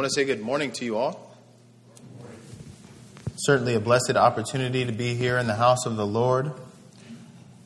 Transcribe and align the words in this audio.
want 0.00 0.10
to 0.10 0.18
say 0.18 0.24
good 0.24 0.40
morning 0.40 0.72
to 0.72 0.82
you 0.86 0.96
all. 0.96 1.36
Certainly 3.36 3.74
a 3.74 3.80
blessed 3.80 4.16
opportunity 4.16 4.86
to 4.86 4.92
be 4.92 5.14
here 5.14 5.36
in 5.36 5.46
the 5.46 5.54
house 5.54 5.84
of 5.84 5.96
the 5.96 6.06
Lord. 6.06 6.54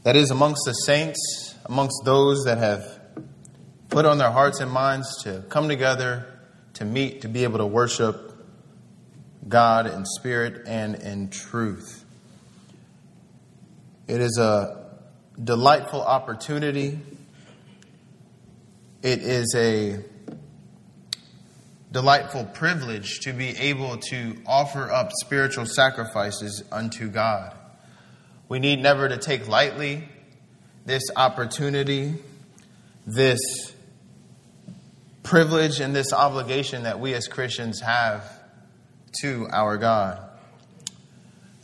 That 0.02 0.16
is 0.16 0.32
amongst 0.32 0.62
the 0.66 0.72
saints, 0.72 1.54
amongst 1.64 1.94
those 2.04 2.42
that 2.46 2.58
have 2.58 3.00
put 3.88 4.04
on 4.04 4.18
their 4.18 4.32
hearts 4.32 4.58
and 4.58 4.68
minds 4.68 5.22
to 5.22 5.44
come 5.48 5.68
together, 5.68 6.26
to 6.72 6.84
meet, 6.84 7.20
to 7.20 7.28
be 7.28 7.44
able 7.44 7.58
to 7.58 7.66
worship 7.66 8.34
God 9.46 9.86
in 9.86 10.04
spirit 10.04 10.66
and 10.66 10.96
in 10.96 11.30
truth. 11.30 12.04
It 14.08 14.20
is 14.20 14.38
a 14.38 14.88
delightful 15.40 16.02
opportunity. 16.02 16.98
It 19.02 19.20
is 19.20 19.54
a 19.56 20.02
delightful 21.94 22.44
privilege 22.44 23.20
to 23.20 23.32
be 23.32 23.50
able 23.50 23.96
to 23.96 24.36
offer 24.46 24.90
up 24.90 25.12
spiritual 25.12 25.64
sacrifices 25.64 26.64
unto 26.72 27.08
God. 27.08 27.56
We 28.48 28.58
need 28.58 28.80
never 28.80 29.08
to 29.08 29.16
take 29.16 29.46
lightly 29.46 30.08
this 30.84 31.04
opportunity, 31.14 32.14
this 33.06 33.38
privilege, 35.22 35.78
and 35.78 35.94
this 35.94 36.12
obligation 36.12 36.82
that 36.82 36.98
we 36.98 37.14
as 37.14 37.28
Christians 37.28 37.80
have 37.80 38.28
to 39.22 39.46
our 39.52 39.78
God. 39.78 40.20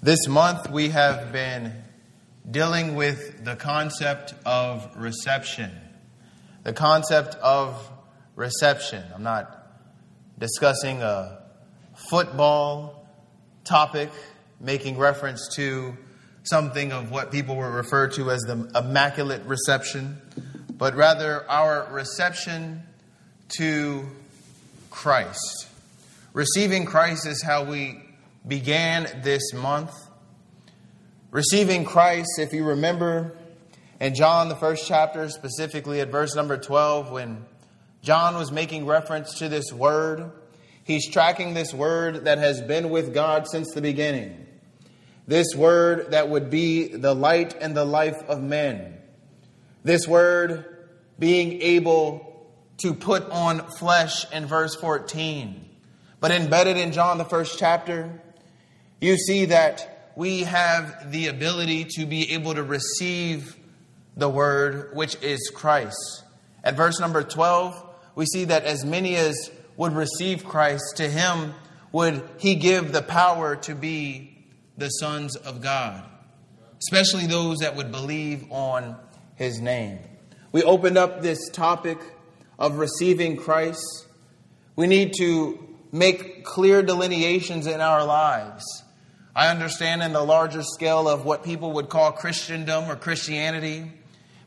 This 0.00 0.28
month 0.28 0.70
we 0.70 0.90
have 0.90 1.32
been 1.32 1.72
dealing 2.48 2.94
with 2.94 3.44
the 3.44 3.56
concept 3.56 4.34
of 4.46 4.88
reception. 4.96 5.72
The 6.62 6.72
concept 6.72 7.34
of 7.34 7.90
reception. 8.36 9.02
I'm 9.12 9.24
not 9.24 9.59
discussing 10.40 11.02
a 11.02 11.38
football 12.08 13.06
topic, 13.62 14.10
making 14.58 14.98
reference 14.98 15.54
to 15.54 15.96
something 16.44 16.92
of 16.92 17.10
what 17.10 17.30
people 17.30 17.56
were 17.56 17.70
referred 17.70 18.12
to 18.14 18.30
as 18.30 18.40
the 18.40 18.70
immaculate 18.74 19.42
reception, 19.44 20.20
but 20.72 20.96
rather 20.96 21.48
our 21.50 21.92
reception 21.92 22.82
to 23.58 24.06
Christ. 24.88 25.68
Receiving 26.32 26.86
Christ 26.86 27.26
is 27.26 27.42
how 27.42 27.64
we 27.64 28.00
began 28.48 29.20
this 29.22 29.52
month. 29.52 29.92
Receiving 31.30 31.84
Christ, 31.84 32.38
if 32.38 32.54
you 32.54 32.64
remember 32.64 33.36
in 34.00 34.14
John, 34.14 34.48
the 34.48 34.56
first 34.56 34.88
chapter, 34.88 35.28
specifically 35.28 36.00
at 36.00 36.08
verse 36.08 36.34
number 36.34 36.56
12, 36.56 37.10
when 37.10 37.44
John 38.02 38.34
was 38.36 38.50
making 38.50 38.86
reference 38.86 39.38
to 39.38 39.48
this 39.48 39.72
word. 39.72 40.30
He's 40.84 41.08
tracking 41.08 41.54
this 41.54 41.74
word 41.74 42.24
that 42.24 42.38
has 42.38 42.60
been 42.62 42.90
with 42.90 43.12
God 43.12 43.46
since 43.48 43.72
the 43.72 43.82
beginning. 43.82 44.46
This 45.26 45.54
word 45.54 46.12
that 46.12 46.28
would 46.28 46.50
be 46.50 46.88
the 46.88 47.14
light 47.14 47.54
and 47.60 47.76
the 47.76 47.84
life 47.84 48.16
of 48.26 48.42
men. 48.42 48.98
This 49.84 50.08
word 50.08 50.88
being 51.18 51.60
able 51.62 52.48
to 52.78 52.94
put 52.94 53.28
on 53.30 53.70
flesh 53.72 54.30
in 54.32 54.46
verse 54.46 54.74
14. 54.76 55.68
But 56.18 56.30
embedded 56.30 56.76
in 56.76 56.92
John, 56.92 57.18
the 57.18 57.24
first 57.24 57.58
chapter, 57.58 58.20
you 59.00 59.16
see 59.16 59.46
that 59.46 60.12
we 60.16 60.44
have 60.44 61.12
the 61.12 61.28
ability 61.28 61.84
to 61.96 62.06
be 62.06 62.32
able 62.32 62.54
to 62.54 62.62
receive 62.62 63.56
the 64.16 64.28
word, 64.28 64.94
which 64.94 65.16
is 65.22 65.50
Christ. 65.54 66.24
At 66.64 66.76
verse 66.76 67.00
number 67.00 67.22
12, 67.22 67.89
we 68.20 68.26
see 68.26 68.44
that 68.44 68.64
as 68.64 68.84
many 68.84 69.16
as 69.16 69.50
would 69.78 69.94
receive 69.94 70.44
Christ, 70.44 70.96
to 70.96 71.08
him 71.08 71.54
would 71.90 72.22
he 72.36 72.54
give 72.54 72.92
the 72.92 73.00
power 73.00 73.56
to 73.56 73.74
be 73.74 74.44
the 74.76 74.90
sons 74.90 75.36
of 75.36 75.62
God, 75.62 76.04
especially 76.82 77.26
those 77.26 77.60
that 77.60 77.76
would 77.76 77.90
believe 77.90 78.44
on 78.52 78.96
his 79.36 79.58
name. 79.58 80.00
We 80.52 80.62
opened 80.62 80.98
up 80.98 81.22
this 81.22 81.48
topic 81.48 81.98
of 82.58 82.74
receiving 82.74 83.38
Christ. 83.38 83.86
We 84.76 84.86
need 84.86 85.14
to 85.16 85.58
make 85.90 86.44
clear 86.44 86.82
delineations 86.82 87.66
in 87.66 87.80
our 87.80 88.04
lives. 88.04 88.84
I 89.34 89.48
understand 89.48 90.02
in 90.02 90.12
the 90.12 90.22
larger 90.22 90.62
scale 90.62 91.08
of 91.08 91.24
what 91.24 91.42
people 91.42 91.72
would 91.72 91.88
call 91.88 92.12
Christendom 92.12 92.84
or 92.84 92.96
Christianity 92.96 93.90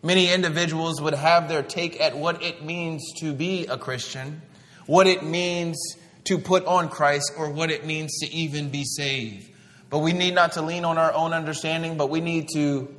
Many 0.06 0.34
individuals 0.34 1.02
would 1.02 1.14
have 1.14 1.48
their 1.48 1.64
take 1.64 2.02
at 2.02 2.18
what 2.18 2.44
it 2.44 2.62
means 2.62 3.14
to 3.20 3.34
be 3.34 3.66
a 3.68 3.78
Christian, 3.78 4.42
what 4.86 5.08
it 5.08 5.24
means 5.24 5.78
to 6.26 6.38
put 6.38 6.66
on 6.66 6.90
Christ, 6.90 7.32
or 7.38 7.50
what 7.50 7.72
it 7.72 7.86
means 7.86 8.20
to 8.20 8.30
even 8.30 8.70
be 8.70 8.84
saved. 8.84 9.50
But 9.90 10.00
we 10.00 10.12
need 10.12 10.36
not 10.36 10.54
to 10.54 10.62
lean 10.62 10.84
on 10.84 10.98
our 10.98 11.14
own 11.14 11.32
understanding, 11.32 11.96
but 11.96 12.10
we 12.10 12.20
need 12.20 12.50
to 12.54 12.94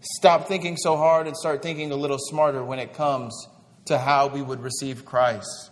stop 0.00 0.46
thinking 0.46 0.76
so 0.76 0.96
hard 0.96 1.26
and 1.26 1.36
start 1.36 1.62
thinking 1.62 1.90
a 1.90 1.96
little 1.96 2.18
smarter 2.18 2.62
when 2.62 2.78
it 2.78 2.94
comes 2.94 3.48
to 3.86 3.98
how 3.98 4.28
we 4.28 4.40
would 4.40 4.60
receive 4.60 5.04
Christ. 5.04 5.70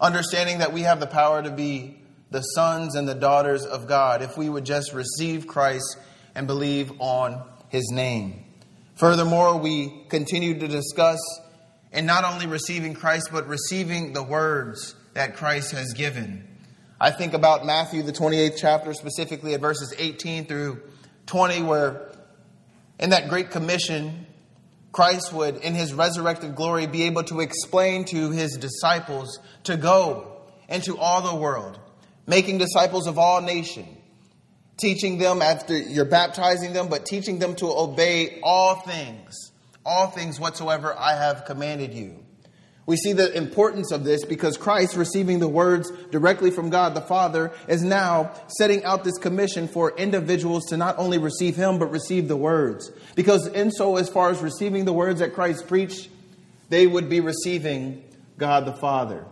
Understanding 0.00 0.58
that 0.58 0.72
we 0.72 0.82
have 0.82 1.00
the 1.00 1.06
power 1.08 1.42
to 1.42 1.50
be 1.50 2.00
the 2.30 2.42
sons 2.42 2.94
and 2.94 3.08
the 3.08 3.14
daughters 3.14 3.64
of 3.64 3.88
God 3.88 4.22
if 4.22 4.36
we 4.36 4.48
would 4.48 4.64
just 4.64 4.92
receive 4.92 5.48
Christ 5.48 5.98
and 6.34 6.46
believe 6.46 6.92
on 7.00 7.42
his 7.70 7.90
name. 7.90 8.44
Furthermore, 9.02 9.56
we 9.56 10.04
continue 10.10 10.60
to 10.60 10.68
discuss 10.68 11.18
and 11.90 12.06
not 12.06 12.22
only 12.22 12.46
receiving 12.46 12.94
Christ, 12.94 13.30
but 13.32 13.48
receiving 13.48 14.12
the 14.12 14.22
words 14.22 14.94
that 15.14 15.34
Christ 15.34 15.72
has 15.72 15.92
given. 15.92 16.46
I 17.00 17.10
think 17.10 17.34
about 17.34 17.66
Matthew, 17.66 18.04
the 18.04 18.12
28th 18.12 18.58
chapter, 18.58 18.94
specifically 18.94 19.54
at 19.54 19.60
verses 19.60 19.92
18 19.98 20.44
through 20.44 20.82
20, 21.26 21.64
where 21.64 22.12
in 23.00 23.10
that 23.10 23.28
Great 23.28 23.50
Commission, 23.50 24.24
Christ 24.92 25.32
would, 25.32 25.56
in 25.56 25.74
his 25.74 25.92
resurrected 25.92 26.54
glory, 26.54 26.86
be 26.86 27.02
able 27.02 27.24
to 27.24 27.40
explain 27.40 28.04
to 28.04 28.30
his 28.30 28.56
disciples 28.56 29.40
to 29.64 29.76
go 29.76 30.42
into 30.68 30.96
all 30.96 31.22
the 31.22 31.34
world, 31.34 31.76
making 32.28 32.58
disciples 32.58 33.08
of 33.08 33.18
all 33.18 33.40
nations 33.40 33.98
teaching 34.82 35.16
them 35.16 35.40
after 35.40 35.78
you're 35.78 36.04
baptizing 36.04 36.72
them, 36.72 36.88
but 36.88 37.06
teaching 37.06 37.38
them 37.38 37.54
to 37.54 37.66
obey 37.66 38.40
all 38.42 38.74
things, 38.74 39.52
all 39.86 40.08
things 40.08 40.40
whatsoever 40.40 40.92
I 40.98 41.14
have 41.14 41.44
commanded 41.44 41.94
you. 41.94 42.18
We 42.84 42.96
see 42.96 43.12
the 43.12 43.32
importance 43.32 43.92
of 43.92 44.02
this 44.02 44.24
because 44.24 44.56
Christ, 44.56 44.96
receiving 44.96 45.38
the 45.38 45.46
words 45.46 45.92
directly 46.10 46.50
from 46.50 46.68
God 46.68 46.96
the 46.96 47.00
Father, 47.00 47.52
is 47.68 47.84
now 47.84 48.32
setting 48.48 48.82
out 48.82 49.04
this 49.04 49.18
commission 49.18 49.68
for 49.68 49.96
individuals 49.96 50.64
to 50.70 50.76
not 50.76 50.98
only 50.98 51.18
receive 51.18 51.54
Him, 51.54 51.78
but 51.78 51.92
receive 51.92 52.26
the 52.26 52.36
words. 52.36 52.90
Because, 53.14 53.46
in 53.46 53.70
so 53.70 53.96
as 53.98 54.08
far 54.08 54.30
as 54.30 54.40
receiving 54.40 54.84
the 54.84 54.92
words 54.92 55.20
that 55.20 55.32
Christ 55.32 55.68
preached, 55.68 56.08
they 56.70 56.88
would 56.88 57.08
be 57.08 57.20
receiving 57.20 58.02
God 58.36 58.66
the 58.66 58.72
Father. 58.72 59.26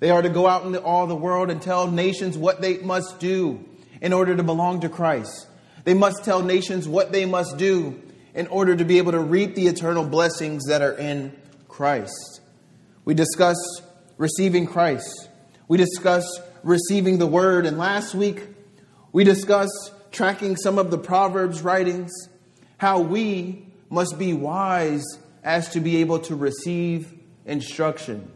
They 0.00 0.10
are 0.10 0.20
to 0.20 0.28
go 0.28 0.48
out 0.48 0.64
into 0.64 0.82
all 0.82 1.06
the 1.06 1.14
world 1.14 1.48
and 1.48 1.62
tell 1.62 1.88
nations 1.88 2.36
what 2.36 2.60
they 2.60 2.78
must 2.78 3.20
do 3.20 3.64
in 4.00 4.12
order 4.12 4.36
to 4.36 4.42
belong 4.42 4.80
to 4.80 4.88
Christ. 4.88 5.46
They 5.84 5.94
must 5.94 6.24
tell 6.24 6.42
nations 6.42 6.88
what 6.88 7.12
they 7.12 7.26
must 7.26 7.56
do 7.58 8.00
in 8.34 8.46
order 8.48 8.76
to 8.76 8.84
be 8.84 8.98
able 8.98 9.12
to 9.12 9.20
reap 9.20 9.54
the 9.54 9.66
eternal 9.66 10.04
blessings 10.04 10.64
that 10.66 10.82
are 10.82 10.92
in 10.92 11.34
Christ. 11.68 12.40
We 13.04 13.14
discuss 13.14 13.56
receiving 14.18 14.66
Christ. 14.66 15.28
We 15.68 15.78
discuss 15.78 16.40
receiving 16.62 17.18
the 17.18 17.26
word. 17.26 17.66
And 17.66 17.78
last 17.78 18.14
week, 18.14 18.42
we 19.12 19.24
discussed 19.24 19.92
tracking 20.10 20.56
some 20.56 20.78
of 20.78 20.90
the 20.90 20.98
Proverbs 20.98 21.62
writings, 21.62 22.12
how 22.78 23.00
we 23.00 23.66
must 23.88 24.18
be 24.18 24.32
wise 24.32 25.04
as 25.42 25.68
to 25.70 25.80
be 25.80 25.98
able 25.98 26.18
to 26.18 26.34
receive 26.34 27.12
instruction. 27.44 28.30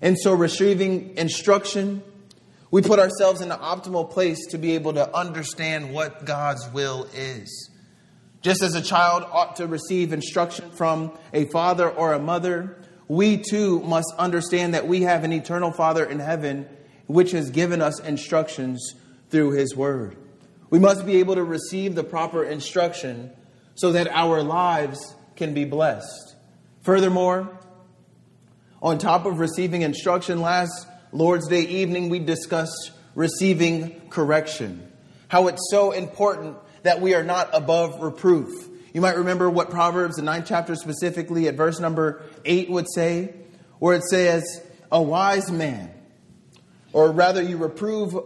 And 0.00 0.18
so, 0.18 0.34
receiving 0.34 1.16
instruction 1.16 2.02
we 2.72 2.80
put 2.80 2.98
ourselves 2.98 3.42
in 3.42 3.50
the 3.50 3.56
optimal 3.56 4.10
place 4.10 4.46
to 4.46 4.58
be 4.58 4.72
able 4.72 4.94
to 4.94 5.14
understand 5.14 5.92
what 5.92 6.24
God's 6.24 6.66
will 6.70 7.06
is. 7.14 7.70
Just 8.40 8.62
as 8.62 8.74
a 8.74 8.80
child 8.80 9.24
ought 9.30 9.56
to 9.56 9.66
receive 9.66 10.12
instruction 10.12 10.70
from 10.72 11.12
a 11.34 11.44
father 11.44 11.88
or 11.88 12.14
a 12.14 12.18
mother, 12.18 12.78
we 13.08 13.36
too 13.36 13.80
must 13.80 14.10
understand 14.18 14.72
that 14.72 14.88
we 14.88 15.02
have 15.02 15.22
an 15.22 15.34
eternal 15.34 15.70
Father 15.70 16.02
in 16.04 16.18
heaven 16.18 16.66
which 17.06 17.32
has 17.32 17.50
given 17.50 17.82
us 17.82 18.00
instructions 18.00 18.94
through 19.28 19.50
His 19.50 19.76
Word. 19.76 20.16
We 20.70 20.78
must 20.78 21.04
be 21.04 21.18
able 21.18 21.34
to 21.34 21.44
receive 21.44 21.94
the 21.94 22.04
proper 22.04 22.42
instruction 22.42 23.32
so 23.74 23.92
that 23.92 24.08
our 24.08 24.42
lives 24.42 25.14
can 25.36 25.52
be 25.52 25.66
blessed. 25.66 26.36
Furthermore, 26.80 27.58
on 28.80 28.96
top 28.96 29.26
of 29.26 29.40
receiving 29.40 29.82
instruction, 29.82 30.40
last 30.40 30.86
Lord's 31.12 31.48
Day 31.48 31.62
evening, 31.62 32.08
we 32.08 32.18
discussed 32.18 32.90
receiving 33.14 34.00
correction. 34.08 34.90
How 35.28 35.48
it's 35.48 35.68
so 35.70 35.92
important 35.92 36.56
that 36.82 37.00
we 37.00 37.14
are 37.14 37.22
not 37.22 37.50
above 37.52 38.00
reproof. 38.02 38.68
You 38.92 39.00
might 39.00 39.16
remember 39.16 39.48
what 39.48 39.70
Proverbs, 39.70 40.16
the 40.16 40.22
ninth 40.22 40.46
chapter 40.48 40.74
specifically, 40.74 41.48
at 41.48 41.54
verse 41.54 41.78
number 41.80 42.22
eight 42.44 42.70
would 42.70 42.86
say, 42.92 43.34
where 43.78 43.94
it 43.94 44.04
says, 44.04 44.42
A 44.90 45.00
wise 45.00 45.50
man 45.50 45.92
or 46.92 47.10
rather, 47.10 47.42
you 47.42 47.56
reprove 47.56 48.16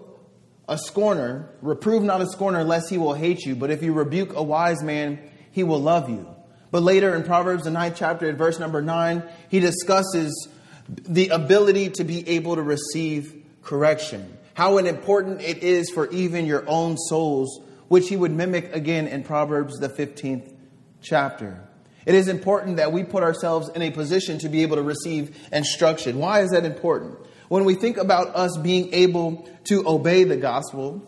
a 0.69 0.77
scorner, 0.77 1.50
reprove 1.62 2.03
not 2.03 2.21
a 2.21 2.27
scorner, 2.27 2.65
lest 2.65 2.91
he 2.91 2.99
will 2.99 3.15
hate 3.15 3.44
you. 3.44 3.55
But 3.55 3.71
if 3.71 3.82
you 3.82 3.93
rebuke 3.93 4.35
a 4.35 4.43
wise 4.43 4.82
man, 4.82 5.21
he 5.53 5.62
will 5.62 5.81
love 5.81 6.11
you. 6.11 6.29
But 6.73 6.82
later 6.82 7.15
in 7.15 7.23
Proverbs, 7.23 7.65
the 7.65 7.71
ninth 7.71 7.94
chapter, 7.97 8.29
at 8.29 8.37
verse 8.37 8.59
number 8.59 8.82
nine, 8.82 9.23
he 9.49 9.61
discusses 9.61 10.49
the 10.88 11.29
ability 11.29 11.91
to 11.91 12.05
be 12.05 12.29
able 12.29 12.56
to 12.56 12.62
receive 12.62 13.44
correction. 13.62 14.37
How 14.55 14.79
important 14.79 15.43
it 15.43 15.59
is 15.62 15.91
for 15.91 16.09
even 16.11 16.47
your 16.47 16.65
own 16.67 16.97
souls, 16.97 17.61
which 17.88 18.09
he 18.09 18.17
would 18.17 18.33
mimic 18.33 18.75
again 18.75 19.06
in 19.06 19.23
Proverbs, 19.23 19.79
the 19.79 19.88
15th 19.88 20.55
chapter. 21.03 21.62
It 22.06 22.15
is 22.15 22.29
important 22.29 22.77
that 22.77 22.93
we 22.93 23.03
put 23.03 23.23
ourselves 23.23 23.69
in 23.69 23.83
a 23.83 23.91
position 23.91 24.38
to 24.38 24.49
be 24.49 24.62
able 24.62 24.77
to 24.77 24.83
receive 24.83 25.37
instruction. 25.53 26.19
Why 26.19 26.41
is 26.41 26.50
that 26.50 26.65
important? 26.65 27.19
When 27.49 27.65
we 27.65 27.75
think 27.75 27.97
about 27.97 28.35
us 28.35 28.56
being 28.56 28.94
able 28.94 29.49
to 29.65 29.87
obey 29.87 30.25
the 30.25 30.37
gospel, 30.37 31.03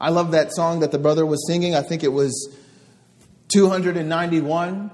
I 0.00 0.10
love 0.10 0.32
that 0.32 0.54
song 0.54 0.80
that 0.80 0.92
the 0.92 0.98
brother 0.98 1.26
was 1.26 1.46
singing. 1.48 1.74
I 1.74 1.82
think 1.82 2.04
it 2.04 2.12
was 2.12 2.56
291. 3.48 4.90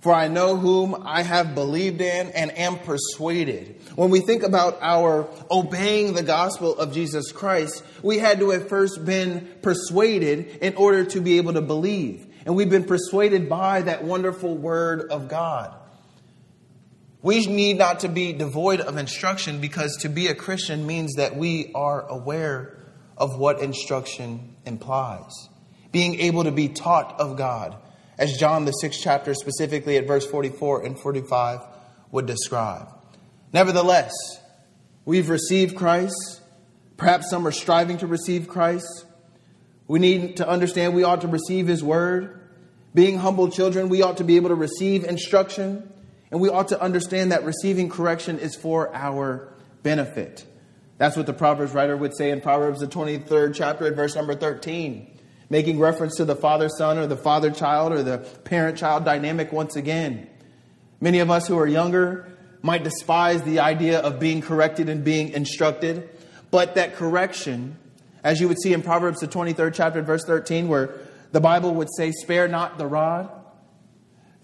For 0.00 0.12
I 0.14 0.28
know 0.28 0.56
whom 0.56 1.02
I 1.04 1.22
have 1.22 1.56
believed 1.56 2.00
in 2.00 2.28
and 2.28 2.56
am 2.56 2.78
persuaded. 2.78 3.80
When 3.96 4.10
we 4.10 4.20
think 4.20 4.44
about 4.44 4.78
our 4.80 5.28
obeying 5.50 6.14
the 6.14 6.22
gospel 6.22 6.78
of 6.78 6.92
Jesus 6.92 7.32
Christ, 7.32 7.84
we 8.02 8.18
had 8.18 8.38
to 8.38 8.50
have 8.50 8.68
first 8.68 9.04
been 9.04 9.48
persuaded 9.60 10.58
in 10.62 10.76
order 10.76 11.04
to 11.06 11.20
be 11.20 11.38
able 11.38 11.54
to 11.54 11.60
believe. 11.60 12.26
And 12.46 12.54
we've 12.54 12.70
been 12.70 12.84
persuaded 12.84 13.48
by 13.48 13.82
that 13.82 14.04
wonderful 14.04 14.56
word 14.56 15.10
of 15.10 15.28
God. 15.28 15.74
We 17.20 17.44
need 17.46 17.78
not 17.78 18.00
to 18.00 18.08
be 18.08 18.32
devoid 18.32 18.80
of 18.80 18.96
instruction 18.96 19.60
because 19.60 19.96
to 20.02 20.08
be 20.08 20.28
a 20.28 20.34
Christian 20.34 20.86
means 20.86 21.14
that 21.14 21.36
we 21.36 21.72
are 21.74 22.06
aware 22.06 22.78
of 23.16 23.36
what 23.36 23.60
instruction 23.60 24.54
implies. 24.64 25.32
Being 25.90 26.20
able 26.20 26.44
to 26.44 26.52
be 26.52 26.68
taught 26.68 27.18
of 27.18 27.36
God, 27.36 27.76
as 28.18 28.36
John, 28.36 28.64
the 28.64 28.72
sixth 28.72 29.00
chapter, 29.02 29.32
specifically 29.32 29.96
at 29.96 30.06
verse 30.06 30.26
44 30.26 30.84
and 30.84 30.98
45, 30.98 31.60
would 32.10 32.26
describe. 32.26 32.88
Nevertheless, 33.52 34.12
we've 35.04 35.28
received 35.28 35.76
Christ. 35.76 36.40
Perhaps 36.96 37.30
some 37.30 37.46
are 37.46 37.52
striving 37.52 37.98
to 37.98 38.06
receive 38.06 38.48
Christ. 38.48 39.06
We 39.86 40.00
need 40.00 40.38
to 40.38 40.48
understand 40.48 40.94
we 40.94 41.04
ought 41.04 41.20
to 41.20 41.28
receive 41.28 41.68
His 41.68 41.82
word. 41.82 42.40
Being 42.92 43.18
humble 43.18 43.50
children, 43.50 43.88
we 43.88 44.02
ought 44.02 44.16
to 44.16 44.24
be 44.24 44.36
able 44.36 44.48
to 44.48 44.54
receive 44.56 45.04
instruction. 45.04 45.90
And 46.30 46.40
we 46.40 46.48
ought 46.48 46.68
to 46.68 46.80
understand 46.80 47.32
that 47.32 47.44
receiving 47.44 47.88
correction 47.88 48.38
is 48.38 48.54
for 48.54 48.94
our 48.94 49.52
benefit. 49.82 50.44
That's 50.98 51.16
what 51.16 51.26
the 51.26 51.32
Proverbs 51.32 51.72
writer 51.72 51.96
would 51.96 52.16
say 52.16 52.30
in 52.30 52.40
Proverbs, 52.40 52.80
the 52.80 52.88
23rd 52.88 53.54
chapter, 53.54 53.86
at 53.86 53.94
verse 53.94 54.16
number 54.16 54.34
13, 54.34 55.17
making 55.50 55.78
reference 55.78 56.16
to 56.16 56.24
the 56.24 56.36
father 56.36 56.68
son 56.68 56.98
or 56.98 57.06
the 57.06 57.16
father 57.16 57.50
child 57.50 57.92
or 57.92 58.02
the 58.02 58.18
parent 58.18 58.78
child 58.78 59.04
dynamic 59.04 59.52
once 59.52 59.76
again. 59.76 60.28
Many 61.00 61.20
of 61.20 61.30
us 61.30 61.46
who 61.46 61.58
are 61.58 61.66
younger 61.66 62.32
might 62.60 62.84
despise 62.84 63.42
the 63.42 63.60
idea 63.60 64.00
of 64.00 64.18
being 64.18 64.40
corrected 64.40 64.88
and 64.88 65.04
being 65.04 65.30
instructed, 65.30 66.08
but 66.50 66.74
that 66.74 66.96
correction, 66.96 67.78
as 68.24 68.40
you 68.40 68.48
would 68.48 68.60
see 68.60 68.72
in 68.72 68.82
Proverbs, 68.82 69.20
the 69.20 69.28
23rd 69.28 69.74
chapter, 69.74 70.02
verse 70.02 70.24
13, 70.24 70.68
where 70.68 70.94
the 71.32 71.40
Bible 71.40 71.74
would 71.74 71.88
say, 71.96 72.10
Spare 72.10 72.48
not 72.48 72.78
the 72.78 72.86
rod 72.86 73.30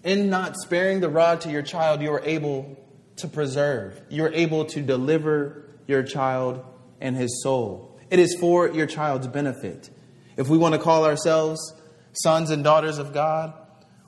in 0.05 0.29
not 0.29 0.55
sparing 0.55 1.01
the 1.01 1.09
rod 1.09 1.41
to 1.41 1.49
your 1.49 1.63
child, 1.63 2.01
you 2.01 2.13
are 2.13 2.23
able 2.23 2.77
to 3.17 3.27
preserve. 3.27 3.99
You're 4.07 4.31
able 4.31 4.65
to 4.65 4.81
deliver 4.81 5.65
your 5.87 6.03
child 6.03 6.63
and 7.01 7.17
his 7.17 7.41
soul. 7.41 7.99
It 8.11 8.19
is 8.19 8.37
for 8.39 8.69
your 8.69 8.85
child's 8.85 9.27
benefit. 9.27 9.89
If 10.37 10.49
we 10.49 10.57
want 10.57 10.73
to 10.73 10.79
call 10.79 11.05
ourselves 11.05 11.73
sons 12.13 12.49
and 12.49 12.63
daughters 12.63 12.97
of 12.97 13.13
God, 13.13 13.53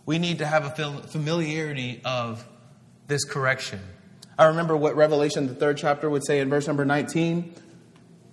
we 0.06 0.19
need 0.19 0.39
to 0.39 0.45
have 0.45 0.65
a 0.65 1.01
familiarity 1.07 2.01
of 2.03 2.45
this 3.07 3.24
correction. 3.24 3.79
I 4.38 4.45
remember 4.45 4.75
what 4.77 4.95
Revelation, 4.95 5.47
the 5.47 5.56
third 5.56 5.77
chapter, 5.77 6.09
would 6.09 6.25
say 6.25 6.39
in 6.39 6.50
verse 6.50 6.68
number 6.68 6.85
19, 6.85 7.53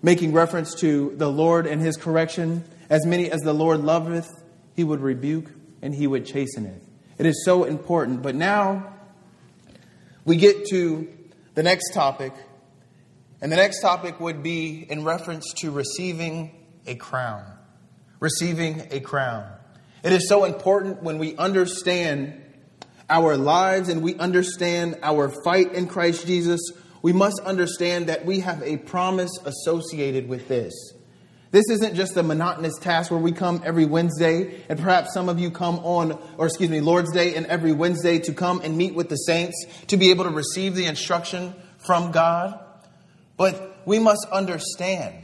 making 0.02 0.32
reference 0.32 0.74
to 0.80 1.14
the 1.16 1.30
Lord 1.30 1.66
and 1.66 1.80
his 1.80 1.96
correction. 1.96 2.64
As 2.90 3.06
many 3.06 3.30
as 3.30 3.40
the 3.40 3.54
Lord 3.54 3.80
loveth, 3.80 4.30
he 4.76 4.84
would 4.84 5.00
rebuke 5.00 5.50
and 5.80 5.94
he 5.94 6.06
would 6.06 6.26
chasten 6.26 6.66
it. 6.66 6.82
It 7.16 7.26
is 7.26 7.44
so 7.44 7.64
important. 7.64 8.22
But 8.22 8.34
now 8.34 8.92
we 10.24 10.36
get 10.36 10.66
to 10.66 11.08
the 11.54 11.62
next 11.62 11.94
topic. 11.94 12.32
And 13.40 13.50
the 13.50 13.56
next 13.56 13.80
topic 13.80 14.20
would 14.20 14.42
be 14.42 14.86
in 14.88 15.04
reference 15.04 15.52
to 15.58 15.70
receiving 15.70 16.50
a 16.86 16.96
crown. 16.96 17.44
Receiving 18.24 18.88
a 18.90 19.00
crown. 19.00 19.46
It 20.02 20.10
is 20.10 20.30
so 20.30 20.44
important 20.44 21.02
when 21.02 21.18
we 21.18 21.36
understand 21.36 22.40
our 23.10 23.36
lives 23.36 23.90
and 23.90 24.02
we 24.02 24.14
understand 24.14 24.96
our 25.02 25.30
fight 25.44 25.74
in 25.74 25.88
Christ 25.88 26.26
Jesus. 26.26 26.58
We 27.02 27.12
must 27.12 27.38
understand 27.40 28.06
that 28.06 28.24
we 28.24 28.40
have 28.40 28.62
a 28.62 28.78
promise 28.78 29.30
associated 29.44 30.26
with 30.26 30.48
this. 30.48 30.72
This 31.50 31.68
isn't 31.68 31.96
just 31.96 32.16
a 32.16 32.22
monotonous 32.22 32.78
task 32.78 33.10
where 33.10 33.20
we 33.20 33.30
come 33.30 33.60
every 33.62 33.84
Wednesday, 33.84 34.58
and 34.70 34.78
perhaps 34.78 35.12
some 35.12 35.28
of 35.28 35.38
you 35.38 35.50
come 35.50 35.80
on, 35.80 36.18
or 36.38 36.46
excuse 36.46 36.70
me, 36.70 36.80
Lord's 36.80 37.12
Day 37.12 37.34
and 37.34 37.44
every 37.44 37.72
Wednesday 37.72 38.20
to 38.20 38.32
come 38.32 38.62
and 38.62 38.78
meet 38.78 38.94
with 38.94 39.10
the 39.10 39.16
saints 39.16 39.66
to 39.88 39.98
be 39.98 40.08
able 40.08 40.24
to 40.24 40.30
receive 40.30 40.76
the 40.76 40.86
instruction 40.86 41.54
from 41.76 42.10
God. 42.10 42.58
But 43.36 43.82
we 43.84 43.98
must 43.98 44.26
understand 44.32 45.23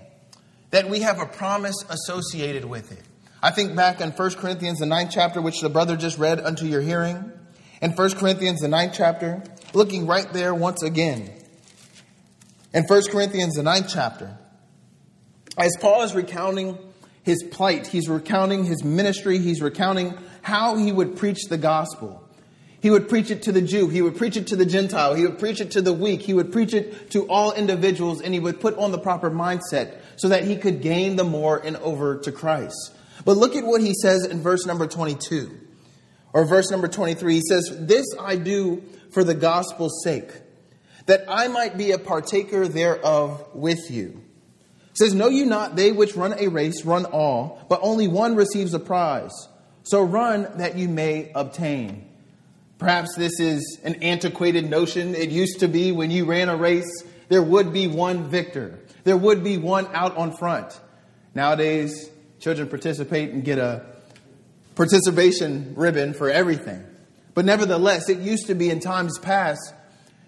that 0.70 0.88
we 0.88 1.00
have 1.00 1.20
a 1.20 1.26
promise 1.26 1.76
associated 1.88 2.64
with 2.64 2.93
it. 2.93 3.02
I 3.43 3.50
think 3.50 3.75
back 3.75 4.00
in 4.00 4.11
1 4.11 4.34
Corinthians, 4.34 4.81
the 4.81 4.87
ninth 4.87 5.11
chapter, 5.12 5.40
which 5.40 5.61
the 5.61 5.70
brother 5.70 5.96
just 5.96 6.19
read 6.19 6.40
unto 6.40 6.67
your 6.67 6.81
hearing. 6.81 7.32
In 7.81 7.93
1 7.93 8.11
Corinthians, 8.12 8.61
the 8.61 8.69
ninth 8.69 8.93
chapter, 8.94 9.43
looking 9.72 10.06
right 10.06 10.31
there 10.32 10.55
once 10.55 10.82
again. 10.82 11.31
In 12.75 12.84
1 12.84 13.02
Corinthians, 13.11 13.55
the 13.55 13.62
ninth 13.62 13.88
chapter, 13.93 14.37
as 15.56 15.76
Paul 15.81 16.02
is 16.02 16.14
recounting 16.14 16.78
his 17.23 17.43
plight, 17.43 17.87
he's 17.87 18.08
recounting 18.08 18.64
his 18.64 18.84
ministry, 18.84 19.38
he's 19.38 19.61
recounting 19.61 20.16
how 20.43 20.76
he 20.76 20.93
would 20.93 21.16
preach 21.16 21.44
the 21.49 21.58
gospel. 21.58 22.23
He 22.82 22.90
would 22.90 23.08
preach 23.08 23.31
it 23.31 23.43
to 23.43 23.52
the 23.52 23.61
Jew, 23.61 23.88
he 23.88 24.00
would 24.00 24.16
preach 24.16 24.37
it 24.37 24.46
to 24.49 24.56
the 24.56 24.64
Gentile, 24.64 25.14
he 25.14 25.26
would 25.26 25.38
preach 25.38 25.61
it 25.61 25.73
to 25.73 25.82
the 25.82 25.93
weak, 25.93 26.23
he 26.23 26.32
would 26.32 26.50
preach 26.50 26.73
it 26.73 27.11
to 27.11 27.26
all 27.26 27.52
individuals, 27.52 28.23
and 28.23 28.32
he 28.32 28.40
would 28.40 28.61
put 28.61 28.76
on 28.78 28.90
the 28.90 28.99
proper 28.99 29.31
mindset 29.31 30.00
so 30.20 30.28
that 30.28 30.44
he 30.44 30.56
could 30.56 30.82
gain 30.82 31.16
the 31.16 31.25
more 31.25 31.59
and 31.59 31.76
over 31.78 32.18
to 32.18 32.33
Christ. 32.33 32.94
But 33.25 33.37
look 33.37 33.56
at 33.56 33.64
what 33.64 33.80
he 33.80 33.94
says 33.94 34.25
in 34.25 34.40
verse 34.40 34.66
number 34.66 34.87
22 34.87 35.50
or 36.33 36.44
verse 36.44 36.71
number 36.71 36.88
23. 36.88 37.35
He 37.35 37.42
says, 37.49 37.76
This 37.80 38.06
I 38.21 38.37
do 38.37 38.83
for 39.12 39.25
the 39.25 39.35
gospel's 39.35 40.02
sake, 40.04 40.30
that 41.06 41.25
I 41.28 41.49
might 41.49 41.76
be 41.76 41.92
a 41.92 41.99
partaker 41.99 42.68
thereof 42.68 43.44
with 43.54 43.90
you 43.90 44.23
says, 45.00 45.14
Know 45.14 45.28
you 45.28 45.47
not 45.47 45.76
they 45.76 45.92
which 45.92 46.14
run 46.14 46.35
a 46.38 46.49
race 46.49 46.85
run 46.85 47.06
all, 47.06 47.64
but 47.68 47.80
only 47.83 48.06
one 48.06 48.37
receives 48.37 48.75
a 48.75 48.78
prize. 48.78 49.33
So 49.83 50.02
run 50.02 50.47
that 50.59 50.76
you 50.76 50.88
may 50.88 51.33
obtain. 51.35 52.06
Perhaps 52.78 53.16
this 53.16 53.40
is 53.40 53.80
an 53.83 53.97
antiquated 53.97 54.68
notion. 54.71 55.14
It 55.14 55.30
used 55.30 55.61
to 55.61 55.68
be 55.68 55.90
when 55.92 56.11
you 56.11 56.25
ran 56.26 56.49
a 56.49 56.56
race, 56.56 57.04
there 57.28 57.42
would 57.42 57.73
be 57.73 57.88
one 57.88 58.28
victor, 58.28 58.78
there 59.04 59.16
would 59.16 59.42
be 59.42 59.57
one 59.57 59.87
out 59.92 60.16
on 60.16 60.37
front. 60.37 60.78
Nowadays, 61.35 62.11
children 62.38 62.69
participate 62.69 63.30
and 63.30 63.45
get 63.45 63.59
a 63.59 63.85
participation 64.75 65.75
ribbon 65.76 66.14
for 66.14 66.30
everything. 66.30 66.85
But 67.35 67.45
nevertheless, 67.45 68.09
it 68.09 68.19
used 68.19 68.47
to 68.49 68.54
be 68.54 68.71
in 68.71 68.80
times 68.80 69.19
past 69.19 69.75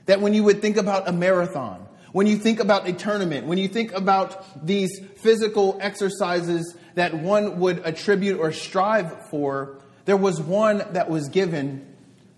that 0.07 0.21
when 0.21 0.35
you 0.35 0.45
would 0.45 0.61
think 0.61 0.77
about 0.77 1.09
a 1.09 1.13
marathon, 1.13 1.87
when 2.13 2.27
you 2.27 2.37
think 2.37 2.61
about 2.61 2.87
a 2.87 2.93
tournament, 2.93 3.47
when 3.47 3.59
you 3.59 3.69
think 3.69 3.93
about 3.93 4.67
these 4.67 5.01
physical 5.17 5.79
exercises 5.81 6.77
that 6.95 7.15
one 7.15 7.59
would 7.61 7.79
attribute 7.85 8.39
or 8.39 8.53
strive 8.53 9.29
for, 9.31 9.79
there 10.05 10.17
was 10.17 10.41
one 10.41 10.85
that 10.93 11.09
was 11.09 11.29
given 11.29 11.87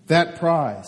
that 0.07 0.37
prize. 0.39 0.87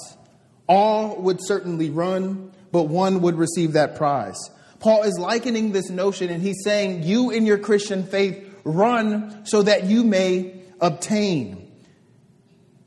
All 0.68 1.22
would 1.22 1.40
certainly 1.42 1.90
run, 1.90 2.52
but 2.72 2.84
one 2.84 3.22
would 3.22 3.36
receive 3.36 3.74
that 3.74 3.96
prize. 3.96 4.38
Paul 4.80 5.04
is 5.04 5.18
likening 5.20 5.72
this 5.72 5.90
notion 5.90 6.30
and 6.30 6.42
he's 6.42 6.64
saying, 6.64 7.04
You 7.04 7.32
in 7.32 7.46
your 7.46 7.58
Christian 7.58 8.04
faith 8.04 8.56
run 8.64 9.46
so 9.46 9.62
that 9.64 9.86
you 9.86 10.04
may 10.04 10.62
obtain. 10.80 11.72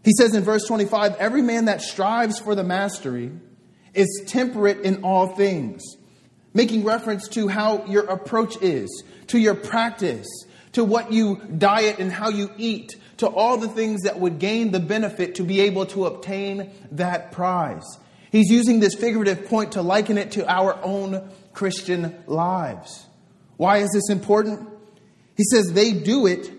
He 0.05 0.13
says 0.17 0.35
in 0.35 0.43
verse 0.43 0.65
25, 0.67 1.17
Every 1.17 1.43
man 1.43 1.67
that 1.67 1.83
strives 1.83 2.39
for 2.39 2.55
the 2.55 2.65
mastery 2.65 3.33
is 3.93 4.23
temperate 4.27 4.81
in 4.81 5.03
all 5.03 5.35
things, 5.35 5.83
making 6.55 6.85
reference 6.85 7.29
to 7.29 7.49
how 7.49 7.85
your 7.87 8.05
approach 8.05 8.61
is, 8.63 9.03
to 9.29 9.39
your 9.39 9.55
practice, 9.55 10.29
to 10.73 10.85
what 10.85 11.13
you 11.13 11.41
diet 11.59 11.99
and 11.99 12.13
how 12.13 12.29
you 12.29 12.51
eat, 12.57 12.97
to 13.19 13.27
all 13.27 13.59
the 13.59 13.69
things 13.69 14.03
that 14.03 14.19
would 14.19 14.39
gain 14.39 14.71
the 14.71 14.81
benefit 14.81 15.35
to 15.35 15.43
be 15.43 15.61
able 15.61 15.87
to 15.87 16.07
obtain 16.07 16.71
that 16.93 17.33
prize. 17.33 17.85
He's 18.31 18.51
using 18.51 18.81
this 18.81 18.95
figurative 18.95 19.47
point 19.47 19.73
to 19.73 19.83
liken 19.83 20.17
it 20.17 20.33
to 20.33 20.49
our 20.51 20.81
own 20.83 21.31
Christian 21.53 22.23
lives. 22.27 23.07
Why 23.57 23.79
is 23.79 23.91
this 23.93 24.09
important? 24.11 24.69
He 25.37 25.45
says 25.45 25.73
they 25.73 25.93
do 25.93 26.27
it 26.27 26.51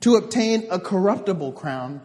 to 0.00 0.16
obtain 0.16 0.66
a 0.70 0.78
corruptible 0.78 1.52
crown, 1.52 2.00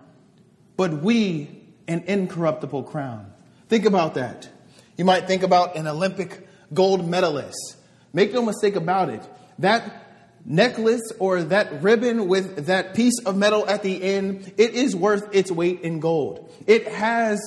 but 0.78 1.04
we 1.04 1.64
an 1.88 2.04
incorruptible 2.08 2.84
crown. 2.84 3.32
Think 3.70 3.86
about 3.86 4.16
that. 4.16 4.50
You 4.98 5.06
might 5.06 5.28
think 5.28 5.44
about 5.44 5.76
an 5.76 5.88
Olympic 5.88 6.48
gold 6.74 7.08
medalist. 7.08 7.78
Make 8.14 8.34
no 8.34 8.44
mistake 8.44 8.76
about 8.76 9.10
it. 9.10 9.28
That 9.60 10.04
necklace 10.46 11.12
or 11.20 11.44
that 11.44 11.82
ribbon 11.82 12.28
with 12.28 12.66
that 12.68 12.94
piece 12.94 13.20
of 13.26 13.36
metal 13.36 13.68
at 13.68 13.82
the 13.82 14.04
end, 14.04 14.54
it 14.58 14.74
is 14.74 14.96
worth 14.96 15.34
its 15.34 15.52
weight 15.52 15.82
in 15.82 16.00
gold. 16.00 16.52
It 16.68 16.88
has 16.88 17.40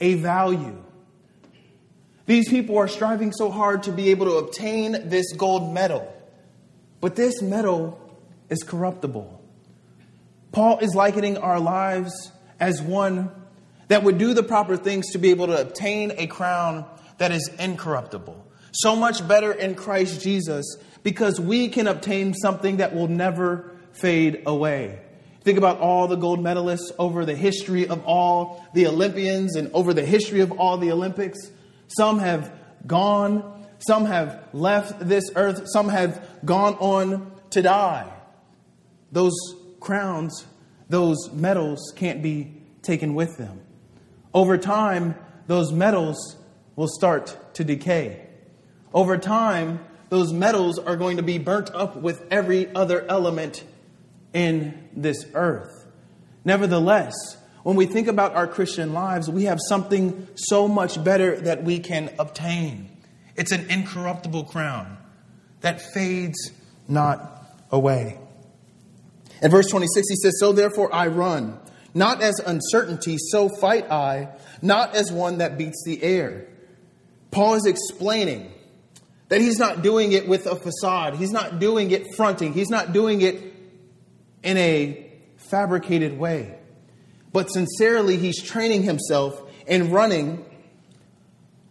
a 0.00 0.14
value. 0.14 0.83
These 2.26 2.48
people 2.48 2.78
are 2.78 2.88
striving 2.88 3.32
so 3.32 3.50
hard 3.50 3.82
to 3.84 3.92
be 3.92 4.10
able 4.10 4.26
to 4.26 4.36
obtain 4.36 5.08
this 5.08 5.32
gold 5.32 5.72
medal. 5.72 6.10
But 7.00 7.16
this 7.16 7.42
medal 7.42 8.00
is 8.48 8.62
corruptible. 8.62 9.42
Paul 10.52 10.78
is 10.78 10.94
likening 10.94 11.36
our 11.36 11.60
lives 11.60 12.32
as 12.60 12.80
one 12.80 13.30
that 13.88 14.02
would 14.02 14.18
do 14.18 14.32
the 14.34 14.42
proper 14.42 14.76
things 14.76 15.10
to 15.12 15.18
be 15.18 15.30
able 15.30 15.48
to 15.48 15.60
obtain 15.60 16.12
a 16.16 16.26
crown 16.26 16.86
that 17.18 17.32
is 17.32 17.50
incorruptible. 17.58 18.46
So 18.72 18.96
much 18.96 19.26
better 19.26 19.52
in 19.52 19.74
Christ 19.74 20.22
Jesus 20.22 20.76
because 21.02 21.38
we 21.38 21.68
can 21.68 21.86
obtain 21.86 22.34
something 22.34 22.78
that 22.78 22.94
will 22.94 23.08
never 23.08 23.76
fade 23.92 24.42
away. 24.46 24.98
Think 25.42 25.58
about 25.58 25.78
all 25.78 26.08
the 26.08 26.16
gold 26.16 26.40
medalists 26.40 26.90
over 26.98 27.26
the 27.26 27.36
history 27.36 27.86
of 27.86 28.02
all 28.06 28.66
the 28.72 28.86
Olympians 28.86 29.56
and 29.56 29.70
over 29.74 29.92
the 29.92 30.04
history 30.04 30.40
of 30.40 30.52
all 30.52 30.78
the 30.78 30.90
Olympics. 30.90 31.38
Some 31.96 32.18
have 32.18 32.52
gone, 32.86 33.66
some 33.78 34.06
have 34.06 34.48
left 34.52 35.00
this 35.00 35.30
earth, 35.36 35.64
some 35.66 35.88
have 35.88 36.26
gone 36.44 36.74
on 36.74 37.32
to 37.50 37.62
die. 37.62 38.10
Those 39.12 39.34
crowns, 39.80 40.46
those 40.88 41.30
medals 41.32 41.92
can't 41.96 42.22
be 42.22 42.52
taken 42.82 43.14
with 43.14 43.36
them. 43.36 43.60
Over 44.32 44.58
time, 44.58 45.14
those 45.46 45.72
medals 45.72 46.36
will 46.76 46.88
start 46.88 47.54
to 47.54 47.64
decay. 47.64 48.26
Over 48.92 49.16
time, 49.16 49.80
those 50.08 50.32
metals 50.32 50.78
are 50.78 50.96
going 50.96 51.16
to 51.16 51.22
be 51.22 51.38
burnt 51.38 51.70
up 51.74 51.96
with 51.96 52.24
every 52.30 52.72
other 52.74 53.04
element 53.08 53.64
in 54.32 54.88
this 54.94 55.26
earth. 55.34 55.86
Nevertheless, 56.44 57.14
when 57.64 57.76
we 57.76 57.86
think 57.86 58.08
about 58.08 58.34
our 58.34 58.46
Christian 58.46 58.92
lives, 58.92 59.28
we 59.28 59.44
have 59.44 59.58
something 59.68 60.28
so 60.34 60.68
much 60.68 61.02
better 61.02 61.40
that 61.40 61.64
we 61.64 61.80
can 61.80 62.10
obtain. 62.18 62.90
It's 63.36 63.52
an 63.52 63.70
incorruptible 63.70 64.44
crown 64.44 64.98
that 65.62 65.80
fades 65.80 66.52
not 66.86 67.42
away. 67.72 68.18
In 69.42 69.50
verse 69.50 69.66
26, 69.68 70.08
he 70.10 70.16
says, 70.16 70.34
So 70.38 70.52
therefore 70.52 70.94
I 70.94 71.06
run 71.06 71.58
not 71.94 72.20
as 72.20 72.38
uncertainty, 72.40 73.16
so 73.18 73.48
fight 73.48 73.90
I, 73.90 74.28
not 74.60 74.94
as 74.94 75.10
one 75.10 75.38
that 75.38 75.56
beats 75.56 75.82
the 75.86 76.02
air. 76.02 76.46
Paul 77.30 77.54
is 77.54 77.64
explaining 77.64 78.52
that 79.28 79.40
he's 79.40 79.58
not 79.58 79.80
doing 79.80 80.12
it 80.12 80.28
with 80.28 80.46
a 80.46 80.54
facade, 80.54 81.16
he's 81.16 81.32
not 81.32 81.60
doing 81.60 81.92
it 81.92 82.14
fronting, 82.14 82.52
he's 82.52 82.68
not 82.68 82.92
doing 82.92 83.22
it 83.22 83.54
in 84.42 84.58
a 84.58 85.10
fabricated 85.36 86.18
way. 86.18 86.58
But 87.34 87.50
sincerely, 87.50 88.16
he's 88.16 88.40
training 88.40 88.84
himself 88.84 89.42
in 89.66 89.90
running 89.90 90.46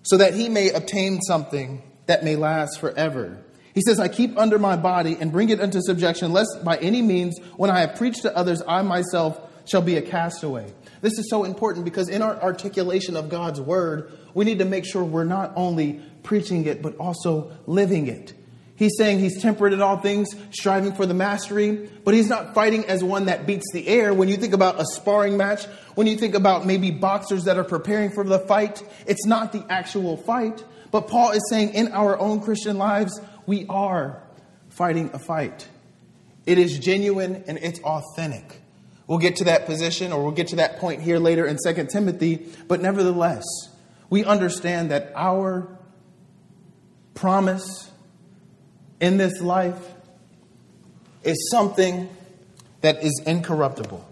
so 0.02 0.18
that 0.18 0.34
he 0.34 0.50
may 0.50 0.72
obtain 0.72 1.22
something 1.22 1.82
that 2.06 2.22
may 2.22 2.36
last 2.36 2.82
forever. 2.82 3.38
He 3.74 3.82
says, 3.82 3.98
I 3.98 4.10
keep 4.10 4.38
under 4.38 4.60
my 4.60 4.76
body 4.76 5.16
and 5.18 5.32
bring 5.32 5.48
it 5.48 5.62
into 5.62 5.82
subjection, 5.82 6.34
lest 6.34 6.66
by 6.66 6.76
any 6.78 7.02
means, 7.02 7.40
when 7.56 7.70
I 7.70 7.80
have 7.80 7.96
preached 7.96 8.24
to 8.24 8.36
others, 8.36 8.62
I 8.68 8.82
myself 8.82 9.40
shall 9.66 9.82
be 9.82 9.96
a 9.96 10.02
castaway. 10.02 10.70
This 11.00 11.18
is 11.18 11.30
so 11.30 11.46
important 11.46 11.86
because 11.86 12.10
in 12.10 12.22
our 12.22 12.36
articulation 12.44 13.16
of 13.16 13.30
God's 13.30 13.62
word, 13.62 14.12
we 14.34 14.44
need 14.44 14.60
to 14.60 14.66
make 14.66 14.86
sure 14.86 15.02
we're 15.02 15.24
not 15.24 15.54
only 15.56 16.02
preaching 16.24 16.66
it, 16.66 16.82
but 16.82 16.98
also 16.98 17.54
living 17.68 18.08
it. 18.08 18.34
He's 18.76 18.92
saying 18.98 19.20
he's 19.20 19.42
temperate 19.42 19.74
in 19.74 19.82
all 19.82 19.98
things, 19.98 20.30
striving 20.52 20.94
for 20.94 21.06
the 21.06 21.14
mastery, 21.14 21.90
but 22.04 22.14
he's 22.14 22.28
not 22.28 22.56
fighting 22.56 22.86
as 22.86 23.04
one 23.04 23.26
that 23.26 23.46
beats 23.46 23.66
the 23.72 23.88
air. 23.88 24.14
When 24.14 24.30
you 24.30 24.38
think 24.38 24.54
about 24.54 24.82
a 24.82 24.86
sparring 24.86 25.38
match, 25.38 25.66
when 25.96 26.08
you 26.08 26.18
think 26.18 26.34
about 26.34 26.66
maybe 26.66 26.90
boxers 26.90 27.44
that 27.44 27.58
are 27.58 27.64
preparing 27.64 28.10
for 28.10 28.24
the 28.24 28.40
fight, 28.40 28.84
it's 29.06 29.28
not 29.28 29.52
the 29.52 29.64
actual 29.70 30.18
fight. 30.18 30.64
But 30.92 31.08
Paul 31.08 31.32
is 31.32 31.48
saying 31.50 31.76
in 31.76 31.92
our 31.92 32.20
own 32.20 32.42
Christian 32.42 32.78
lives, 32.78 33.20
we 33.46 33.66
are 33.70 34.24
fighting 34.70 35.12
a 35.14 35.20
fight. 35.20 35.68
It 36.46 36.58
is 36.58 36.80
genuine 36.80 37.44
and 37.48 37.60
it's 37.60 37.80
authentic. 37.82 38.62
We'll 39.06 39.20
get 39.20 39.38
to 39.38 39.44
that 39.46 39.66
position 39.66 40.12
or 40.12 40.24
we'll 40.24 40.32
get 40.32 40.48
to 40.48 40.56
that 40.58 40.80
point 40.80 41.02
here 41.02 41.20
later 41.20 41.46
in 41.46 41.58
2 41.64 41.86
Timothy, 41.86 42.48
but 42.68 42.82
nevertheless, 42.82 43.44
we 44.10 44.24
understand 44.24 44.92
that 44.92 45.12
our 45.16 45.68
promise 47.14 47.92
in 49.00 49.18
this 49.18 49.42
life 49.42 49.80
is 51.24 51.50
something 51.52 52.10
that 52.82 53.04
is 53.04 53.22
incorruptible, 53.26 54.06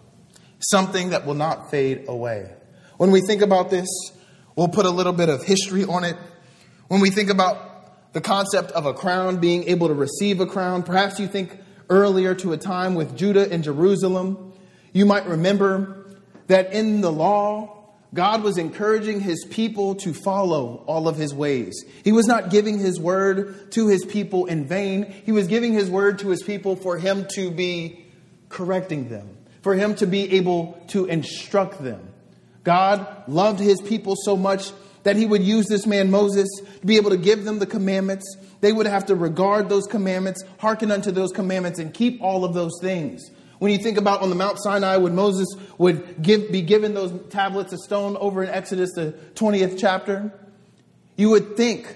something 0.59 1.09
that 1.09 1.25
will 1.25 1.33
not 1.33 1.71
fade 1.71 2.05
away. 2.07 2.51
When 2.97 3.11
we 3.11 3.21
think 3.21 3.41
about 3.41 3.69
this, 3.69 3.87
we'll 4.55 4.69
put 4.69 4.85
a 4.85 4.89
little 4.89 5.13
bit 5.13 5.29
of 5.29 5.43
history 5.43 5.83
on 5.83 6.03
it. 6.03 6.15
When 6.87 7.01
we 7.01 7.09
think 7.09 7.29
about 7.29 8.13
the 8.13 8.21
concept 8.21 8.71
of 8.71 8.85
a 8.85 8.93
crown, 8.93 9.37
being 9.37 9.63
able 9.65 9.87
to 9.87 9.93
receive 9.93 10.39
a 10.39 10.45
crown, 10.45 10.83
perhaps 10.83 11.19
you 11.19 11.27
think 11.27 11.57
earlier 11.89 12.35
to 12.35 12.53
a 12.53 12.57
time 12.57 12.95
with 12.95 13.17
Judah 13.17 13.51
and 13.51 13.63
Jerusalem 13.63 14.51
you 14.93 15.05
might 15.05 15.25
remember 15.25 16.05
that 16.47 16.73
in 16.73 17.01
the 17.01 17.11
law, 17.11 17.80
God 18.13 18.43
was 18.43 18.57
encouraging 18.57 19.21
his 19.21 19.45
people 19.45 19.95
to 19.95 20.13
follow 20.13 20.83
all 20.85 21.07
of 21.07 21.15
his 21.15 21.33
ways. 21.33 21.85
He 22.03 22.11
was 22.11 22.27
not 22.27 22.49
giving 22.49 22.77
his 22.77 22.99
word 22.99 23.71
to 23.71 23.87
his 23.87 24.03
people 24.03 24.47
in 24.47 24.65
vain. 24.65 25.13
He 25.25 25.31
was 25.31 25.47
giving 25.47 25.71
his 25.71 25.89
word 25.89 26.19
to 26.19 26.29
his 26.29 26.43
people 26.43 26.75
for 26.75 26.97
him 26.97 27.25
to 27.35 27.49
be 27.49 28.05
correcting 28.49 29.07
them, 29.07 29.29
for 29.61 29.75
him 29.75 29.95
to 29.95 30.07
be 30.07 30.33
able 30.33 30.81
to 30.89 31.05
instruct 31.05 31.81
them. 31.81 32.09
God 32.65 33.07
loved 33.29 33.59
his 33.59 33.81
people 33.81 34.15
so 34.17 34.35
much 34.35 34.71
that 35.03 35.15
he 35.15 35.25
would 35.25 35.41
use 35.41 35.67
this 35.67 35.87
man 35.87 36.11
Moses 36.11 36.49
to 36.81 36.85
be 36.85 36.97
able 36.97 37.11
to 37.11 37.17
give 37.17 37.45
them 37.45 37.59
the 37.59 37.65
commandments. 37.65 38.35
They 38.59 38.73
would 38.73 38.85
have 38.85 39.05
to 39.05 39.15
regard 39.15 39.69
those 39.69 39.87
commandments, 39.87 40.43
hearken 40.59 40.91
unto 40.91 41.11
those 41.11 41.31
commandments, 41.31 41.79
and 41.79 41.93
keep 41.93 42.21
all 42.21 42.43
of 42.43 42.53
those 42.53 42.73
things. 42.81 43.31
When 43.61 43.71
you 43.71 43.77
think 43.77 43.99
about 43.99 44.23
on 44.23 44.29
the 44.31 44.35
Mount 44.35 44.57
Sinai 44.59 44.97
when 44.97 45.13
Moses 45.13 45.47
would 45.77 46.19
give, 46.19 46.51
be 46.51 46.63
given 46.63 46.95
those 46.95 47.13
tablets 47.29 47.71
of 47.71 47.79
stone 47.79 48.17
over 48.17 48.41
in 48.41 48.49
Exodus, 48.49 48.91
the 48.93 49.13
20th 49.35 49.77
chapter, 49.77 50.33
you 51.15 51.29
would 51.29 51.55
think 51.55 51.95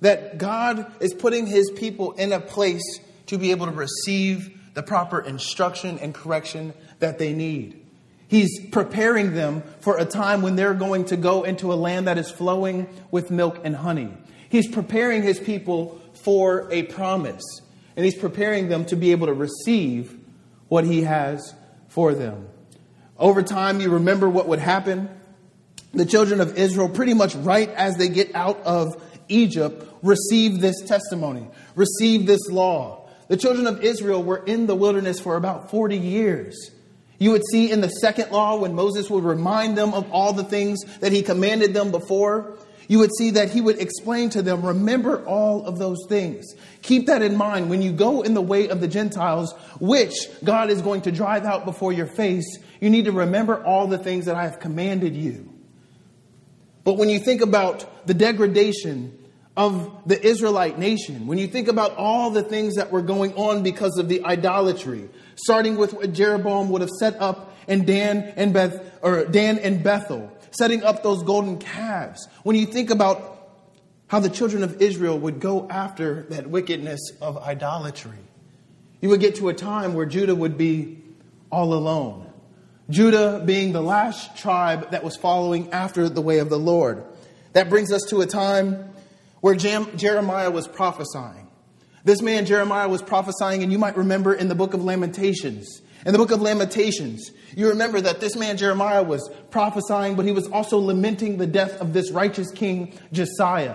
that 0.00 0.38
God 0.38 0.90
is 1.00 1.12
putting 1.12 1.46
his 1.46 1.70
people 1.70 2.12
in 2.12 2.32
a 2.32 2.40
place 2.40 2.82
to 3.26 3.36
be 3.36 3.50
able 3.50 3.66
to 3.66 3.72
receive 3.72 4.58
the 4.72 4.82
proper 4.82 5.20
instruction 5.20 5.98
and 5.98 6.14
correction 6.14 6.72
that 7.00 7.18
they 7.18 7.34
need. 7.34 7.84
He's 8.28 8.66
preparing 8.70 9.34
them 9.34 9.64
for 9.80 9.98
a 9.98 10.06
time 10.06 10.40
when 10.40 10.56
they're 10.56 10.72
going 10.72 11.04
to 11.06 11.18
go 11.18 11.42
into 11.42 11.74
a 11.74 11.76
land 11.76 12.08
that 12.08 12.16
is 12.16 12.30
flowing 12.30 12.88
with 13.10 13.30
milk 13.30 13.60
and 13.64 13.76
honey. 13.76 14.16
He's 14.48 14.66
preparing 14.66 15.22
his 15.22 15.38
people 15.38 16.00
for 16.14 16.72
a 16.72 16.84
promise, 16.84 17.44
and 17.96 18.06
he's 18.06 18.16
preparing 18.16 18.70
them 18.70 18.86
to 18.86 18.96
be 18.96 19.12
able 19.12 19.26
to 19.26 19.34
receive 19.34 20.15
what 20.68 20.84
he 20.84 21.02
has 21.02 21.54
for 21.88 22.14
them. 22.14 22.48
Over 23.18 23.42
time, 23.42 23.80
you 23.80 23.90
remember 23.90 24.28
what 24.28 24.48
would 24.48 24.58
happen. 24.58 25.08
The 25.94 26.04
children 26.04 26.40
of 26.40 26.58
Israel, 26.58 26.88
pretty 26.88 27.14
much 27.14 27.34
right 27.34 27.70
as 27.70 27.96
they 27.96 28.08
get 28.08 28.34
out 28.34 28.60
of 28.62 29.02
Egypt, 29.28 29.82
receive 30.02 30.60
this 30.60 30.82
testimony, 30.82 31.46
receive 31.74 32.26
this 32.26 32.50
law. 32.50 33.08
The 33.28 33.36
children 33.36 33.66
of 33.66 33.82
Israel 33.82 34.22
were 34.22 34.44
in 34.44 34.66
the 34.66 34.74
wilderness 34.74 35.18
for 35.18 35.36
about 35.36 35.70
40 35.70 35.96
years. 35.96 36.70
You 37.18 37.30
would 37.30 37.46
see 37.50 37.70
in 37.70 37.80
the 37.80 37.88
second 37.88 38.30
law 38.30 38.58
when 38.58 38.74
Moses 38.74 39.08
would 39.08 39.24
remind 39.24 39.76
them 39.76 39.94
of 39.94 40.10
all 40.12 40.32
the 40.32 40.44
things 40.44 40.84
that 41.00 41.12
he 41.12 41.22
commanded 41.22 41.72
them 41.72 41.90
before, 41.90 42.58
you 42.88 42.98
would 42.98 43.14
see 43.16 43.30
that 43.32 43.50
he 43.50 43.60
would 43.60 43.78
explain 43.80 44.30
to 44.30 44.42
them, 44.42 44.64
remember 44.64 45.24
all 45.26 45.66
of 45.66 45.78
those 45.78 45.98
things. 46.08 46.54
Keep 46.82 47.06
that 47.06 47.22
in 47.22 47.36
mind 47.36 47.68
when 47.68 47.82
you 47.82 47.92
go 47.92 48.22
in 48.22 48.34
the 48.34 48.42
way 48.42 48.68
of 48.68 48.80
the 48.80 48.88
Gentiles, 48.88 49.52
which 49.80 50.14
God 50.44 50.70
is 50.70 50.82
going 50.82 51.02
to 51.02 51.12
drive 51.12 51.44
out 51.44 51.64
before 51.64 51.92
your 51.92 52.06
face. 52.06 52.58
You 52.80 52.90
need 52.90 53.06
to 53.06 53.12
remember 53.12 53.64
all 53.64 53.86
the 53.86 53.98
things 53.98 54.26
that 54.26 54.36
I 54.36 54.44
have 54.44 54.60
commanded 54.60 55.16
you. 55.16 55.52
But 56.84 56.94
when 56.94 57.08
you 57.08 57.18
think 57.18 57.40
about 57.40 58.06
the 58.06 58.14
degradation 58.14 59.18
of 59.56 59.90
the 60.06 60.24
Israelite 60.24 60.78
nation, 60.78 61.26
when 61.26 61.38
you 61.38 61.48
think 61.48 61.66
about 61.66 61.96
all 61.96 62.30
the 62.30 62.42
things 62.42 62.76
that 62.76 62.92
were 62.92 63.02
going 63.02 63.34
on 63.34 63.64
because 63.64 63.98
of 63.98 64.08
the 64.08 64.24
idolatry, 64.24 65.08
starting 65.34 65.76
with 65.76 65.92
what 65.92 66.12
Jeroboam 66.12 66.70
would 66.70 66.82
have 66.82 66.90
set 66.90 67.20
up 67.20 67.55
in 67.68 67.84
Dan 67.84 68.32
and 68.36 68.52
Beth 68.52 68.98
or 69.02 69.24
Dan 69.24 69.58
and 69.58 69.82
Bethel, 69.82 70.32
setting 70.50 70.82
up 70.82 71.02
those 71.02 71.22
golden 71.22 71.58
calves. 71.58 72.28
When 72.42 72.56
you 72.56 72.66
think 72.66 72.90
about 72.90 73.36
how 74.08 74.20
the 74.20 74.30
children 74.30 74.62
of 74.62 74.80
Israel 74.80 75.18
would 75.18 75.40
go 75.40 75.68
after 75.68 76.22
that 76.30 76.48
wickedness 76.48 77.00
of 77.20 77.36
idolatry. 77.38 78.18
You 79.00 79.08
would 79.08 79.20
get 79.20 79.36
to 79.36 79.48
a 79.48 79.54
time 79.54 79.94
where 79.94 80.06
Judah 80.06 80.34
would 80.34 80.56
be 80.56 81.02
all 81.50 81.74
alone. 81.74 82.30
Judah 82.88 83.42
being 83.44 83.72
the 83.72 83.82
last 83.82 84.36
tribe 84.36 84.92
that 84.92 85.02
was 85.02 85.16
following 85.16 85.72
after 85.72 86.08
the 86.08 86.20
way 86.20 86.38
of 86.38 86.48
the 86.48 86.58
Lord. 86.58 87.04
That 87.52 87.68
brings 87.68 87.92
us 87.92 88.02
to 88.10 88.20
a 88.20 88.26
time 88.26 88.90
where 89.40 89.54
Jeremiah 89.54 90.50
was 90.50 90.68
prophesying. 90.68 91.48
This 92.04 92.22
man, 92.22 92.46
Jeremiah, 92.46 92.88
was 92.88 93.02
prophesying, 93.02 93.64
and 93.64 93.72
you 93.72 93.78
might 93.78 93.96
remember 93.96 94.32
in 94.32 94.46
the 94.46 94.54
book 94.54 94.74
of 94.74 94.84
Lamentations. 94.84 95.82
In 96.06 96.12
the 96.12 96.18
book 96.18 96.30
of 96.30 96.40
Lamentations, 96.40 97.32
you 97.56 97.70
remember 97.70 98.00
that 98.00 98.20
this 98.20 98.36
man, 98.36 98.56
Jeremiah, 98.56 99.02
was 99.02 99.28
prophesying, 99.50 100.14
but 100.14 100.24
he 100.24 100.30
was 100.30 100.46
also 100.46 100.78
lamenting 100.78 101.36
the 101.36 101.48
death 101.48 101.80
of 101.80 101.92
this 101.92 102.12
righteous 102.12 102.48
king, 102.52 102.96
Josiah. 103.10 103.74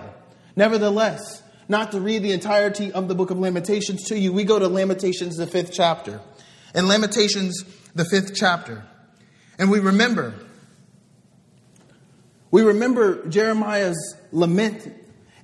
Nevertheless, 0.56 1.42
not 1.68 1.92
to 1.92 2.00
read 2.00 2.22
the 2.22 2.32
entirety 2.32 2.90
of 2.90 3.06
the 3.06 3.14
book 3.14 3.30
of 3.30 3.38
Lamentations 3.38 4.04
to 4.04 4.18
you, 4.18 4.32
we 4.32 4.44
go 4.44 4.58
to 4.58 4.66
Lamentations, 4.66 5.36
the 5.36 5.46
fifth 5.46 5.74
chapter. 5.74 6.22
In 6.74 6.88
Lamentations, 6.88 7.64
the 7.94 8.06
fifth 8.06 8.34
chapter, 8.34 8.82
and 9.58 9.70
we 9.70 9.80
remember, 9.80 10.32
we 12.50 12.62
remember 12.62 13.28
Jeremiah's 13.28 14.16
lament, 14.32 14.90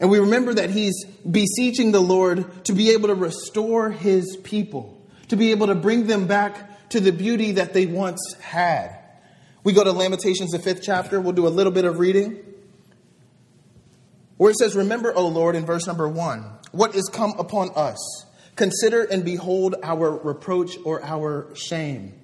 and 0.00 0.08
we 0.08 0.20
remember 0.20 0.54
that 0.54 0.70
he's 0.70 1.04
beseeching 1.30 1.92
the 1.92 2.00
Lord 2.00 2.64
to 2.64 2.72
be 2.72 2.92
able 2.92 3.08
to 3.08 3.14
restore 3.14 3.90
his 3.90 4.38
people, 4.42 5.06
to 5.28 5.36
be 5.36 5.50
able 5.50 5.66
to 5.66 5.74
bring 5.74 6.06
them 6.06 6.26
back 6.26 6.64
to 6.90 7.00
the 7.00 7.12
beauty 7.12 7.52
that 7.52 7.72
they 7.74 7.86
once 7.86 8.34
had. 8.40 8.98
We 9.64 9.72
go 9.72 9.84
to 9.84 9.92
Lamentations, 9.92 10.52
the 10.52 10.58
fifth 10.58 10.82
chapter. 10.82 11.20
We'll 11.20 11.32
do 11.32 11.46
a 11.46 11.50
little 11.50 11.72
bit 11.72 11.84
of 11.84 11.98
reading. 11.98 12.42
Where 14.36 14.50
it 14.50 14.56
says, 14.56 14.74
Remember, 14.74 15.12
O 15.14 15.26
Lord, 15.26 15.56
in 15.56 15.66
verse 15.66 15.86
number 15.86 16.08
one, 16.08 16.44
what 16.72 16.94
is 16.94 17.08
come 17.12 17.34
upon 17.38 17.70
us. 17.74 18.24
Consider 18.56 19.04
and 19.04 19.24
behold 19.24 19.76
our 19.82 20.10
reproach 20.10 20.76
or 20.84 21.04
our 21.04 21.54
shame. 21.54 22.14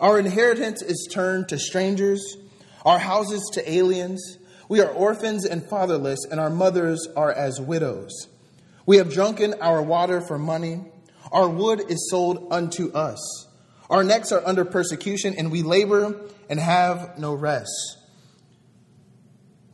Our 0.00 0.18
inheritance 0.18 0.82
is 0.82 1.08
turned 1.12 1.48
to 1.50 1.58
strangers, 1.58 2.36
our 2.84 2.98
houses 2.98 3.42
to 3.54 3.72
aliens. 3.72 4.38
We 4.68 4.80
are 4.80 4.88
orphans 4.88 5.44
and 5.44 5.62
fatherless, 5.62 6.24
and 6.30 6.40
our 6.40 6.50
mothers 6.50 7.06
are 7.14 7.32
as 7.32 7.60
widows. 7.60 8.28
We 8.86 8.96
have 8.96 9.12
drunken 9.12 9.54
our 9.60 9.82
water 9.82 10.20
for 10.20 10.38
money. 10.38 10.80
Our 11.30 11.48
wood 11.48 11.82
is 11.88 12.08
sold 12.10 12.48
unto 12.50 12.90
us. 12.92 13.46
Our 13.92 14.02
necks 14.02 14.32
are 14.32 14.42
under 14.44 14.64
persecution, 14.64 15.34
and 15.36 15.52
we 15.52 15.62
labor 15.62 16.18
and 16.48 16.58
have 16.58 17.18
no 17.18 17.34
rest. 17.34 17.98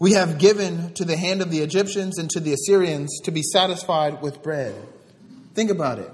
We 0.00 0.12
have 0.14 0.38
given 0.38 0.92
to 0.94 1.04
the 1.04 1.16
hand 1.16 1.40
of 1.40 1.50
the 1.50 1.60
Egyptians 1.60 2.18
and 2.18 2.28
to 2.30 2.40
the 2.40 2.52
Assyrians 2.52 3.20
to 3.24 3.30
be 3.30 3.42
satisfied 3.42 4.20
with 4.20 4.42
bread. 4.42 4.74
Think 5.54 5.70
about 5.70 6.00
it. 6.00 6.10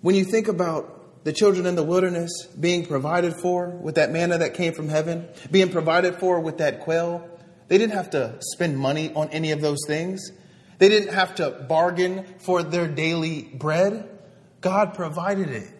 When 0.00 0.14
you 0.14 0.24
think 0.24 0.48
about 0.48 1.24
the 1.24 1.34
children 1.34 1.66
in 1.66 1.74
the 1.74 1.82
wilderness 1.82 2.46
being 2.58 2.86
provided 2.86 3.34
for 3.34 3.68
with 3.68 3.96
that 3.96 4.10
manna 4.10 4.38
that 4.38 4.54
came 4.54 4.72
from 4.72 4.88
heaven, 4.88 5.28
being 5.50 5.70
provided 5.70 6.14
for 6.14 6.40
with 6.40 6.58
that 6.58 6.80
quail. 6.80 7.28
They 7.68 7.76
didn't 7.76 7.94
have 7.94 8.10
to 8.10 8.36
spend 8.40 8.78
money 8.78 9.12
on 9.12 9.28
any 9.30 9.50
of 9.50 9.60
those 9.60 9.80
things. 9.86 10.30
They 10.78 10.88
didn't 10.88 11.12
have 11.12 11.34
to 11.34 11.50
bargain 11.50 12.24
for 12.38 12.62
their 12.62 12.86
daily 12.86 13.42
bread. 13.42 14.08
God 14.60 14.94
provided 14.94 15.50
it. 15.50 15.75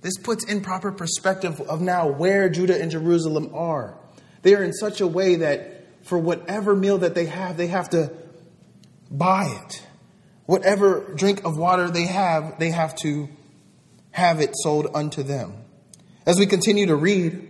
This 0.00 0.16
puts 0.18 0.44
in 0.44 0.60
proper 0.60 0.92
perspective 0.92 1.60
of 1.60 1.80
now 1.80 2.08
where 2.08 2.48
Judah 2.48 2.80
and 2.80 2.90
Jerusalem 2.90 3.50
are. 3.54 3.98
They 4.42 4.54
are 4.54 4.62
in 4.62 4.72
such 4.72 5.00
a 5.00 5.06
way 5.06 5.36
that 5.36 5.84
for 6.04 6.18
whatever 6.18 6.76
meal 6.76 6.98
that 6.98 7.14
they 7.14 7.26
have, 7.26 7.56
they 7.56 7.66
have 7.66 7.90
to 7.90 8.12
buy 9.10 9.46
it. 9.64 9.82
Whatever 10.46 11.12
drink 11.14 11.44
of 11.44 11.58
water 11.58 11.90
they 11.90 12.06
have, 12.06 12.58
they 12.58 12.70
have 12.70 12.94
to 12.96 13.28
have 14.10 14.40
it 14.40 14.50
sold 14.54 14.88
unto 14.94 15.22
them. 15.22 15.54
As 16.26 16.38
we 16.38 16.46
continue 16.46 16.86
to 16.86 16.96
read, 16.96 17.48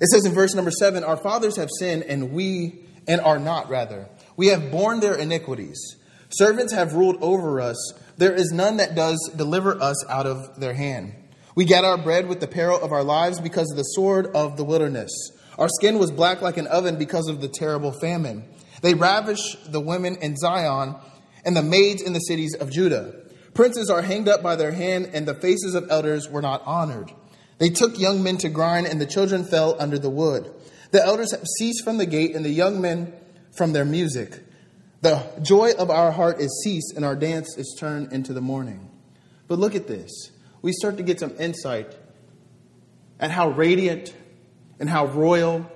it 0.00 0.06
says 0.08 0.24
in 0.24 0.32
verse 0.32 0.54
number 0.54 0.70
seven, 0.70 1.04
Our 1.04 1.16
fathers 1.16 1.56
have 1.56 1.68
sinned, 1.78 2.04
and 2.04 2.32
we, 2.32 2.84
and 3.06 3.20
are 3.20 3.38
not, 3.38 3.68
rather. 3.68 4.08
We 4.36 4.48
have 4.48 4.70
borne 4.70 5.00
their 5.00 5.14
iniquities. 5.14 5.96
Servants 6.30 6.72
have 6.72 6.94
ruled 6.94 7.16
over 7.20 7.60
us. 7.60 7.76
There 8.18 8.34
is 8.34 8.52
none 8.52 8.78
that 8.78 8.96
does 8.96 9.18
deliver 9.36 9.80
us 9.80 10.04
out 10.08 10.26
of 10.26 10.60
their 10.60 10.74
hand. 10.74 11.14
We 11.54 11.64
get 11.64 11.84
our 11.84 11.96
bread 11.96 12.28
with 12.28 12.40
the 12.40 12.48
peril 12.48 12.80
of 12.80 12.92
our 12.92 13.04
lives 13.04 13.40
because 13.40 13.70
of 13.70 13.76
the 13.76 13.84
sword 13.84 14.26
of 14.34 14.56
the 14.56 14.64
wilderness. 14.64 15.10
Our 15.56 15.68
skin 15.68 15.98
was 15.98 16.10
black 16.10 16.42
like 16.42 16.56
an 16.56 16.66
oven 16.66 16.96
because 16.96 17.28
of 17.28 17.40
the 17.40 17.48
terrible 17.48 17.92
famine. 17.92 18.44
They 18.82 18.94
ravish 18.94 19.56
the 19.66 19.80
women 19.80 20.16
in 20.16 20.36
Zion 20.36 20.96
and 21.44 21.56
the 21.56 21.62
maids 21.62 22.02
in 22.02 22.12
the 22.12 22.20
cities 22.20 22.54
of 22.54 22.70
Judah. 22.70 23.14
Princes 23.54 23.88
are 23.88 24.02
hanged 24.02 24.28
up 24.28 24.42
by 24.42 24.56
their 24.56 24.72
hand, 24.72 25.10
and 25.12 25.26
the 25.26 25.34
faces 25.34 25.74
of 25.74 25.90
elders 25.90 26.28
were 26.28 26.42
not 26.42 26.62
honored. 26.64 27.12
They 27.58 27.70
took 27.70 27.98
young 27.98 28.22
men 28.22 28.36
to 28.38 28.48
grind, 28.48 28.86
and 28.86 29.00
the 29.00 29.06
children 29.06 29.44
fell 29.44 29.76
under 29.80 29.98
the 29.98 30.10
wood. 30.10 30.52
The 30.90 31.04
elders 31.04 31.32
have 31.32 31.44
ceased 31.58 31.82
from 31.82 31.98
the 31.98 32.06
gate, 32.06 32.36
and 32.36 32.44
the 32.44 32.50
young 32.50 32.80
men 32.80 33.12
from 33.56 33.72
their 33.72 33.84
music. 33.84 34.40
The 35.00 35.24
joy 35.42 35.72
of 35.78 35.90
our 35.90 36.10
heart 36.10 36.40
is 36.40 36.60
ceased, 36.64 36.94
and 36.96 37.04
our 37.04 37.14
dance 37.14 37.56
is 37.56 37.76
turned 37.78 38.12
into 38.12 38.32
the 38.32 38.40
mourning. 38.40 38.90
But 39.46 39.58
look 39.58 39.74
at 39.74 39.86
this. 39.86 40.32
We 40.60 40.72
start 40.72 40.96
to 40.96 41.02
get 41.02 41.20
some 41.20 41.34
insight 41.38 41.94
at 43.20 43.30
how 43.30 43.50
radiant 43.50 44.14
and 44.80 44.88
how 44.88 45.06
royal 45.06 45.70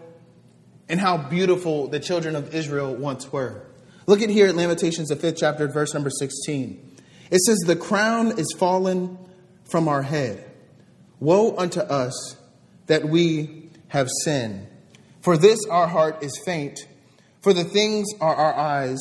and 0.89 1.01
how 1.01 1.17
beautiful 1.17 1.89
the 1.89 2.01
children 2.01 2.37
of 2.37 2.55
Israel 2.55 2.95
once 2.95 3.31
were. 3.33 3.67
Look 4.07 4.21
at 4.21 4.31
here 4.31 4.49
at 4.49 4.57
Lamentations, 4.57 5.09
the 5.09 5.17
fifth 5.17 5.37
chapter, 5.39 5.69
verse 5.69 5.95
number 5.95 6.11
16. 6.11 6.97
It 7.31 7.39
says, 7.41 7.59
The 7.67 7.77
crown 7.77 8.39
is 8.39 8.53
fallen 8.59 9.19
from 9.71 9.89
our 9.89 10.03
head. 10.03 10.51
Woe 11.21 11.57
unto 11.57 11.81
us 11.81 12.37
that 12.87 13.05
we 13.05 13.71
have 13.89 14.09
sinned. 14.25 14.67
For 15.21 15.37
this 15.37 15.65
our 15.67 15.87
heart 15.87 16.23
is 16.23 16.37
faint, 16.45 16.81
for 17.43 17.53
the 17.53 17.65
things 17.65 18.09
are 18.21 18.35
our 18.35 18.55
eyes 18.55 19.01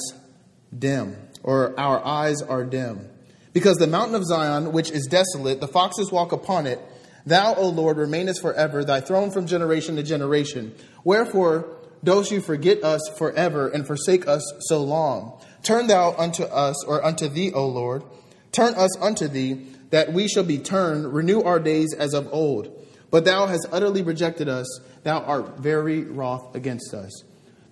dim, 0.77 1.15
or 1.43 1.79
our 1.79 2.05
eyes 2.05 2.41
are 2.41 2.63
dim. 2.63 3.07
Because 3.53 3.77
the 3.77 3.87
mountain 3.87 4.15
of 4.15 4.25
Zion, 4.25 4.71
which 4.71 4.91
is 4.91 5.07
desolate, 5.07 5.59
the 5.59 5.67
foxes 5.67 6.11
walk 6.11 6.31
upon 6.31 6.67
it. 6.67 6.79
Thou, 7.25 7.53
O 7.55 7.67
Lord, 7.67 7.97
remainest 7.97 8.41
forever, 8.41 8.83
thy 8.83 9.01
throne 9.01 9.31
from 9.31 9.45
generation 9.45 9.97
to 9.97 10.03
generation. 10.03 10.73
Wherefore 11.03 11.67
dost 12.03 12.31
you 12.31 12.41
forget 12.41 12.83
us 12.83 13.01
forever 13.17 13.67
and 13.67 13.85
forsake 13.85 14.27
us 14.27 14.43
so 14.61 14.81
long? 14.83 15.39
Turn 15.63 15.87
thou 15.87 16.15
unto 16.17 16.43
us, 16.43 16.83
or 16.85 17.03
unto 17.05 17.27
thee, 17.27 17.51
O 17.53 17.67
Lord 17.67 18.03
Turn 18.51 18.73
us 18.75 18.97
unto 18.99 19.27
thee, 19.27 19.65
that 19.91 20.11
we 20.11 20.27
shall 20.27 20.43
be 20.43 20.57
turned, 20.57 21.13
renew 21.13 21.41
our 21.41 21.59
days 21.59 21.93
as 21.93 22.13
of 22.13 22.27
old. 22.31 22.69
But 23.09 23.25
thou 23.25 23.47
hast 23.47 23.67
utterly 23.71 24.01
rejected 24.01 24.47
us, 24.47 24.67
thou 25.03 25.19
art 25.19 25.59
very 25.59 26.03
wroth 26.03 26.55
against 26.55 26.93
us. 26.93 27.23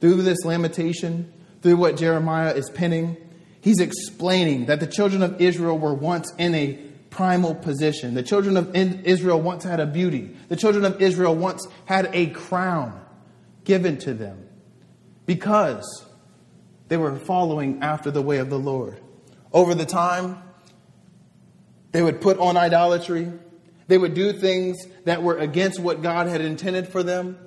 Through 0.01 0.21
this 0.23 0.43
lamentation, 0.45 1.31
through 1.62 1.77
what 1.77 1.97
Jeremiah 1.97 2.53
is 2.53 2.69
penning, 2.69 3.17
he's 3.62 3.79
explaining 3.79 4.67
that 4.67 4.79
the 4.79 4.88
children 4.88 5.21
of 5.21 5.41
Israel 5.41 5.77
were 5.77 5.93
once 5.93 6.31
in 6.38 6.55
a 6.55 6.73
primal 7.09 7.55
position. 7.55 8.13
The 8.13 8.23
children 8.23 8.55
of 8.55 8.75
Israel 8.75 9.41
once 9.41 9.63
had 9.63 9.79
a 9.79 9.85
beauty. 9.85 10.35
The 10.47 10.55
children 10.55 10.85
of 10.85 11.01
Israel 11.01 11.35
once 11.35 11.67
had 11.85 12.09
a 12.13 12.27
crown 12.27 12.99
given 13.63 13.97
to 13.99 14.13
them 14.13 14.47
because 15.25 16.05
they 16.88 16.97
were 16.97 17.15
following 17.15 17.81
after 17.81 18.12
the 18.12 18.21
way 18.21 18.38
of 18.38 18.49
the 18.49 18.59
Lord. 18.59 18.99
Over 19.51 19.75
the 19.75 19.85
time, 19.85 20.41
they 21.91 22.01
would 22.01 22.21
put 22.21 22.38
on 22.39 22.57
idolatry. 22.57 23.31
They 23.88 23.97
would 23.97 24.13
do 24.13 24.33
things 24.33 24.77
that 25.05 25.23
were 25.23 25.38
against 25.38 25.79
what 25.79 26.01
God 26.01 26.27
had 26.27 26.41
intended 26.41 26.88
for 26.88 27.03
them. 27.03 27.38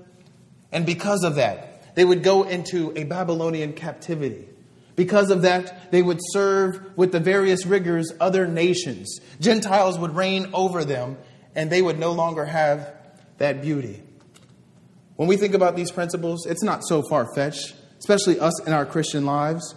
And 0.72 0.84
because 0.84 1.22
of 1.22 1.36
that, 1.36 1.71
they 1.94 2.04
would 2.04 2.22
go 2.22 2.44
into 2.44 2.92
a 2.96 3.04
Babylonian 3.04 3.72
captivity. 3.72 4.48
Because 4.94 5.30
of 5.30 5.42
that, 5.42 5.90
they 5.90 6.02
would 6.02 6.18
serve 6.32 6.96
with 6.96 7.12
the 7.12 7.20
various 7.20 7.64
rigors 7.64 8.12
other 8.20 8.46
nations. 8.46 9.20
Gentiles 9.40 9.98
would 9.98 10.14
reign 10.14 10.50
over 10.52 10.84
them, 10.84 11.16
and 11.54 11.70
they 11.70 11.80
would 11.80 11.98
no 11.98 12.12
longer 12.12 12.44
have 12.44 12.94
that 13.38 13.62
beauty. 13.62 14.02
When 15.16 15.28
we 15.28 15.36
think 15.36 15.54
about 15.54 15.76
these 15.76 15.90
principles, 15.90 16.46
it's 16.46 16.62
not 16.62 16.84
so 16.84 17.02
far 17.02 17.26
fetched, 17.34 17.74
especially 17.98 18.38
us 18.38 18.62
in 18.66 18.72
our 18.72 18.84
Christian 18.84 19.24
lives. 19.24 19.74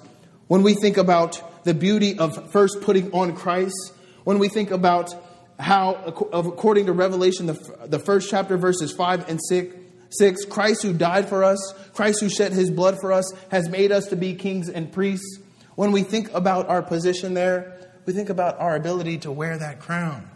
When 0.48 0.64
we 0.64 0.74
think 0.74 0.98
about 0.98 1.64
the 1.64 1.74
beauty 1.74 2.20
of 2.20 2.52
first 2.52 2.82
putting 2.82 3.12
on 3.12 3.36
Christ 3.36 3.94
when 4.26 4.40
we 4.40 4.50
think 4.50 4.72
about 4.72 5.16
how, 5.58 5.94
according 6.34 6.88
to 6.88 6.94
Revelation, 6.94 7.46
the, 7.46 8.00
first 8.00 8.30
chapter, 8.30 8.58
verses 8.58 8.92
5 8.92 9.30
and 9.30 9.40
6, 9.42 9.76
6, 10.18 10.46
Christ 10.46 10.82
who 10.84 10.94
died 10.94 11.30
for 11.30 11.44
us, 11.44 11.74
Christ 11.94 12.22
who 12.22 12.30
shed 12.30 12.54
his 12.54 12.70
blood 12.70 13.00
for 13.00 13.12
us, 13.12 13.32
has 13.50 13.70
made 13.70 13.92
us 13.92 14.08
to 14.08 14.16
be 14.16 14.36
kings 14.36 14.70
and 14.70 14.92
priests. 14.92 15.40
When 15.76 15.92
we 15.92 16.04
think 16.04 16.34
about 16.34 16.70
our 16.70 16.82
position 16.82 17.34
there, 17.34 17.78
we 18.06 18.14
think 18.14 18.30
about 18.30 18.60
our 18.60 18.76
ability 18.76 19.20
to 19.20 19.32
wear 19.32 19.58
that 19.58 19.80
crown. 19.80 20.30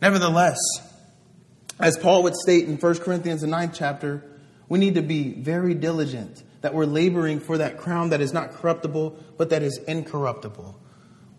Nevertheless, 0.00 0.58
as 1.80 1.96
Paul 1.96 2.24
would 2.24 2.34
state 2.34 2.68
in 2.68 2.76
1 2.76 2.98
Corinthians, 2.98 3.40
the 3.40 3.46
ninth 3.46 3.74
chapter, 3.74 4.22
we 4.68 4.78
need 4.78 4.94
to 4.94 5.02
be 5.02 5.32
very 5.32 5.74
diligent 5.74 6.42
that 6.62 6.74
we're 6.74 6.86
laboring 6.86 7.40
for 7.40 7.58
that 7.58 7.76
crown 7.78 8.10
that 8.10 8.20
is 8.20 8.32
not 8.32 8.52
corruptible, 8.52 9.18
but 9.36 9.50
that 9.50 9.62
is 9.62 9.78
incorruptible. 9.86 10.80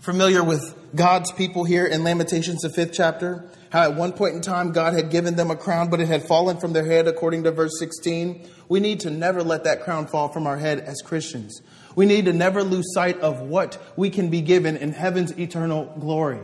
Familiar 0.05 0.43
with 0.43 0.75
God's 0.93 1.31
people 1.31 1.63
here 1.63 1.83
in 1.83 2.03
Lamentations, 2.03 2.61
the 2.61 2.69
fifth 2.69 2.93
chapter? 2.93 3.43
How 3.71 3.81
at 3.81 3.95
one 3.95 4.13
point 4.13 4.35
in 4.35 4.41
time 4.41 4.71
God 4.71 4.93
had 4.93 5.09
given 5.09 5.35
them 5.35 5.49
a 5.49 5.55
crown, 5.55 5.89
but 5.89 5.99
it 5.99 6.07
had 6.07 6.27
fallen 6.27 6.57
from 6.57 6.73
their 6.73 6.85
head, 6.85 7.07
according 7.07 7.43
to 7.45 7.51
verse 7.51 7.71
16. 7.79 8.47
We 8.69 8.79
need 8.79 8.99
to 8.99 9.09
never 9.09 9.41
let 9.41 9.63
that 9.63 9.81
crown 9.81 10.05
fall 10.05 10.27
from 10.27 10.45
our 10.45 10.57
head 10.57 10.79
as 10.79 11.01
Christians. 11.01 11.59
We 11.95 12.05
need 12.05 12.25
to 12.25 12.33
never 12.33 12.61
lose 12.63 12.93
sight 12.93 13.19
of 13.21 13.41
what 13.41 13.81
we 13.95 14.11
can 14.11 14.29
be 14.29 14.41
given 14.41 14.77
in 14.77 14.91
heaven's 14.91 15.31
eternal 15.39 15.91
glory. 15.99 16.37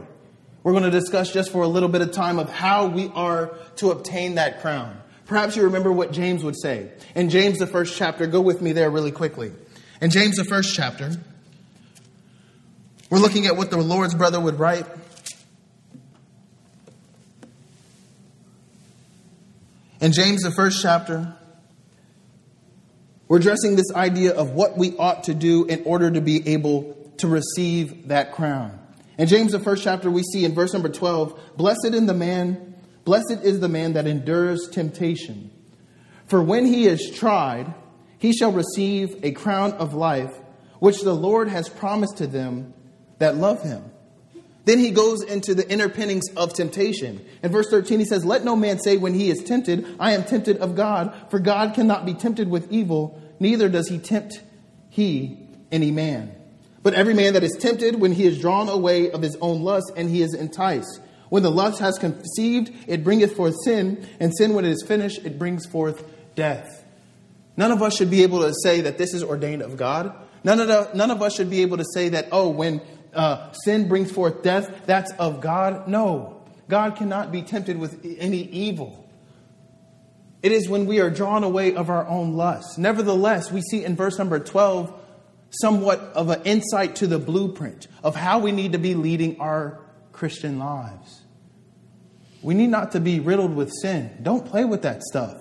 We're 0.63 0.71
going 0.71 0.85
to 0.85 0.89
discuss 0.89 1.31
just 1.31 1.51
for 1.51 1.61
a 1.61 1.67
little 1.67 1.87
bit 1.87 2.01
of 2.01 2.11
time 2.11 2.39
of 2.39 2.49
how 2.49 2.87
we 2.87 3.11
are 3.13 3.55
to 3.75 3.91
obtain 3.91 4.35
that 4.35 4.61
crown. 4.61 4.99
Perhaps 5.27 5.55
you 5.55 5.65
remember 5.65 5.91
what 5.91 6.11
James 6.11 6.43
would 6.43 6.59
say. 6.59 6.89
In 7.13 7.29
James, 7.29 7.59
the 7.59 7.67
first 7.67 7.95
chapter, 7.95 8.25
go 8.25 8.41
with 8.41 8.59
me 8.59 8.71
there 8.71 8.89
really 8.89 9.11
quickly. 9.11 9.51
In 10.01 10.09
James, 10.09 10.37
the 10.37 10.45
first 10.45 10.75
chapter, 10.75 11.11
we're 13.11 13.19
looking 13.19 13.45
at 13.45 13.57
what 13.57 13.69
the 13.69 13.77
Lord's 13.77 14.15
brother 14.15 14.39
would 14.39 14.57
write. 14.57 14.85
In 19.99 20.13
James, 20.13 20.43
the 20.43 20.51
first 20.51 20.81
chapter, 20.81 21.35
we're 23.27 23.37
addressing 23.37 23.75
this 23.75 23.91
idea 23.93 24.33
of 24.33 24.51
what 24.51 24.77
we 24.77 24.95
ought 24.95 25.25
to 25.25 25.33
do 25.33 25.65
in 25.65 25.83
order 25.83 26.09
to 26.09 26.21
be 26.21 26.53
able 26.53 27.11
to 27.17 27.27
receive 27.27 28.07
that 28.07 28.31
crown. 28.31 28.79
In 29.17 29.27
James, 29.27 29.51
the 29.51 29.59
first 29.59 29.83
chapter, 29.83 30.09
we 30.09 30.23
see 30.23 30.45
in 30.45 30.55
verse 30.55 30.71
number 30.71 30.89
12, 30.89 31.57
Blessed 31.57 31.93
in 31.93 32.05
the 32.05 32.13
man, 32.13 32.75
blessed 33.03 33.43
is 33.43 33.59
the 33.59 33.67
man 33.67 33.93
that 33.93 34.07
endures 34.07 34.69
temptation. 34.69 35.51
For 36.27 36.41
when 36.41 36.65
he 36.65 36.87
is 36.87 37.11
tried, 37.13 37.73
he 38.19 38.31
shall 38.31 38.53
receive 38.53 39.17
a 39.21 39.33
crown 39.33 39.73
of 39.73 39.93
life, 39.93 40.31
which 40.79 41.01
the 41.01 41.13
Lord 41.13 41.49
has 41.49 41.67
promised 41.67 42.17
to 42.17 42.27
them 42.27 42.73
that 43.21 43.37
love 43.37 43.63
him. 43.63 43.83
Then 44.65 44.77
he 44.77 44.91
goes 44.91 45.23
into 45.23 45.55
the 45.55 45.67
inner 45.71 45.89
pinnings 45.89 46.29
of 46.35 46.53
temptation. 46.53 47.25
In 47.41 47.51
verse 47.51 47.69
13, 47.69 47.99
he 47.99 48.05
says, 48.05 48.23
Let 48.23 48.43
no 48.43 48.55
man 48.55 48.79
say 48.79 48.97
when 48.97 49.13
he 49.13 49.29
is 49.31 49.43
tempted, 49.43 49.95
I 49.99 50.11
am 50.11 50.23
tempted 50.23 50.57
of 50.57 50.75
God, 50.75 51.15
for 51.29 51.39
God 51.39 51.73
cannot 51.73 52.05
be 52.05 52.13
tempted 52.13 52.47
with 52.47 52.71
evil, 52.71 53.19
neither 53.39 53.69
does 53.69 53.87
he 53.87 53.97
tempt 53.97 54.41
he 54.89 55.39
any 55.71 55.89
man. 55.89 56.35
But 56.83 56.93
every 56.93 57.13
man 57.13 57.33
that 57.33 57.43
is 57.43 57.57
tempted 57.59 57.99
when 57.99 58.11
he 58.11 58.25
is 58.25 58.39
drawn 58.39 58.69
away 58.69 59.11
of 59.11 59.21
his 59.21 59.35
own 59.41 59.63
lust, 59.63 59.91
and 59.95 60.09
he 60.09 60.21
is 60.21 60.33
enticed. 60.33 60.99
When 61.29 61.43
the 61.43 61.51
lust 61.51 61.79
has 61.79 61.97
conceived, 61.97 62.71
it 62.87 63.03
bringeth 63.03 63.35
forth 63.35 63.55
sin, 63.63 64.07
and 64.19 64.35
sin, 64.35 64.53
when 64.53 64.65
it 64.65 64.71
is 64.71 64.83
finished, 64.85 65.25
it 65.25 65.39
brings 65.39 65.65
forth 65.65 66.03
death. 66.35 66.83
None 67.57 67.71
of 67.71 67.81
us 67.81 67.95
should 67.95 68.09
be 68.09 68.23
able 68.23 68.41
to 68.41 68.53
say 68.63 68.81
that 68.81 68.97
this 68.97 69.13
is 69.13 69.23
ordained 69.23 69.61
of 69.61 69.77
God. 69.77 70.13
None 70.43 70.59
of, 70.59 70.67
the, 70.67 70.89
none 70.93 71.11
of 71.11 71.21
us 71.21 71.35
should 71.35 71.49
be 71.49 71.61
able 71.61 71.77
to 71.77 71.85
say 71.93 72.09
that, 72.09 72.27
oh, 72.31 72.49
when 72.49 72.81
uh, 73.13 73.51
sin 73.51 73.87
brings 73.87 74.11
forth 74.11 74.43
death, 74.43 74.85
that's 74.85 75.11
of 75.13 75.41
God. 75.41 75.87
No, 75.87 76.41
God 76.67 76.95
cannot 76.95 77.31
be 77.31 77.41
tempted 77.41 77.77
with 77.77 78.05
any 78.19 78.43
evil. 78.43 78.97
It 80.41 80.51
is 80.51 80.67
when 80.67 80.85
we 80.87 80.99
are 80.99 81.09
drawn 81.09 81.43
away 81.43 81.75
of 81.75 81.89
our 81.89 82.07
own 82.07 82.33
lust. 82.33 82.79
Nevertheless, 82.79 83.51
we 83.51 83.61
see 83.61 83.83
in 83.83 83.95
verse 83.95 84.17
number 84.17 84.39
12 84.39 84.99
somewhat 85.51 85.99
of 86.15 86.29
an 86.29 86.41
insight 86.45 86.95
to 86.97 87.07
the 87.07 87.19
blueprint 87.19 87.87
of 88.03 88.15
how 88.15 88.39
we 88.39 88.51
need 88.51 88.71
to 88.71 88.79
be 88.79 88.95
leading 88.95 89.39
our 89.39 89.79
Christian 90.11 90.57
lives. 90.57 91.21
We 92.41 92.53
need 92.53 92.69
not 92.69 92.93
to 92.93 92.99
be 92.99 93.19
riddled 93.19 93.55
with 93.55 93.71
sin. 93.81 94.17
Don't 94.23 94.45
play 94.45 94.65
with 94.65 94.81
that 94.81 95.03
stuff. 95.03 95.37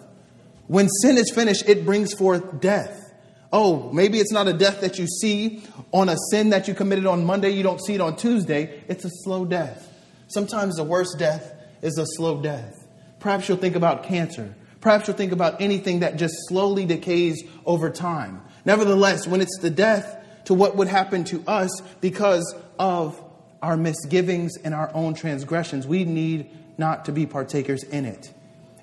When 0.67 0.89
sin 0.89 1.17
is 1.17 1.31
finished, 1.31 1.69
it 1.69 1.87
brings 1.87 2.13
forth 2.13 2.61
death. 2.61 3.10
Oh, 3.53 3.91
maybe 3.93 4.19
it's 4.19 4.33
not 4.33 4.47
a 4.47 4.53
death 4.53 4.81
that 4.81 4.99
you 4.99 5.07
see 5.07 5.63
on 5.93 6.09
a 6.09 6.17
sin 6.31 6.51
that 6.51 6.69
you 6.69 6.75
committed 6.75 7.07
on 7.07 7.25
Monday, 7.25 7.51
you 7.51 7.63
don't 7.63 7.81
see 7.85 7.95
it 7.95 8.01
on 8.01 8.17
Tuesday. 8.17 8.83
It's 8.89 9.05
a 9.05 9.11
slow 9.25 9.45
death. 9.45 9.89
Sometimes 10.29 10.77
the 10.77 10.85
worst 10.85 11.19
death 11.19 11.53
is 11.83 11.99
a 11.99 12.07
slow 12.07 12.41
death. 12.41 12.87
Perhaps 13.19 13.49
you'll 13.49 13.59
think 13.59 13.75
about 13.75 14.05
cancer. 14.05 14.55
Perhaps 14.81 15.09
you'll 15.09 15.17
think 15.17 15.33
about 15.33 15.61
anything 15.61 16.01
that 16.01 16.17
just 16.17 16.35
slowly 16.49 16.87
decays 16.87 17.43
over 17.67 17.91
time. 17.91 18.41
Nevertheless, 18.65 19.27
when 19.27 19.41
it's 19.41 19.59
the 19.59 19.71
death 19.71 20.17
to 20.45 20.55
what 20.55 20.77
would 20.77 20.89
happen 20.89 21.25
to 21.25 21.43
us 21.47 21.71
because 22.01 22.55
of 22.79 23.21
our 23.63 23.77
misgivings 23.77 24.57
and 24.57 24.73
our 24.75 24.91
own 24.95 25.15
transgressions, 25.15 25.87
we 25.87 26.05
need 26.05 26.51
not 26.79 27.07
to 27.07 27.13
be 27.13 27.27
partakers 27.27 27.83
in 27.83 28.05
it. 28.05 28.33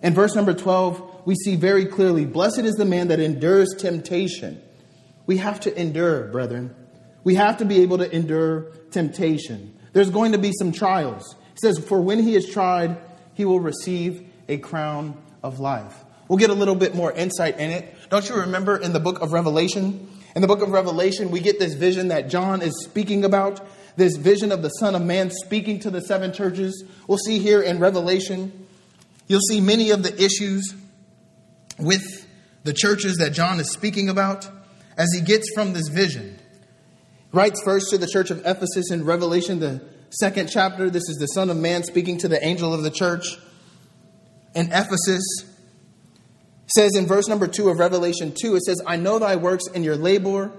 In 0.04 0.14
verse 0.14 0.36
number 0.36 0.54
12, 0.54 1.17
we 1.28 1.36
see 1.36 1.58
very 1.58 1.86
clearly 1.86 2.24
Blessed 2.24 2.60
is 2.60 2.76
the 2.76 2.86
man 2.86 3.10
that 3.10 3.20
endures 3.20 3.76
temptation. 3.78 4.62
We 5.26 5.36
have 5.38 5.60
to 5.60 5.78
endure, 5.78 6.30
brethren. 6.30 6.74
We 7.26 7.36
have 7.36 7.58
to 7.58 7.66
be 7.66 7.82
able 7.82 7.98
to 7.98 8.10
endure 8.16 8.72
temptation. 8.92 9.78
There's 9.92 10.10
going 10.10 10.32
to 10.32 10.38
be 10.38 10.54
some 10.58 10.72
trials. 10.72 11.36
He 11.52 11.58
says, 11.62 11.80
For 11.80 12.00
when 12.00 12.24
he 12.24 12.36
is 12.36 12.50
tried, 12.50 12.96
he 13.34 13.44
will 13.44 13.60
receive 13.60 14.26
a 14.48 14.58
crown 14.58 15.22
of 15.44 15.60
life. 15.60 16.06
We'll 16.30 16.40
get 16.40 16.50
a 16.50 16.54
little 16.54 16.76
bit 16.76 16.96
more 16.96 17.12
insight 17.12 17.60
in 17.60 17.72
it. 17.72 17.94
Don't 18.10 18.30
you 18.30 18.36
remember 18.36 18.78
in 18.78 18.94
the 18.94 19.02
book 19.02 19.20
of 19.20 19.34
Revelation? 19.34 20.08
In 20.34 20.42
the 20.42 20.48
book 20.48 20.62
of 20.62 20.70
Revelation, 20.70 21.30
we 21.30 21.42
get 21.42 21.60
this 21.60 21.74
vision 21.74 22.08
that 22.08 22.30
John 22.30 22.62
is 22.62 22.86
speaking 22.86 23.26
about, 23.26 23.68
this 23.98 24.16
vision 24.16 24.54
of 24.54 24.62
the 24.62 24.70
Son 24.70 24.96
of 24.96 25.02
Man 25.02 25.30
speaking 25.30 25.80
to 25.80 25.90
the 25.90 26.00
seven 26.00 26.32
churches. 26.32 26.86
We'll 27.06 27.18
see 27.18 27.40
here 27.40 27.62
in 27.62 27.80
Revelation, 27.80 28.66
you'll 29.28 29.42
see 29.42 29.60
many 29.60 29.90
of 29.90 30.04
the 30.04 30.24
issues 30.24 30.74
with 31.80 32.28
the 32.64 32.74
churches 32.74 33.18
that 33.18 33.32
John 33.32 33.60
is 33.60 33.72
speaking 33.72 34.10
about 34.10 34.50
as 34.98 35.08
he 35.14 35.22
gets 35.22 35.50
from 35.54 35.74
this 35.74 35.88
vision. 35.88 36.38
Writes 37.32 37.62
first 37.64 37.90
to 37.90 37.98
the 37.98 38.08
church 38.08 38.32
of 38.32 38.40
Ephesus 38.46 38.92
in 38.92 39.06
Revelation, 39.06 39.60
the 39.60 39.82
second 40.10 40.50
chapter. 40.50 40.90
This 40.90 41.08
is 41.10 41.18
the 41.18 41.28
Son 41.28 41.50
of 41.50 41.58
Man 41.58 41.84
speaking 41.84 42.18
to 42.20 42.28
the 42.28 42.44
angel 42.44 42.74
of 42.74 42.84
the 42.84 42.92
church 42.92 43.38
in 44.56 44.68
Ephesus. 44.68 45.24
says 46.68 46.96
in 46.96 47.06
verse 47.06 47.28
number 47.28 47.48
2 47.48 47.70
of 47.70 47.80
Revelation 47.80 48.34
2, 48.34 48.56
it 48.56 48.64
says, 48.64 48.82
I 48.86 48.96
know 48.96 49.20
thy 49.20 49.36
works 49.36 49.66
and 49.74 49.86
your 49.86 49.96
labor 49.96 50.52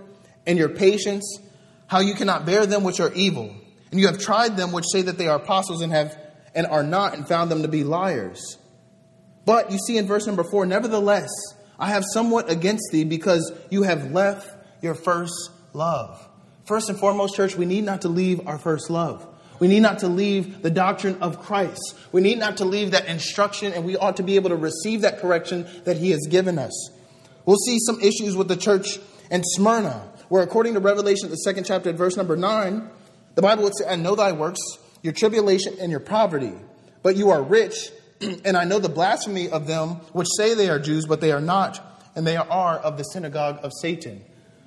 and 0.47 0.59
your 0.59 0.69
patience, 0.69 1.41
how 1.87 2.01
you 2.01 2.15
cannot 2.15 2.47
bear 2.47 2.65
them 2.67 2.85
which 2.85 3.01
are 3.01 3.13
evil. 3.15 3.55
And 3.91 3.99
you 3.99 4.07
have 4.07 4.19
tried 4.19 4.57
them 4.57 4.73
which 4.73 4.85
say 4.93 5.03
that 5.03 5.19
they 5.19 5.27
are 5.27 5.37
apostles 5.37 5.83
and 5.83 5.93
have 5.93 6.17
and 6.55 6.67
are 6.67 6.83
not, 6.83 7.15
and 7.15 7.29
found 7.29 7.51
them 7.51 7.63
to 7.63 7.69
be 7.69 7.85
liars. 7.85 8.59
But 9.49 9.73
you 9.73 9.79
see 9.79 9.97
in 9.97 10.07
verse 10.07 10.27
number 10.27 10.45
4, 10.45 10.67
nevertheless, 10.67 11.31
I 11.79 11.89
have 11.89 12.05
somewhat 12.13 12.51
against 12.51 12.91
thee 12.93 13.05
because 13.05 13.51
you 13.71 13.83
have 13.83 14.13
left 14.13 14.47
your 14.83 14.95
first 14.95 15.33
love. 15.73 16.23
First 16.67 16.91
and 16.91 16.99
foremost, 16.99 17.35
church, 17.35 17.57
we 17.57 17.65
need 17.65 17.85
not 17.85 18.03
to 18.03 18.11
leave 18.11 18.47
our 18.47 18.59
first 18.59 18.91
love. 18.91 19.27
We 19.59 19.67
need 19.67 19.81
not 19.81 20.01
to 20.01 20.09
leave 20.09 20.61
the 20.61 20.69
doctrine 20.71 21.23
of 21.23 21.41
Christ. 21.41 21.95
We 22.13 22.21
need 22.21 22.39
not 22.39 22.59
to 22.59 22.67
leave 22.67 22.91
that 22.91 23.07
instruction, 23.07 23.73
and 23.73 23.87
we 23.87 23.97
ought 23.97 24.19
to 24.19 24.23
be 24.23 24.37
able 24.37 24.51
to 24.51 24.57
receive 24.57 25.01
that 25.01 25.19
correction 25.19 25.67
that 25.85 25.97
He 25.97 26.11
has 26.11 26.27
given 26.29 26.59
us. 26.59 26.91
We'll 27.47 27.57
see 27.57 27.79
some 27.87 28.03
issues 28.03 28.37
with 28.37 28.49
the 28.49 28.57
church 28.57 28.99
in 29.31 29.43
Smyrna, 29.43 30.13
where 30.29 30.43
according 30.43 30.75
to 30.75 30.81
Revelation, 30.81 31.31
the 31.31 31.37
second 31.37 31.65
chapter, 31.65 31.91
verse 31.95 32.19
number 32.19 32.37
9, 32.37 32.87
the 33.35 33.41
Bible 33.41 33.65
would 33.65 33.79
say, 33.79 33.89
I 33.89 33.97
know 33.97 34.15
thy 34.15 34.33
works, 34.33 34.61
your 35.01 35.15
tribulation 35.15 35.75
and 35.81 35.91
your 35.91 36.01
poverty, 36.01 36.53
but 37.03 37.17
you 37.17 37.31
are 37.31 37.43
rich, 37.43 37.89
and 38.45 38.57
I 38.57 38.65
know 38.65 38.79
the 38.79 38.89
blasphemy 38.89 39.49
of 39.49 39.67
them 39.67 39.97
which 40.13 40.29
say 40.37 40.55
they 40.55 40.69
are 40.69 40.79
Jews, 40.79 41.07
but 41.07 41.21
they 41.21 41.33
are 41.33 41.41
not, 41.41 42.03
and 42.15 42.27
they 42.27 42.37
are 42.37 42.79
of 42.79 42.97
the 42.97 43.05
synagogue 43.05 43.61
of 43.63 43.73
Satan. 43.81 44.25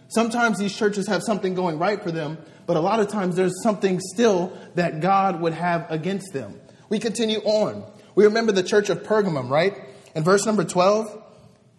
Sometimes 0.10 0.60
these 0.60 0.76
churches 0.76 1.08
have 1.08 1.24
something 1.24 1.54
going 1.54 1.80
right 1.80 2.02
for 2.02 2.12
them, 2.12 2.38
but 2.66 2.76
a 2.76 2.82
lot 2.82 3.00
of 3.00 3.08
times 3.08 3.36
there's 3.36 3.64
something 3.64 4.00
still 4.00 4.58
that 4.76 5.00
God 5.00 5.40
would 5.42 5.54
have 5.54 5.90
against 5.90 6.34
them. 6.34 6.60
We 6.90 7.00
continue 7.00 7.40
on. 7.40 7.86
We 8.16 8.26
remember 8.26 8.52
the 8.52 8.64
church 8.64 8.90
of 8.90 9.04
Pergamum, 9.04 9.50
right? 9.50 9.78
In 10.14 10.24
verse 10.24 10.46
number 10.46 10.66
12, 10.66 11.16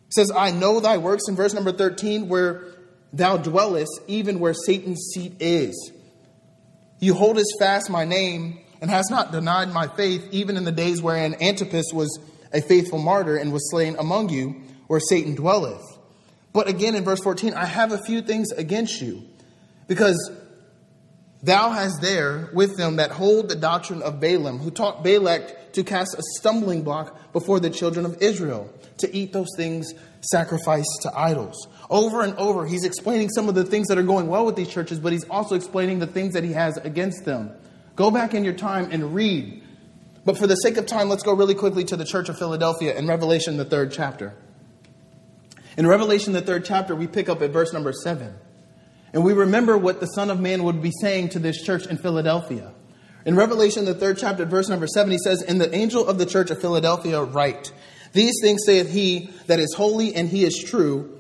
it 0.06 0.14
says, 0.14 0.30
I 0.34 0.50
know 0.50 0.80
thy 0.80 0.96
works. 0.96 1.24
In 1.28 1.36
verse 1.36 1.52
number 1.52 1.72
13, 1.72 2.28
where 2.28 2.64
thou 3.12 3.36
dwellest, 3.36 3.92
even 4.06 4.40
where 4.40 4.54
Satan's 4.54 5.10
seat 5.12 5.34
is. 5.40 5.92
You 6.98 7.14
holdest 7.14 7.54
fast 7.58 7.90
my 7.90 8.04
name 8.04 8.60
and 8.82 8.90
has 8.90 9.08
not 9.10 9.30
denied 9.30 9.72
my 9.72 9.86
faith, 9.86 10.26
even 10.32 10.56
in 10.56 10.64
the 10.64 10.72
days 10.72 11.00
wherein 11.00 11.40
Antipas 11.40 11.92
was 11.94 12.18
a 12.52 12.60
faithful 12.60 12.98
martyr 12.98 13.36
and 13.36 13.52
was 13.52 13.70
slain 13.70 13.94
among 13.96 14.28
you, 14.28 14.60
where 14.88 15.00
Satan 15.00 15.36
dwelleth. 15.36 15.80
But 16.52 16.68
again 16.68 16.96
in 16.96 17.04
verse 17.04 17.20
14, 17.20 17.54
I 17.54 17.64
have 17.64 17.92
a 17.92 18.02
few 18.02 18.20
things 18.20 18.50
against 18.50 19.00
you, 19.00 19.22
because 19.86 20.32
thou 21.44 21.70
hast 21.70 22.02
there 22.02 22.50
with 22.52 22.76
them 22.76 22.96
that 22.96 23.12
hold 23.12 23.48
the 23.48 23.54
doctrine 23.54 24.02
of 24.02 24.18
Balaam, 24.18 24.58
who 24.58 24.72
taught 24.72 25.04
Balak 25.04 25.72
to 25.74 25.84
cast 25.84 26.18
a 26.18 26.22
stumbling 26.38 26.82
block 26.82 27.32
before 27.32 27.60
the 27.60 27.70
children 27.70 28.04
of 28.04 28.20
Israel, 28.20 28.68
to 28.98 29.16
eat 29.16 29.32
those 29.32 29.48
things 29.56 29.94
sacrificed 30.22 31.02
to 31.02 31.18
idols. 31.18 31.68
Over 31.88 32.22
and 32.22 32.34
over, 32.34 32.66
he's 32.66 32.84
explaining 32.84 33.28
some 33.30 33.48
of 33.48 33.54
the 33.54 33.64
things 33.64 33.86
that 33.88 33.96
are 33.96 34.02
going 34.02 34.26
well 34.26 34.44
with 34.44 34.56
these 34.56 34.68
churches, 34.68 34.98
but 34.98 35.12
he's 35.12 35.24
also 35.28 35.54
explaining 35.54 36.00
the 36.00 36.06
things 36.08 36.34
that 36.34 36.42
he 36.42 36.52
has 36.52 36.76
against 36.78 37.24
them. 37.24 37.52
Go 37.96 38.10
back 38.10 38.34
in 38.34 38.44
your 38.44 38.54
time 38.54 38.88
and 38.90 39.14
read. 39.14 39.62
But 40.24 40.38
for 40.38 40.46
the 40.46 40.54
sake 40.56 40.76
of 40.76 40.86
time, 40.86 41.08
let's 41.08 41.22
go 41.22 41.34
really 41.34 41.54
quickly 41.54 41.84
to 41.84 41.96
the 41.96 42.04
church 42.04 42.28
of 42.28 42.38
Philadelphia 42.38 42.96
in 42.96 43.06
Revelation, 43.06 43.56
the 43.56 43.64
third 43.64 43.92
chapter. 43.92 44.34
In 45.76 45.86
Revelation, 45.86 46.32
the 46.32 46.40
third 46.40 46.64
chapter, 46.64 46.94
we 46.94 47.06
pick 47.06 47.28
up 47.28 47.42
at 47.42 47.50
verse 47.50 47.72
number 47.72 47.92
seven. 47.92 48.34
And 49.12 49.24
we 49.24 49.32
remember 49.32 49.76
what 49.76 50.00
the 50.00 50.06
Son 50.06 50.30
of 50.30 50.40
Man 50.40 50.62
would 50.64 50.80
be 50.80 50.92
saying 51.00 51.30
to 51.30 51.38
this 51.38 51.62
church 51.62 51.86
in 51.86 51.98
Philadelphia. 51.98 52.72
In 53.24 53.36
Revelation, 53.36 53.84
the 53.84 53.94
third 53.94 54.18
chapter, 54.18 54.44
verse 54.44 54.68
number 54.68 54.86
seven, 54.86 55.12
he 55.12 55.18
says, 55.18 55.42
And 55.42 55.60
the 55.60 55.74
angel 55.74 56.06
of 56.06 56.18
the 56.18 56.26
church 56.26 56.50
of 56.50 56.60
Philadelphia 56.60 57.22
write, 57.22 57.72
These 58.12 58.34
things 58.42 58.62
saith 58.64 58.90
he 58.90 59.30
that 59.46 59.60
is 59.60 59.74
holy 59.74 60.14
and 60.14 60.28
he 60.28 60.44
is 60.44 60.58
true, 60.58 61.18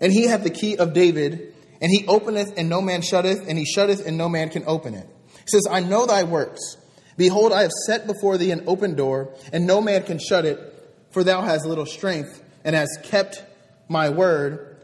and 0.00 0.12
he 0.12 0.26
hath 0.26 0.42
the 0.42 0.50
key 0.50 0.76
of 0.76 0.92
David, 0.92 1.54
and 1.80 1.90
he 1.90 2.06
openeth 2.06 2.54
and 2.56 2.68
no 2.68 2.80
man 2.80 3.02
shutteth, 3.02 3.48
and 3.48 3.56
he 3.56 3.64
shutteth 3.64 4.06
and 4.06 4.18
no 4.18 4.28
man 4.28 4.50
can 4.50 4.64
open 4.66 4.94
it. 4.94 5.08
Says, 5.48 5.66
I 5.70 5.80
know 5.80 6.06
thy 6.06 6.22
works. 6.24 6.76
Behold, 7.16 7.52
I 7.52 7.62
have 7.62 7.72
set 7.86 8.06
before 8.06 8.38
thee 8.38 8.52
an 8.52 8.64
open 8.66 8.94
door, 8.94 9.34
and 9.52 9.66
no 9.66 9.80
man 9.80 10.04
can 10.04 10.18
shut 10.18 10.44
it, 10.44 10.58
for 11.10 11.24
thou 11.24 11.42
hast 11.42 11.66
little 11.66 11.86
strength, 11.86 12.42
and 12.64 12.76
hast 12.76 13.02
kept 13.02 13.44
my 13.88 14.08
word, 14.10 14.76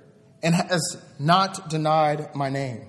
and 0.43 0.55
hast 0.55 0.99
not 1.19 1.71
denied 1.71 2.35
my 2.35 2.51
name. 2.51 2.89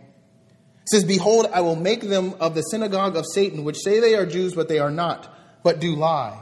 Says, 0.86 1.04
Behold, 1.04 1.48
I 1.54 1.62
will 1.62 1.76
make 1.76 2.02
them 2.02 2.34
of 2.40 2.56
the 2.56 2.62
synagogue 2.62 3.16
of 3.16 3.26
Satan, 3.34 3.64
which 3.64 3.78
say 3.78 4.00
they 4.00 4.16
are 4.16 4.26
Jews, 4.26 4.54
but 4.54 4.68
they 4.68 4.80
are 4.80 4.92
not, 4.92 5.32
but 5.64 5.80
do 5.80 5.96
lie. 5.96 6.42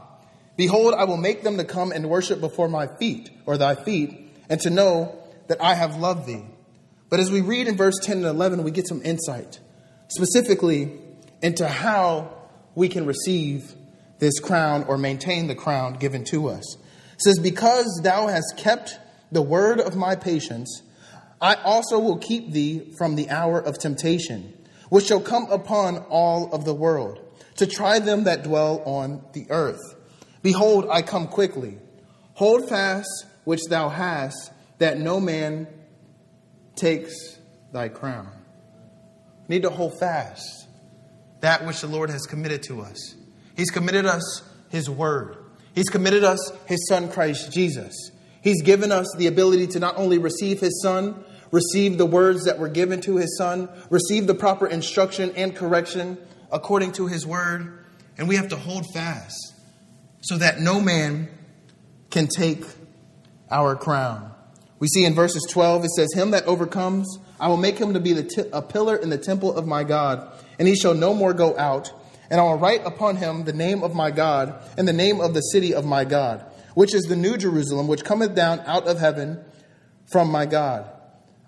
Behold, 0.55 0.93
I 0.93 1.05
will 1.05 1.17
make 1.17 1.43
them 1.43 1.57
to 1.57 1.63
come 1.63 1.91
and 1.91 2.09
worship 2.09 2.39
before 2.39 2.69
my 2.69 2.87
feet, 2.97 3.29
or 3.45 3.57
thy 3.57 3.75
feet, 3.75 4.31
and 4.49 4.59
to 4.61 4.69
know 4.69 5.17
that 5.47 5.61
I 5.61 5.73
have 5.73 5.97
loved 5.97 6.27
thee. 6.27 6.45
But 7.09 7.19
as 7.19 7.31
we 7.31 7.41
read 7.41 7.67
in 7.67 7.75
verse 7.75 7.95
10 8.01 8.17
and 8.17 8.25
11, 8.25 8.63
we 8.63 8.71
get 8.71 8.87
some 8.87 9.01
insight, 9.03 9.59
specifically 10.07 10.99
into 11.43 11.67
how 11.67 12.33
we 12.73 12.87
can 12.87 13.05
receive 13.05 13.75
this 14.17 14.39
crown 14.39 14.85
or 14.87 14.97
maintain 14.97 15.47
the 15.47 15.53
crown 15.53 15.93
given 15.95 16.23
to 16.23 16.47
us. 16.47 16.77
It 17.13 17.21
says, 17.21 17.37
Because 17.37 17.99
thou 18.01 18.27
hast 18.27 18.55
kept 18.57 18.97
the 19.31 19.41
word 19.41 19.79
of 19.81 19.95
my 19.95 20.15
patience, 20.15 20.81
I 21.41 21.55
also 21.55 21.99
will 21.99 22.17
keep 22.17 22.51
thee 22.51 22.93
from 22.97 23.15
the 23.15 23.29
hour 23.29 23.59
of 23.59 23.77
temptation, 23.77 24.53
which 24.89 25.07
shall 25.07 25.19
come 25.19 25.51
upon 25.51 25.97
all 26.09 26.51
of 26.53 26.63
the 26.63 26.73
world, 26.73 27.19
to 27.57 27.67
try 27.67 27.99
them 27.99 28.23
that 28.23 28.43
dwell 28.43 28.81
on 28.85 29.21
the 29.33 29.45
earth. 29.49 29.95
Behold, 30.41 30.87
I 30.89 31.01
come 31.01 31.27
quickly. 31.27 31.77
Hold 32.35 32.69
fast 32.69 33.25
which 33.43 33.61
thou 33.69 33.89
hast, 33.89 34.51
that 34.77 34.97
no 34.97 35.19
man 35.19 35.67
takes 36.75 37.13
thy 37.73 37.89
crown. 37.89 38.29
Need 39.49 39.63
to 39.63 39.69
hold 39.69 39.99
fast 39.99 40.62
that 41.43 41.65
which 41.65 41.81
the 41.81 41.87
Lord 41.87 42.09
has 42.09 42.25
committed 42.25 42.63
to 42.63 42.81
us. 42.81 43.15
He's 43.57 43.69
committed 43.69 44.05
us 44.05 44.43
His 44.69 44.89
Word, 44.89 45.37
He's 45.75 45.89
committed 45.89 46.23
us 46.23 46.51
His 46.65 46.87
Son, 46.87 47.09
Christ 47.09 47.51
Jesus. 47.51 47.93
He's 48.41 48.61
given 48.61 48.91
us 48.91 49.07
the 49.17 49.27
ability 49.27 49.67
to 49.67 49.79
not 49.79 49.97
only 49.97 50.17
receive 50.17 50.59
His 50.59 50.81
Son, 50.81 51.23
receive 51.51 51.97
the 51.97 52.05
words 52.05 52.45
that 52.45 52.59
were 52.59 52.69
given 52.69 53.01
to 53.01 53.17
His 53.17 53.37
Son, 53.37 53.69
receive 53.89 54.25
the 54.25 54.33
proper 54.33 54.67
instruction 54.67 55.31
and 55.35 55.53
correction 55.55 56.17
according 56.49 56.93
to 56.93 57.07
His 57.07 57.27
Word, 57.27 57.85
and 58.17 58.29
we 58.29 58.37
have 58.37 58.47
to 58.49 58.55
hold 58.55 58.85
fast 58.93 59.53
so 60.21 60.37
that 60.37 60.61
no 60.61 60.79
man 60.79 61.27
can 62.09 62.27
take 62.27 62.63
our 63.51 63.75
crown. 63.75 64.31
We 64.79 64.87
see 64.87 65.03
in 65.03 65.13
verses 65.13 65.45
12, 65.49 65.85
it 65.85 65.91
says, 65.91 66.13
Him 66.13 66.31
that 66.31 66.45
overcomes, 66.45 67.19
I 67.39 67.47
will 67.47 67.57
make 67.57 67.77
him 67.77 67.93
to 67.93 67.99
be 67.99 68.13
t- 68.23 68.43
a 68.53 68.61
pillar 68.61 68.95
in 68.95 69.09
the 69.09 69.17
temple 69.17 69.55
of 69.55 69.67
my 69.67 69.83
God, 69.83 70.32
and 70.59 70.67
he 70.67 70.75
shall 70.75 70.93
no 70.93 71.13
more 71.13 71.33
go 71.33 71.57
out. 71.57 71.91
And 72.29 72.39
I 72.39 72.43
will 72.43 72.57
write 72.57 72.85
upon 72.85 73.17
him 73.17 73.43
the 73.43 73.53
name 73.53 73.83
of 73.83 73.93
my 73.93 74.11
God, 74.11 74.55
and 74.77 74.87
the 74.87 74.93
name 74.93 75.19
of 75.19 75.33
the 75.33 75.41
city 75.41 75.73
of 75.73 75.85
my 75.85 76.05
God, 76.05 76.43
which 76.73 76.93
is 76.93 77.03
the 77.03 77.15
new 77.15 77.37
Jerusalem, 77.37 77.87
which 77.87 78.03
cometh 78.03 78.33
down 78.33 78.59
out 78.61 78.87
of 78.87 78.99
heaven 78.99 79.43
from 80.11 80.31
my 80.31 80.45
God. 80.45 80.89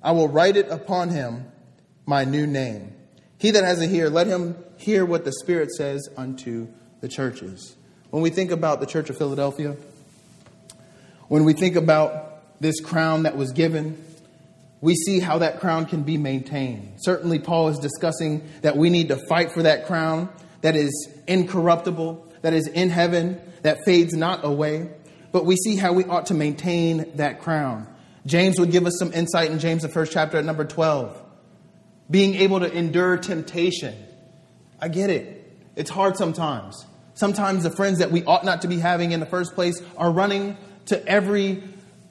I 0.04 0.12
will 0.12 0.28
write 0.28 0.58
it 0.58 0.70
upon 0.70 1.10
him 1.10 1.46
my 2.06 2.26
new 2.26 2.46
name. 2.46 2.94
He 3.38 3.52
that 3.52 3.64
has 3.64 3.82
a 3.82 3.90
ear, 3.90 4.10
let 4.10 4.28
him 4.28 4.56
hear 4.78 5.06
what 5.06 5.26
the 5.26 5.32
Spirit 5.32 5.72
says 5.72 6.08
unto 6.16 6.68
the 7.02 7.08
churches. 7.08 7.76
When 8.12 8.22
we 8.22 8.30
think 8.30 8.52
about 8.52 8.80
the 8.80 8.86
Church 8.86 9.10
of 9.10 9.18
Philadelphia, 9.18 9.76
when 11.28 11.44
we 11.44 11.54
think 11.54 11.76
about 11.76 12.62
this 12.62 12.80
crown 12.80 13.24
that 13.24 13.36
was 13.36 13.52
given, 13.52 14.04
we 14.86 14.94
see 14.94 15.20
how 15.20 15.40
that 15.40 15.60
crown 15.60 15.88
can 15.88 16.04
be 16.04 16.16
maintained. 16.16 16.98
Certainly, 16.98 17.40
Paul 17.40 17.70
is 17.70 17.80
discussing 17.80 18.48
that 18.62 18.78
we 18.78 18.92
need 18.92 19.08
to 19.08 19.18
fight 19.28 19.52
for 19.52 19.64
that 19.64 19.88
crown 19.88 20.30
that 20.62 20.76
is 20.76 21.10
incorruptible, 21.28 22.24
that 22.44 22.54
is 22.54 22.68
in 22.68 22.92
heaven, 22.92 23.42
that 23.64 23.80
fades 23.84 24.14
not 24.14 24.46
away. 24.46 24.88
But 25.32 25.44
we 25.44 25.56
see 25.56 25.76
how 25.76 25.94
we 25.94 26.06
ought 26.06 26.28
to 26.28 26.36
maintain 26.36 27.14
that 27.16 27.42
crown. 27.42 27.88
James 28.28 28.60
would 28.60 28.70
give 28.70 28.86
us 28.86 28.94
some 29.00 29.12
insight 29.12 29.50
in 29.50 29.58
James, 29.58 29.82
the 29.82 29.90
first 29.90 30.12
chapter 30.12 30.38
at 30.38 30.46
number 30.46 30.66
12. 30.66 31.20
Being 32.12 32.36
able 32.36 32.60
to 32.60 32.72
endure 32.72 33.18
temptation. 33.18 33.96
I 34.80 34.90
get 34.90 35.10
it. 35.10 35.52
It's 35.76 35.90
hard 35.90 36.16
sometimes. 36.16 36.86
Sometimes 37.16 37.64
the 37.64 37.72
friends 37.72 37.98
that 38.00 38.12
we 38.12 38.24
ought 38.26 38.46
not 38.46 38.62
to 38.62 38.68
be 38.68 38.78
having 38.78 39.14
in 39.14 39.20
the 39.20 39.26
first 39.26 39.56
place 39.56 39.82
are 39.98 40.12
running 40.12 40.58
to 40.86 41.04
every 41.08 41.64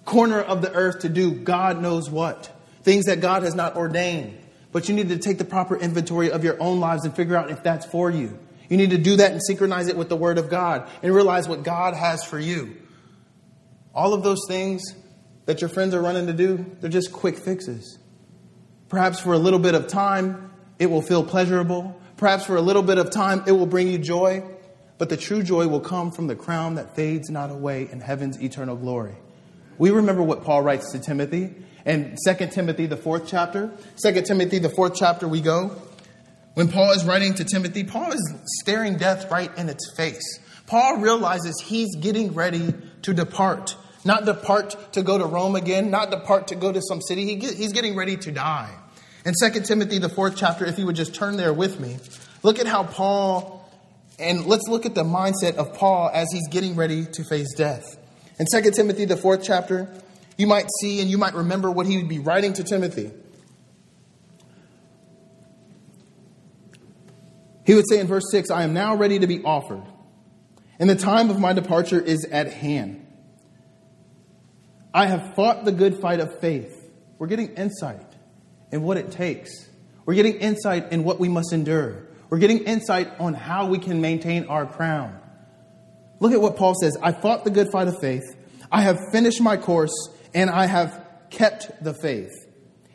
corner 0.05 0.41
of 0.41 0.61
the 0.61 0.73
earth 0.73 1.03
to 1.03 1.09
do 1.09 1.31
God 1.31 1.81
knows 1.81 2.11
what. 2.11 2.51
Things 2.85 3.07
that 3.07 3.21
God 3.21 3.43
has 3.43 3.55
not 3.55 3.77
ordained. 3.77 4.39
But 4.71 4.89
you 4.89 4.95
need 4.95 5.09
to 5.09 5.19
take 5.19 5.39
the 5.39 5.45
proper 5.45 5.77
inventory 5.77 6.31
of 6.31 6.45
your 6.45 6.61
own 6.61 6.81
lives 6.81 7.05
and 7.05 7.15
figure 7.15 7.37
out 7.37 7.51
if 7.51 7.63
that's 7.63 7.87
for 7.87 8.11
you. 8.11 8.39
You 8.69 8.77
need 8.77 8.91
to 8.91 8.99
do 8.99 9.17
that 9.17 9.33
and 9.33 9.41
synchronize 9.43 9.89
it 9.89 9.97
with 9.97 10.09
the 10.09 10.17
Word 10.17 10.39
of 10.39 10.51
God 10.51 10.89
and 11.03 11.15
realize 11.15 11.49
what 11.49 11.63
God 11.63 11.95
has 11.95 12.25
for 12.25 12.39
you. 12.39 12.77
All 13.95 14.13
of 14.13 14.23
those 14.23 14.41
things 14.49 14.83
that 15.47 15.61
your 15.61 15.69
friends 15.69 15.95
are 15.95 16.01
running 16.01 16.27
to 16.27 16.33
do, 16.33 16.77
they're 16.81 16.91
just 16.91 17.13
quick 17.13 17.37
fixes. 17.39 17.99
Perhaps 18.89 19.21
for 19.21 19.33
a 19.33 19.39
little 19.39 19.59
bit 19.59 19.75
of 19.75 19.87
time, 19.87 20.51
it 20.79 20.87
will 20.87 21.03
feel 21.03 21.25
pleasurable. 21.25 22.01
Perhaps 22.17 22.47
for 22.47 22.57
a 22.57 22.61
little 22.61 22.83
bit 22.83 22.99
of 22.99 23.11
time, 23.11 23.45
it 23.47 23.53
will 23.53 23.67
bring 23.67 23.89
you 23.89 23.99
joy. 23.99 24.43
But 24.99 25.09
the 25.09 25.17
true 25.17 25.43
joy 25.43 25.69
will 25.69 25.81
come 25.81 26.11
from 26.11 26.27
the 26.27 26.37
crown 26.37 26.77
that 26.77 26.95
fades 26.95 27.31
not 27.31 27.51
away 27.51 27.89
in 27.91 28.01
heaven's 28.01 28.43
eternal 28.43 28.77
glory. 28.77 29.15
We 29.79 29.91
remember 29.91 30.23
what 30.23 30.45
Paul 30.45 30.63
writes 30.63 30.93
to 30.93 30.99
Timothy 30.99 31.55
in 31.85 32.17
2 32.27 32.47
Timothy, 32.47 32.87
the 32.87 32.97
fourth 32.97 33.27
chapter. 33.27 33.71
2 34.03 34.23
Timothy, 34.23 34.59
the 34.59 34.71
fourth 34.71 34.95
chapter, 34.97 35.29
we 35.29 35.41
go. 35.41 35.77
When 36.55 36.69
Paul 36.69 36.93
is 36.93 37.05
writing 37.05 37.35
to 37.35 37.45
Timothy, 37.45 37.85
Paul 37.85 38.13
is 38.13 38.35
staring 38.63 38.97
death 38.97 39.31
right 39.31 39.51
in 39.59 39.69
its 39.69 39.93
face. 39.97 40.39
Paul 40.67 40.99
realizes 40.99 41.61
he's 41.65 41.95
getting 41.97 42.33
ready 42.33 42.73
to 43.03 43.13
depart. 43.13 43.77
Not 44.05 44.25
depart 44.25 44.93
to 44.93 45.03
go 45.03 45.19
to 45.19 45.27
Rome 45.27 45.57
again, 45.57 45.91
not 45.91 46.11
depart 46.11 46.49
to 46.49 46.55
go 46.55 46.73
to 46.73 46.81
some 46.81 47.01
city. 47.03 47.25
He 47.25 47.37
get, 47.37 47.55
he's 47.55 47.73
getting 47.73 47.97
ready 47.97 48.17
to 48.19 48.31
die. 48.31 48.71
In 49.25 49.35
2 49.39 49.61
Timothy, 49.63 49.99
the 49.99 50.09
fourth 50.09 50.37
chapter, 50.37 50.65
if 50.67 50.79
you 50.79 50.87
would 50.87 50.97
just 50.97 51.15
turn 51.15 51.37
there 51.37 51.53
with 51.53 51.81
me, 51.81 51.97
look 52.43 52.59
at 52.59 52.67
how 52.67 52.85
Paul, 52.85 53.69
and 54.19 54.47
let's 54.47 54.69
look 54.69 54.87
at 54.87 54.95
the 54.95 55.05
mindset 55.05 55.57
of 55.57 55.75
Paul 55.75 56.11
as 56.13 56.29
he's 56.31 56.47
getting 56.49 56.77
ready 56.77 57.07
to 57.07 57.25
face 57.25 57.55
death. 57.55 57.99
In 58.39 58.47
2 58.53 58.71
Timothy, 58.71 59.07
the 59.07 59.17
fourth 59.17 59.43
chapter, 59.43 59.89
you 60.37 60.47
might 60.47 60.67
see 60.81 61.01
and 61.01 61.11
you 61.11 61.19
might 61.19 61.35
remember 61.35 61.71
what 61.71 61.87
he 61.87 61.97
would 61.97 62.09
be 62.09 62.19
writing 62.19 62.53
to 62.55 62.65
Timothy. 62.65 63.11
He 67.65 67.75
would 67.75 67.89
say 67.89 68.01
in 68.01 68.07
verse 68.07 68.25
6 68.31 68.51
I 68.51 68.63
am 68.63 68.75
now 68.75 68.95
ready 68.95 69.19
to 69.19 69.27
be 69.27 69.43
offered, 69.43 69.83
and 70.79 70.89
the 70.89 70.97
time 70.97 71.31
of 71.31 71.39
my 71.39 71.53
departure 71.53 72.01
is 72.01 72.25
at 72.27 72.53
hand. 72.53 73.01
I 74.93 75.07
have 75.07 75.35
fought 75.35 75.65
the 75.65 75.73
good 75.73 75.99
fight 75.99 76.21
of 76.21 76.39
faith. 76.41 76.91
We're 77.19 77.27
getting 77.27 77.55
insight 77.55 78.15
in 78.71 78.83
what 78.83 78.97
it 78.97 79.11
takes. 79.11 79.51
We're 80.07 80.15
getting 80.15 80.35
insight 80.35 80.93
in 80.93 81.05
what 81.05 81.19
we 81.19 81.29
must 81.29 81.53
endure. 81.53 82.07
We're 82.29 82.39
getting 82.39 82.61
insight 82.61 83.09
on 83.19 83.35
how 83.35 83.67
we 83.67 83.79
can 83.79 84.01
maintain 84.01 84.47
our 84.47 84.67
crown. 84.67 85.19
Look 86.21 86.33
at 86.33 86.41
what 86.41 86.57
Paul 86.57 86.75
says 86.75 86.97
I 87.03 87.13
fought 87.13 87.45
the 87.45 87.51
good 87.51 87.69
fight 87.73 87.89
of 87.89 87.99
faith, 88.01 88.25
I 88.71 88.83
have 88.83 88.99
finished 89.13 89.41
my 89.41 89.57
course, 89.57 89.93
and 90.35 90.51
I 90.51 90.67
have 90.67 91.07
kept 91.31 91.83
the 91.83 91.95
faith. 91.95 92.33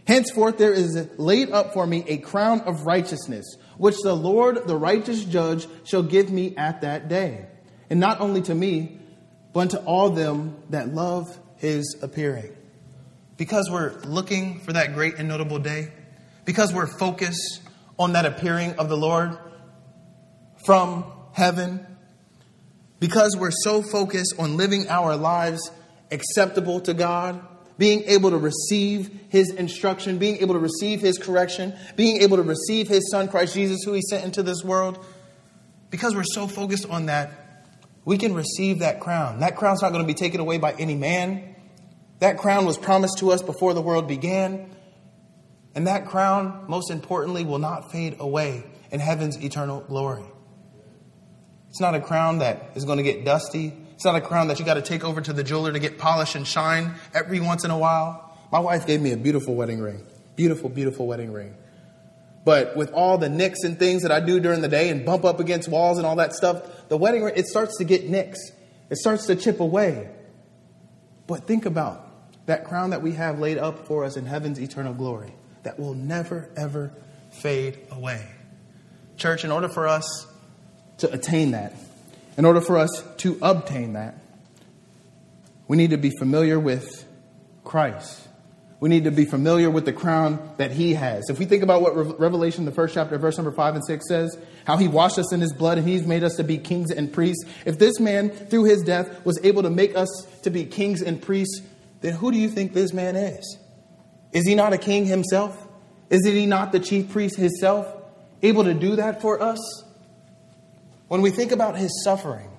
Henceforth, 0.06 0.58
there 0.58 0.73
is 0.73 1.08
laid 1.17 1.52
up 1.52 1.73
for 1.73 1.86
me 1.86 2.04
a 2.08 2.17
crown 2.17 2.62
of 2.62 2.86
righteousness, 2.86 3.45
which 3.78 3.95
the 4.04 4.15
Lord, 4.15 4.67
the 4.67 4.75
righteous 4.75 5.23
judge, 5.23 5.67
shall 5.84 6.04
give 6.04 6.32
me 6.32 6.56
at 6.58 6.82
that 6.82 7.08
day. 7.08 7.45
And 7.89 7.99
not 7.99 8.19
only 8.19 8.41
to 8.43 8.56
me, 8.56 8.99
but 9.54 9.71
to 9.71 9.80
all 9.84 10.10
them 10.10 10.58
that 10.69 10.93
love 10.93 11.38
his 11.58 11.97
appearing. 12.02 12.56
Because 13.38 13.69
we're 13.71 13.99
looking 14.02 14.60
for 14.62 14.73
that 14.73 14.93
great 14.93 15.15
and 15.15 15.28
notable 15.28 15.60
day, 15.60 15.91
because 16.43 16.73
we're 16.73 16.88
focused 16.97 17.62
on 17.97 18.13
that 18.13 18.25
appearing 18.25 18.73
of 18.80 18.89
the 18.89 18.97
Lord 18.97 19.38
from 20.65 21.06
heaven, 21.34 21.86
because 22.99 23.38
we're 23.38 23.52
so 23.52 23.82
focused 23.82 24.36
on 24.39 24.58
living 24.58 24.88
our 24.89 25.15
lives 25.15 25.71
acceptable 26.12 26.80
to 26.82 26.93
God, 26.93 27.41
being 27.78 28.04
able 28.04 28.32
to 28.32 28.38
receive 28.38 29.10
His 29.30 29.52
instruction, 29.52 30.17
being 30.17 30.38
able 30.38 30.54
to 30.54 30.60
receive 30.60 31.02
His 31.02 31.17
correction, 31.17 31.74
being 31.95 32.22
able 32.22 32.38
to 32.38 32.43
receive 32.43 32.88
His 32.88 33.10
Son, 33.10 33.28
Christ 33.28 33.54
Jesus, 33.54 33.84
who 33.84 33.93
He 33.93 34.02
sent 34.02 34.26
into 34.26 34.43
this 34.43 34.63
world, 34.63 35.04
because 35.89 36.15
we're 36.15 36.24
so 36.24 36.48
focused 36.48 36.89
on 36.89 37.08
that, 37.08 37.32
we 38.06 38.17
can 38.17 38.34
receive 38.34 38.80
that 38.80 39.00
crown. 39.00 39.39
That 39.39 39.56
crown's 39.56 39.82
not 39.82 39.91
going 39.91 40.04
to 40.04 40.08
be 40.08 40.13
taken 40.13 40.39
away 40.39 40.58
by 40.58 40.74
any 40.74 40.95
man. 40.95 41.56
That 42.19 42.38
crown 42.38 42.65
was 42.65 42.78
promised 42.78 43.19
to 43.19 43.32
us 43.32 43.41
before 43.41 43.74
the 43.74 43.82
world 43.82 44.08
began. 44.08 44.69
And 45.76 45.88
that 45.88 46.08
crown, 46.08 46.65
most 46.67 46.91
importantly, 46.91 47.43
will 47.43 47.60
not 47.60 47.91
fade 47.91 48.17
away 48.19 48.63
in 48.91 49.00
heaven's 49.00 49.38
eternal 49.43 49.82
glory. 49.82 50.26
It's 51.69 51.80
not 51.80 51.93
a 51.95 52.02
crown 52.02 52.39
that 52.39 52.72
is 52.76 52.86
going 52.86 52.98
to 52.98 53.04
get 53.04 53.24
dusty. 53.24 53.74
It's 54.00 54.06
not 54.06 54.16
a 54.16 54.22
crown 54.22 54.48
that 54.48 54.60
you 54.60 54.66
got 54.66 54.76
to 54.76 54.82
take 54.82 55.04
over 55.04 55.20
to 55.20 55.34
the 55.34 55.44
jeweler 55.44 55.74
to 55.74 55.78
get 55.78 55.98
polished 55.98 56.34
and 56.36 56.48
shine 56.48 56.94
every 57.14 57.42
once 57.42 57.66
in 57.66 57.70
a 57.70 57.78
while. 57.78 58.34
My 58.50 58.60
wife 58.60 58.88
gave 58.88 59.02
me 59.02 59.12
a 59.12 59.18
beautiful 59.18 59.56
wedding 59.56 59.82
ring. 59.82 60.08
Beautiful, 60.38 60.70
beautiful 60.70 61.06
wedding 61.06 61.34
ring. 61.34 61.54
But 62.46 62.78
with 62.78 62.94
all 62.94 63.18
the 63.18 63.28
nicks 63.28 63.66
and 63.66 63.78
things 63.78 64.04
that 64.04 64.12
I 64.14 64.22
do 64.22 64.40
during 64.40 64.62
the 64.62 64.70
day 64.70 64.88
and 64.88 65.06
bump 65.06 65.26
up 65.26 65.42
against 65.42 65.68
walls 65.68 65.98
and 65.98 66.08
all 66.08 66.16
that 66.16 66.32
stuff, 66.32 66.88
the 66.88 66.96
wedding 66.96 67.24
ring, 67.24 67.34
it 67.36 67.48
starts 67.48 67.78
to 67.80 67.84
get 67.84 68.08
nicks. 68.08 68.40
It 68.90 68.96
starts 68.96 69.26
to 69.26 69.36
chip 69.36 69.60
away. 69.60 70.10
But 71.28 71.46
think 71.46 71.66
about 71.66 72.08
that 72.46 72.64
crown 72.64 72.92
that 72.92 73.02
we 73.02 73.12
have 73.16 73.40
laid 73.40 73.58
up 73.58 73.86
for 73.86 74.06
us 74.06 74.16
in 74.16 74.26
heaven's 74.26 74.62
eternal 74.62 74.94
glory 74.94 75.34
that 75.64 75.78
will 75.78 75.94
never, 75.94 76.50
ever 76.56 76.94
fade 77.32 77.78
away. 77.92 78.26
Church, 79.18 79.44
in 79.44 79.52
order 79.52 79.68
for 79.68 79.90
us 79.90 80.26
to 81.00 81.12
attain 81.12 81.52
that, 81.52 81.74
in 82.39 82.45
order 82.45 82.62
for 82.62 82.78
us 82.78 83.04
to 83.17 83.38
obtain 83.41 83.93
that, 83.93 84.15
we 85.67 85.75
need 85.75 85.89
to 85.89 85.97
be 85.97 86.10
familiar 86.10 86.58
with 86.58 87.06
Christ. 87.65 88.30
We 88.80 88.88
need 88.88 89.04
to 89.04 89.12
be 89.12 89.25
familiar 89.25 89.69
with 89.69 89.84
the 89.84 89.91
crown 89.91 90.54
that 90.56 90.71
he 90.71 90.93
has. 90.93 91.30
If 91.30 91.38
we 91.38 91.43
think 91.43 91.63
about 91.63 91.82
what 91.82 92.17
Revelation, 92.17 92.63
the 92.63 92.71
first 92.71 92.93
chapter, 92.93 93.17
verse 93.17 93.38
number 93.38 93.52
5 93.52 93.75
and 93.75 93.84
6 93.84 94.08
says, 94.08 94.38
how 94.63 94.78
he 94.78 94.88
washed 94.88 95.19
us 95.19 95.34
in 95.34 95.41
his 95.41 95.52
blood 95.52 95.80
and 95.80 95.86
he's 95.86 96.08
made 96.08 96.23
us 96.23 96.38
to 96.38 96.45
be 96.45 96.58
kings 96.58 96.91
and 96.91 97.12
priests. 97.12 97.43
If 97.65 97.78
this 97.78 97.99
man, 97.99 98.30
through 98.30 98.63
his 98.63 98.84
death, 98.84 99.25
was 99.25 99.38
able 99.43 99.63
to 99.63 99.69
make 99.69 99.97
us 99.97 100.08
to 100.43 100.49
be 100.49 100.63
kings 100.63 101.02
and 101.02 101.21
priests, 101.21 101.62
then 101.99 102.13
who 102.13 102.32
do 102.32 102.38
you 102.38 102.47
think 102.47 102.71
this 102.71 102.93
man 102.93 103.17
is? 103.17 103.58
Is 104.32 104.47
he 104.47 104.56
not 104.56 104.71
a 104.71 104.78
king 104.78 105.04
himself? 105.04 105.67
Is 106.10 106.25
he 106.25 106.45
not 106.45 106.71
the 106.71 106.80
chief 106.80 107.12
priest 107.12 107.36
himself, 107.36 107.93
able 108.41 108.63
to 108.63 108.73
do 108.73 108.95
that 108.95 109.21
for 109.21 109.41
us? 109.43 109.60
When 111.10 111.24
we 111.24 111.32
think 111.32 111.52
about 111.52 111.76
his 111.76 112.04
suffering, 112.04 112.50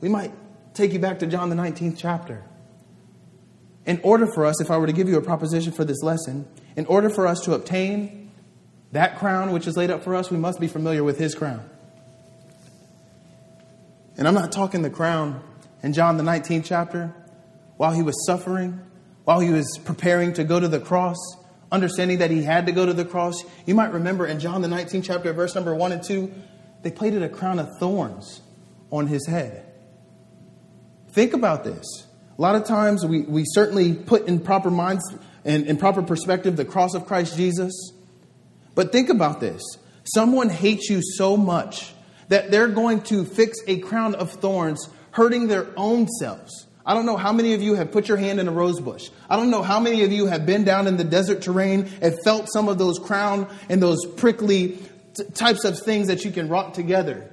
we 0.00 0.08
might 0.08 0.32
take 0.74 0.92
you 0.94 0.98
back 0.98 1.18
to 1.18 1.26
John 1.26 1.50
the 1.50 1.56
19th 1.56 1.96
chapter. 1.98 2.42
In 3.84 4.00
order 4.02 4.26
for 4.26 4.46
us, 4.46 4.62
if 4.62 4.70
I 4.70 4.78
were 4.78 4.86
to 4.86 4.94
give 4.94 5.08
you 5.08 5.18
a 5.18 5.22
proposition 5.22 5.70
for 5.70 5.84
this 5.84 6.02
lesson, 6.02 6.48
in 6.74 6.86
order 6.86 7.10
for 7.10 7.26
us 7.26 7.40
to 7.40 7.52
obtain 7.52 8.32
that 8.92 9.18
crown 9.18 9.52
which 9.52 9.66
is 9.66 9.76
laid 9.76 9.90
up 9.90 10.02
for 10.02 10.14
us, 10.14 10.30
we 10.30 10.38
must 10.38 10.58
be 10.58 10.68
familiar 10.68 11.04
with 11.04 11.18
his 11.18 11.34
crown. 11.34 11.68
And 14.16 14.26
I'm 14.26 14.34
not 14.34 14.52
talking 14.52 14.80
the 14.80 14.90
crown 14.90 15.42
in 15.82 15.92
John 15.92 16.16
the 16.16 16.24
19th 16.24 16.64
chapter 16.64 17.14
while 17.76 17.92
he 17.92 18.02
was 18.02 18.24
suffering, 18.24 18.80
while 19.24 19.40
he 19.40 19.50
was 19.50 19.78
preparing 19.84 20.32
to 20.34 20.44
go 20.44 20.58
to 20.58 20.68
the 20.68 20.80
cross, 20.80 21.18
understanding 21.70 22.18
that 22.18 22.30
he 22.30 22.42
had 22.42 22.64
to 22.66 22.72
go 22.72 22.86
to 22.86 22.94
the 22.94 23.04
cross. 23.04 23.44
You 23.66 23.74
might 23.74 23.92
remember 23.92 24.26
in 24.26 24.40
John 24.40 24.62
the 24.62 24.68
19th 24.68 25.04
chapter, 25.04 25.32
verse 25.34 25.54
number 25.54 25.74
1 25.74 25.92
and 25.92 26.02
2, 26.02 26.32
they 26.82 26.90
plated 26.90 27.22
a 27.22 27.28
crown 27.28 27.58
of 27.58 27.68
thorns 27.78 28.40
on 28.90 29.06
his 29.06 29.26
head. 29.26 29.64
Think 31.10 31.32
about 31.32 31.64
this. 31.64 31.84
A 32.38 32.40
lot 32.40 32.54
of 32.54 32.64
times 32.64 33.04
we, 33.04 33.22
we 33.22 33.44
certainly 33.46 33.92
put 33.92 34.26
in 34.26 34.40
proper 34.40 34.70
minds 34.70 35.04
and 35.44 35.66
in 35.66 35.76
proper 35.76 36.02
perspective 36.02 36.56
the 36.56 36.64
cross 36.64 36.94
of 36.94 37.06
Christ 37.06 37.36
Jesus. 37.36 37.92
But 38.74 38.92
think 38.92 39.08
about 39.08 39.40
this. 39.40 39.62
Someone 40.04 40.48
hates 40.48 40.88
you 40.88 41.00
so 41.02 41.36
much 41.36 41.92
that 42.28 42.50
they're 42.50 42.68
going 42.68 43.02
to 43.02 43.24
fix 43.24 43.58
a 43.66 43.78
crown 43.80 44.14
of 44.14 44.30
thorns, 44.30 44.88
hurting 45.10 45.48
their 45.48 45.66
own 45.76 46.08
selves 46.08 46.66
I 46.84 46.94
don't 46.94 47.04
know 47.06 47.16
how 47.16 47.32
many 47.32 47.54
of 47.54 47.62
you 47.62 47.74
have 47.74 47.92
put 47.92 48.08
your 48.08 48.16
hand 48.16 48.40
in 48.40 48.48
a 48.48 48.50
rose 48.50 48.80
bush. 48.80 49.10
I 49.28 49.36
don't 49.36 49.50
know 49.50 49.62
how 49.62 49.80
many 49.80 50.02
of 50.02 50.12
you 50.12 50.26
have 50.26 50.46
been 50.46 50.64
down 50.64 50.86
in 50.86 50.96
the 50.96 51.04
desert 51.04 51.42
terrain 51.42 51.88
and 52.00 52.16
felt 52.24 52.48
some 52.50 52.68
of 52.68 52.78
those 52.78 52.98
crown 52.98 53.46
and 53.68 53.82
those 53.82 54.04
prickly 54.16 54.78
types 55.34 55.64
of 55.64 55.78
things 55.78 56.08
that 56.08 56.24
you 56.24 56.30
can 56.30 56.48
rock 56.48 56.74
together. 56.74 57.30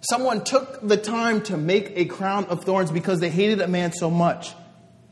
Someone 0.00 0.44
took 0.44 0.86
the 0.86 0.96
time 0.96 1.42
to 1.42 1.56
make 1.56 1.92
a 1.96 2.04
crown 2.04 2.44
of 2.46 2.64
thorns 2.64 2.90
because 2.90 3.20
they 3.20 3.30
hated 3.30 3.60
a 3.60 3.68
man 3.68 3.92
so 3.92 4.10
much. 4.10 4.54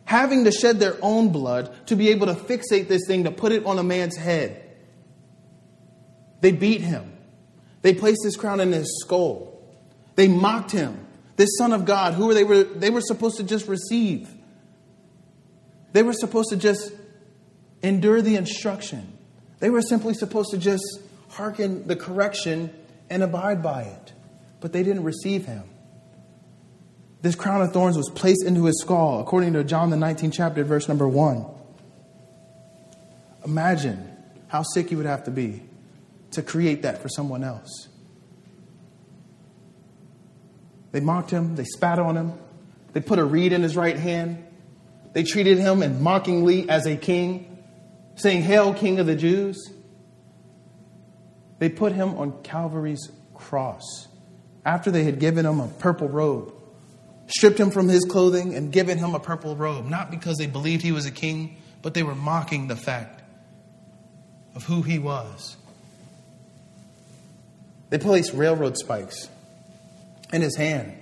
Having 0.04 0.44
to 0.44 0.52
shed 0.52 0.78
their 0.78 0.96
own 1.00 1.30
blood 1.30 1.74
to 1.86 1.96
be 1.96 2.10
able 2.10 2.26
to 2.26 2.34
fixate 2.34 2.88
this 2.88 3.02
thing, 3.06 3.24
to 3.24 3.30
put 3.30 3.52
it 3.52 3.64
on 3.64 3.78
a 3.78 3.82
man's 3.82 4.16
head. 4.16 4.60
They 6.40 6.52
beat 6.52 6.82
him. 6.82 7.12
They 7.82 7.94
placed 7.94 8.20
this 8.22 8.36
crown 8.36 8.60
in 8.60 8.72
his 8.72 9.00
skull. 9.00 9.62
They 10.14 10.28
mocked 10.28 10.70
him 10.70 11.04
this 11.36 11.50
Son 11.58 11.72
of 11.72 11.84
God, 11.84 12.14
who 12.14 12.32
they 12.32 12.44
were, 12.44 12.64
they 12.64 12.90
were 12.90 13.00
supposed 13.00 13.38
to 13.38 13.42
just 13.42 13.66
receive. 13.66 14.32
They 15.92 16.02
were 16.02 16.12
supposed 16.12 16.50
to 16.50 16.56
just 16.56 16.92
endure 17.82 18.22
the 18.22 18.36
instruction. 18.36 19.16
They 19.58 19.70
were 19.70 19.82
simply 19.82 20.14
supposed 20.14 20.50
to 20.50 20.58
just 20.58 20.84
hearken 21.34 21.86
the 21.86 21.96
correction 21.96 22.72
and 23.10 23.22
abide 23.22 23.62
by 23.62 23.82
it. 23.82 24.12
But 24.60 24.72
they 24.72 24.82
didn't 24.82 25.04
receive 25.04 25.46
him. 25.46 25.64
This 27.20 27.34
crown 27.34 27.62
of 27.62 27.72
thorns 27.72 27.96
was 27.96 28.10
placed 28.10 28.44
into 28.44 28.66
his 28.66 28.80
skull, 28.80 29.20
according 29.20 29.54
to 29.54 29.64
John 29.64 29.90
the 29.90 29.96
19th 29.96 30.32
chapter, 30.34 30.62
verse 30.62 30.88
number 30.88 31.08
1. 31.08 31.44
Imagine 33.46 34.10
how 34.48 34.62
sick 34.62 34.90
you 34.90 34.96
would 34.96 35.06
have 35.06 35.24
to 35.24 35.30
be 35.30 35.62
to 36.32 36.42
create 36.42 36.82
that 36.82 37.02
for 37.02 37.08
someone 37.08 37.42
else. 37.42 37.88
They 40.92 41.00
mocked 41.00 41.30
him, 41.30 41.56
they 41.56 41.64
spat 41.64 41.98
on 41.98 42.16
him, 42.16 42.32
they 42.92 43.00
put 43.00 43.18
a 43.18 43.24
reed 43.24 43.52
in 43.52 43.62
his 43.62 43.76
right 43.76 43.96
hand, 43.96 44.44
they 45.12 45.24
treated 45.24 45.58
him 45.58 45.82
and 45.82 46.00
mockingly 46.00 46.68
as 46.68 46.86
a 46.86 46.96
king, 46.96 47.64
saying, 48.16 48.42
Hail, 48.42 48.74
King 48.74 49.00
of 49.00 49.06
the 49.06 49.16
Jews. 49.16 49.73
They 51.64 51.70
put 51.70 51.92
him 51.92 52.18
on 52.18 52.42
Calvary's 52.42 53.10
cross 53.32 54.08
after 54.66 54.90
they 54.90 55.02
had 55.04 55.18
given 55.18 55.46
him 55.46 55.60
a 55.60 55.68
purple 55.68 56.10
robe, 56.10 56.52
stripped 57.26 57.58
him 57.58 57.70
from 57.70 57.88
his 57.88 58.04
clothing, 58.04 58.54
and 58.54 58.70
given 58.70 58.98
him 58.98 59.14
a 59.14 59.18
purple 59.18 59.56
robe, 59.56 59.86
not 59.86 60.10
because 60.10 60.36
they 60.36 60.46
believed 60.46 60.82
he 60.82 60.92
was 60.92 61.06
a 61.06 61.10
king, 61.10 61.56
but 61.80 61.94
they 61.94 62.02
were 62.02 62.14
mocking 62.14 62.68
the 62.68 62.76
fact 62.76 63.22
of 64.54 64.64
who 64.64 64.82
he 64.82 64.98
was. 64.98 65.56
They 67.88 67.96
placed 67.96 68.34
railroad 68.34 68.76
spikes 68.76 69.30
in 70.34 70.42
his 70.42 70.58
hand. 70.58 70.92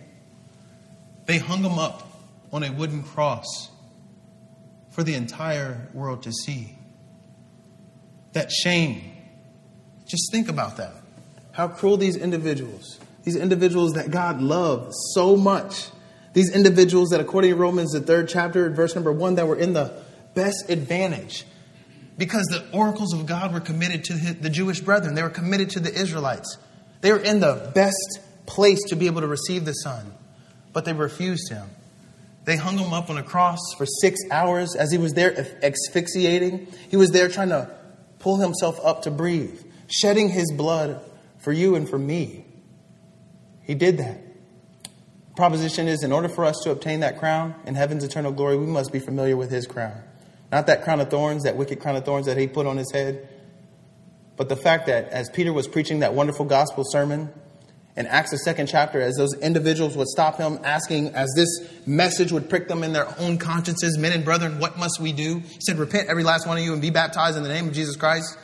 They 1.26 1.38
hung 1.38 1.64
him 1.64 1.80
up 1.80 2.06
on 2.52 2.62
a 2.62 2.70
wooden 2.70 3.02
cross 3.02 3.68
for 4.90 5.02
the 5.02 5.14
entire 5.14 5.88
world 5.92 6.22
to 6.22 6.30
see. 6.30 6.78
That 8.32 8.52
shame. 8.52 9.11
Just 10.12 10.30
think 10.30 10.50
about 10.50 10.76
that. 10.76 10.92
How 11.52 11.68
cruel 11.68 11.96
these 11.96 12.16
individuals, 12.16 13.00
these 13.24 13.34
individuals 13.34 13.94
that 13.94 14.10
God 14.10 14.42
loved 14.42 14.92
so 15.14 15.38
much, 15.38 15.88
these 16.34 16.54
individuals 16.54 17.08
that, 17.08 17.20
according 17.20 17.52
to 17.52 17.56
Romans, 17.56 17.92
the 17.92 18.00
third 18.00 18.28
chapter, 18.28 18.68
verse 18.68 18.94
number 18.94 19.10
one, 19.10 19.36
that 19.36 19.48
were 19.48 19.56
in 19.56 19.72
the 19.72 19.90
best 20.34 20.68
advantage 20.68 21.46
because 22.18 22.44
the 22.50 22.62
oracles 22.76 23.14
of 23.14 23.24
God 23.24 23.54
were 23.54 23.60
committed 23.60 24.04
to 24.04 24.12
the 24.34 24.50
Jewish 24.50 24.80
brethren, 24.80 25.14
they 25.14 25.22
were 25.22 25.30
committed 25.30 25.70
to 25.70 25.80
the 25.80 25.90
Israelites. 25.90 26.58
They 27.00 27.10
were 27.10 27.18
in 27.18 27.40
the 27.40 27.70
best 27.74 28.20
place 28.44 28.80
to 28.88 28.96
be 28.96 29.06
able 29.06 29.22
to 29.22 29.26
receive 29.26 29.64
the 29.64 29.72
Son, 29.72 30.12
but 30.74 30.84
they 30.84 30.92
refused 30.92 31.48
him. 31.48 31.70
They 32.44 32.56
hung 32.56 32.76
him 32.76 32.92
up 32.92 33.08
on 33.08 33.16
a 33.16 33.22
cross 33.22 33.60
for 33.78 33.86
six 33.86 34.20
hours 34.30 34.76
as 34.76 34.92
he 34.92 34.98
was 34.98 35.14
there 35.14 35.56
asphyxiating. 35.62 36.68
He 36.90 36.98
was 36.98 37.12
there 37.12 37.30
trying 37.30 37.48
to 37.48 37.70
pull 38.18 38.36
himself 38.36 38.78
up 38.84 39.04
to 39.04 39.10
breathe, 39.10 39.58
shedding 39.92 40.30
his 40.30 40.50
blood 40.52 41.04
for 41.38 41.52
you 41.52 41.74
and 41.74 41.88
for 41.88 41.98
me. 41.98 42.44
He 43.62 43.74
did 43.74 43.98
that. 43.98 44.20
Proposition 45.36 45.88
is 45.88 46.02
in 46.02 46.12
order 46.12 46.28
for 46.28 46.44
us 46.44 46.56
to 46.64 46.70
obtain 46.70 47.00
that 47.00 47.18
crown 47.18 47.54
in 47.66 47.74
heaven's 47.74 48.04
eternal 48.04 48.32
glory, 48.32 48.56
we 48.56 48.66
must 48.66 48.92
be 48.92 48.98
familiar 48.98 49.36
with 49.36 49.50
his 49.50 49.66
crown. 49.66 50.02
Not 50.50 50.66
that 50.66 50.82
crown 50.82 51.00
of 51.00 51.10
thorns, 51.10 51.44
that 51.44 51.56
wicked 51.56 51.80
crown 51.80 51.96
of 51.96 52.04
thorns 52.04 52.26
that 52.26 52.36
he 52.36 52.46
put 52.46 52.66
on 52.66 52.76
his 52.76 52.90
head, 52.92 53.28
but 54.36 54.48
the 54.48 54.56
fact 54.56 54.86
that 54.86 55.08
as 55.08 55.30
Peter 55.30 55.52
was 55.52 55.68
preaching 55.68 56.00
that 56.00 56.14
wonderful 56.14 56.44
gospel 56.44 56.84
sermon, 56.86 57.32
in 57.94 58.06
Acts, 58.06 58.30
the 58.30 58.38
second 58.38 58.68
chapter, 58.68 59.02
as 59.02 59.16
those 59.16 59.34
individuals 59.34 59.96
would 59.98 60.08
stop 60.08 60.38
him, 60.38 60.58
asking, 60.64 61.14
as 61.14 61.30
this 61.36 61.48
message 61.86 62.32
would 62.32 62.48
prick 62.48 62.66
them 62.66 62.82
in 62.82 62.94
their 62.94 63.06
own 63.20 63.36
consciences, 63.36 63.98
men 63.98 64.12
and 64.12 64.24
brethren, 64.24 64.58
what 64.58 64.78
must 64.78 64.98
we 64.98 65.12
do? 65.12 65.40
He 65.40 65.60
said, 65.60 65.78
Repent, 65.78 66.08
every 66.08 66.24
last 66.24 66.46
one 66.46 66.56
of 66.56 66.64
you, 66.64 66.72
and 66.72 66.80
be 66.80 66.88
baptized 66.88 67.36
in 67.36 67.42
the 67.42 67.50
name 67.50 67.68
of 67.68 67.74
Jesus 67.74 67.96
Christ. 67.96 68.38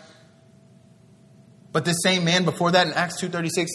But 1.73 1.85
this 1.85 1.99
same 2.03 2.25
man 2.25 2.45
before 2.45 2.71
that 2.71 2.87
in 2.87 2.93
Acts 2.95 3.21
2.36, 3.21 3.67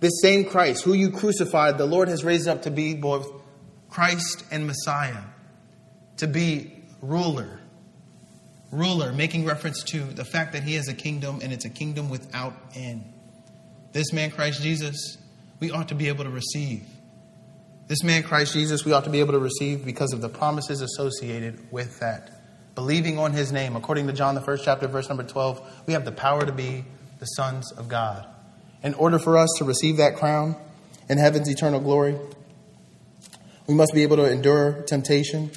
this 0.00 0.20
same 0.20 0.44
Christ, 0.44 0.84
who 0.84 0.92
you 0.92 1.10
crucified, 1.10 1.78
the 1.78 1.86
Lord 1.86 2.08
has 2.08 2.24
raised 2.24 2.46
up 2.46 2.62
to 2.62 2.70
be 2.70 2.94
both 2.94 3.30
Christ 3.90 4.44
and 4.50 4.66
Messiah, 4.66 5.22
to 6.18 6.26
be 6.26 6.72
ruler. 7.02 7.60
Ruler, 8.70 9.12
making 9.12 9.46
reference 9.46 9.82
to 9.84 10.00
the 10.00 10.24
fact 10.24 10.52
that 10.52 10.62
he 10.62 10.74
has 10.74 10.88
a 10.88 10.94
kingdom 10.94 11.40
and 11.42 11.52
it's 11.52 11.64
a 11.64 11.70
kingdom 11.70 12.10
without 12.10 12.54
end 12.74 13.12
this 13.92 14.12
man, 14.12 14.30
Christ 14.30 14.62
Jesus, 14.62 15.18
we 15.60 15.70
ought 15.70 15.88
to 15.88 15.94
be 15.94 16.08
able 16.08 16.24
to 16.24 16.30
receive. 16.30 16.84
This 17.86 18.04
man, 18.04 18.22
Christ 18.22 18.52
Jesus, 18.52 18.84
we 18.84 18.92
ought 18.92 19.04
to 19.04 19.10
be 19.10 19.20
able 19.20 19.32
to 19.32 19.38
receive 19.38 19.84
because 19.84 20.12
of 20.12 20.20
the 20.20 20.28
promises 20.28 20.82
associated 20.82 21.72
with 21.72 21.98
that. 22.00 22.30
Believing 22.74 23.18
on 23.18 23.32
his 23.32 23.50
name, 23.50 23.76
according 23.76 24.06
to 24.06 24.12
John, 24.12 24.34
the 24.34 24.40
first 24.42 24.64
chapter, 24.64 24.86
verse 24.86 25.08
number 25.08 25.24
12, 25.24 25.84
we 25.86 25.94
have 25.94 26.04
the 26.04 26.12
power 26.12 26.44
to 26.44 26.52
be 26.52 26.84
the 27.18 27.26
sons 27.26 27.72
of 27.72 27.88
God. 27.88 28.26
In 28.82 28.94
order 28.94 29.18
for 29.18 29.36
us 29.36 29.50
to 29.58 29.64
receive 29.64 29.96
that 29.96 30.16
crown 30.16 30.56
in 31.08 31.18
heaven's 31.18 31.48
eternal 31.48 31.80
glory, 31.80 32.16
we 33.66 33.74
must 33.74 33.92
be 33.92 34.02
able 34.02 34.16
to 34.16 34.30
endure 34.30 34.82
temptation. 34.82 35.50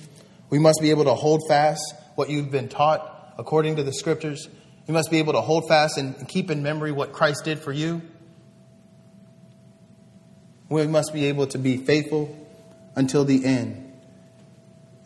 We 0.49 0.59
must 0.59 0.79
be 0.81 0.89
able 0.89 1.05
to 1.05 1.13
hold 1.13 1.41
fast 1.47 1.81
what 2.15 2.29
you've 2.29 2.51
been 2.51 2.67
taught 2.67 3.35
according 3.37 3.77
to 3.77 3.83
the 3.83 3.93
scriptures. 3.93 4.49
You 4.87 4.93
must 4.93 5.09
be 5.09 5.19
able 5.19 5.33
to 5.33 5.41
hold 5.41 5.67
fast 5.67 5.97
and 5.97 6.27
keep 6.27 6.51
in 6.51 6.63
memory 6.63 6.91
what 6.91 7.13
Christ 7.13 7.45
did 7.45 7.59
for 7.59 7.71
you. 7.71 8.01
We 10.69 10.87
must 10.87 11.13
be 11.13 11.25
able 11.25 11.47
to 11.47 11.57
be 11.57 11.77
faithful 11.77 12.37
until 12.95 13.23
the 13.23 13.45
end. 13.45 13.93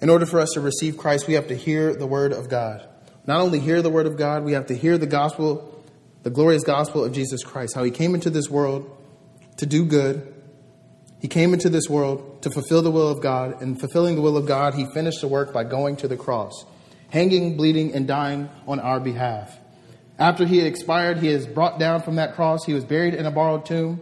In 0.02 0.10
order 0.10 0.26
for 0.26 0.40
us 0.40 0.52
to 0.54 0.62
receive 0.62 0.98
Christ, 0.98 1.28
we 1.28 1.34
have 1.34 1.48
to 1.48 1.56
hear 1.56 1.96
the 1.96 2.08
word 2.08 2.34
of 2.34 2.50
God. 2.50 2.88
Not 3.26 3.42
only 3.42 3.60
hear 3.60 3.82
the 3.82 3.90
word 3.90 4.06
of 4.06 4.18
God, 4.18 4.44
we 4.44 4.54
have 4.54 4.68
to 4.68 4.76
hear 4.76 4.98
the 4.98 5.08
gospel, 5.08 5.75
the 6.26 6.32
glorious 6.32 6.64
gospel 6.64 7.04
of 7.06 7.14
Jesus 7.14 7.44
Christ, 7.44 7.76
how 7.76 7.84
he 7.84 7.92
came 7.92 8.16
into 8.16 8.32
this 8.32 8.50
world 8.50 8.90
to 9.58 9.68
do 9.68 9.86
good. 9.86 10.34
He 11.20 11.28
came 11.28 11.54
into 11.54 11.70
this 11.70 11.88
world 11.88 12.42
to 12.42 12.50
fulfill 12.50 12.82
the 12.82 12.90
will 12.90 13.10
of 13.10 13.22
God, 13.22 13.62
and 13.62 13.80
fulfilling 13.80 14.16
the 14.16 14.22
will 14.22 14.36
of 14.36 14.48
God, 14.48 14.74
he 14.74 14.88
finished 14.88 15.22
the 15.22 15.28
work 15.28 15.54
by 15.54 15.64
going 15.64 15.98
to 15.98 16.08
the 16.08 16.18
cross, 16.18 16.66
hanging, 17.12 17.56
bleeding, 17.58 17.94
and 17.94 18.08
dying 18.08 18.50
on 18.68 18.80
our 18.80 19.00
behalf. 19.00 19.56
After 20.18 20.48
he 20.48 20.58
had 20.58 20.66
expired, 20.66 21.20
he 21.20 21.28
is 21.28 21.46
brought 21.46 21.78
down 21.78 22.02
from 22.02 22.16
that 22.16 22.34
cross. 22.34 22.66
He 22.66 22.74
was 22.74 22.84
buried 22.84 23.14
in 23.14 23.28
a 23.28 23.32
borrowed 23.32 23.68
tomb. 23.68 24.02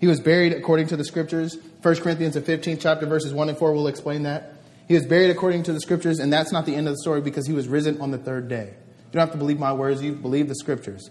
He 0.00 0.06
was 0.06 0.20
buried 0.20 0.54
according 0.54 0.86
to 0.86 0.96
the 0.96 1.04
scriptures. 1.04 1.58
1 1.82 1.96
Corinthians, 1.96 2.32
the 2.32 2.40
15th 2.40 2.80
chapter, 2.80 3.04
verses 3.04 3.34
1 3.34 3.50
and 3.50 3.58
4 3.58 3.74
will 3.74 3.88
explain 3.88 4.22
that. 4.22 4.54
He 4.86 4.94
was 4.94 5.04
buried 5.04 5.28
according 5.28 5.64
to 5.64 5.74
the 5.74 5.80
scriptures, 5.80 6.18
and 6.18 6.32
that's 6.32 6.50
not 6.50 6.64
the 6.64 6.74
end 6.74 6.88
of 6.88 6.94
the 6.94 7.02
story 7.02 7.20
because 7.20 7.46
he 7.46 7.52
was 7.52 7.68
risen 7.68 8.00
on 8.00 8.10
the 8.10 8.16
third 8.16 8.48
day. 8.48 8.72
You 8.72 9.12
don't 9.12 9.20
have 9.20 9.32
to 9.32 9.38
believe 9.38 9.58
my 9.58 9.74
words, 9.74 10.02
you 10.02 10.12
believe 10.12 10.48
the 10.48 10.54
scriptures. 10.54 11.10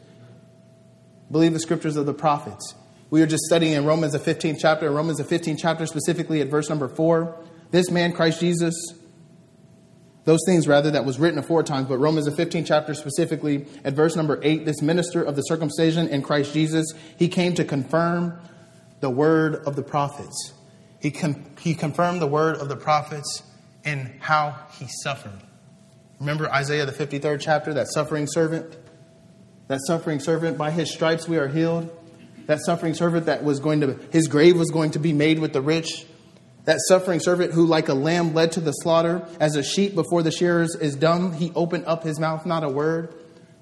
Believe 1.31 1.53
the 1.53 1.59
scriptures 1.59 1.95
of 1.95 2.05
the 2.05 2.13
prophets. 2.13 2.75
We 3.09 3.21
were 3.21 3.27
just 3.27 3.43
studying 3.43 3.73
in 3.73 3.85
Romans, 3.85 4.13
the 4.13 4.19
15th 4.19 4.57
chapter, 4.59 4.89
Romans, 4.91 5.17
the 5.17 5.23
15th 5.23 5.59
chapter, 5.59 5.85
specifically 5.85 6.41
at 6.41 6.49
verse 6.49 6.69
number 6.69 6.87
4. 6.87 7.45
This 7.71 7.89
man, 7.89 8.13
Christ 8.13 8.39
Jesus, 8.39 8.75
those 10.25 10.39
things 10.45 10.67
rather 10.67 10.91
that 10.91 11.05
was 11.05 11.19
written 11.19 11.39
aforetimes, 11.39 11.87
but 11.87 11.97
Romans 11.97 12.25
the 12.25 12.31
15th 12.31 12.65
chapter 12.65 12.93
specifically 12.93 13.65
at 13.85 13.93
verse 13.93 14.15
number 14.15 14.39
8, 14.43 14.65
this 14.65 14.81
minister 14.81 15.23
of 15.23 15.37
the 15.37 15.41
circumcision 15.43 16.09
in 16.09 16.21
Christ 16.21 16.53
Jesus, 16.53 16.85
he 17.17 17.29
came 17.29 17.53
to 17.53 17.63
confirm 17.63 18.37
the 18.99 19.09
word 19.09 19.55
of 19.65 19.77
the 19.77 19.83
prophets. 19.83 20.53
He, 21.01 21.15
he 21.61 21.75
confirmed 21.75 22.21
the 22.21 22.27
word 22.27 22.57
of 22.57 22.67
the 22.67 22.75
prophets 22.75 23.43
in 23.85 24.17
how 24.19 24.55
he 24.77 24.87
suffered. 25.01 25.39
Remember 26.19 26.51
Isaiah, 26.51 26.85
the 26.85 26.91
53rd 26.91 27.39
chapter, 27.39 27.73
that 27.75 27.87
suffering 27.87 28.27
servant? 28.27 28.75
That 29.67 29.79
suffering 29.85 30.19
servant, 30.19 30.57
by 30.57 30.71
his 30.71 30.91
stripes 30.91 31.27
we 31.27 31.37
are 31.37 31.47
healed. 31.47 31.89
That 32.45 32.59
suffering 32.65 32.93
servant 32.93 33.25
that 33.25 33.43
was 33.43 33.59
going 33.59 33.81
to, 33.81 33.99
his 34.11 34.27
grave 34.27 34.57
was 34.57 34.71
going 34.71 34.91
to 34.91 34.99
be 34.99 35.11
made 35.11 35.39
with 35.39 35.51
the 35.51 35.61
rich. 35.61 36.05
That 36.63 36.79
suffering 36.87 37.19
servant 37.19 37.53
who, 37.53 37.65
like 37.65 37.89
a 37.89 37.93
lamb 37.93 38.33
led 38.33 38.53
to 38.53 38.61
the 38.61 38.71
slaughter, 38.71 39.27
as 39.39 39.55
a 39.55 39.63
sheep 39.63 39.95
before 39.95 40.23
the 40.23 40.31
shearers 40.31 40.75
is 40.75 40.95
dumb, 40.95 41.33
he 41.33 41.51
opened 41.55 41.85
up 41.85 42.03
his 42.03 42.19
mouth, 42.19 42.45
not 42.45 42.63
a 42.63 42.69
word. 42.69 43.13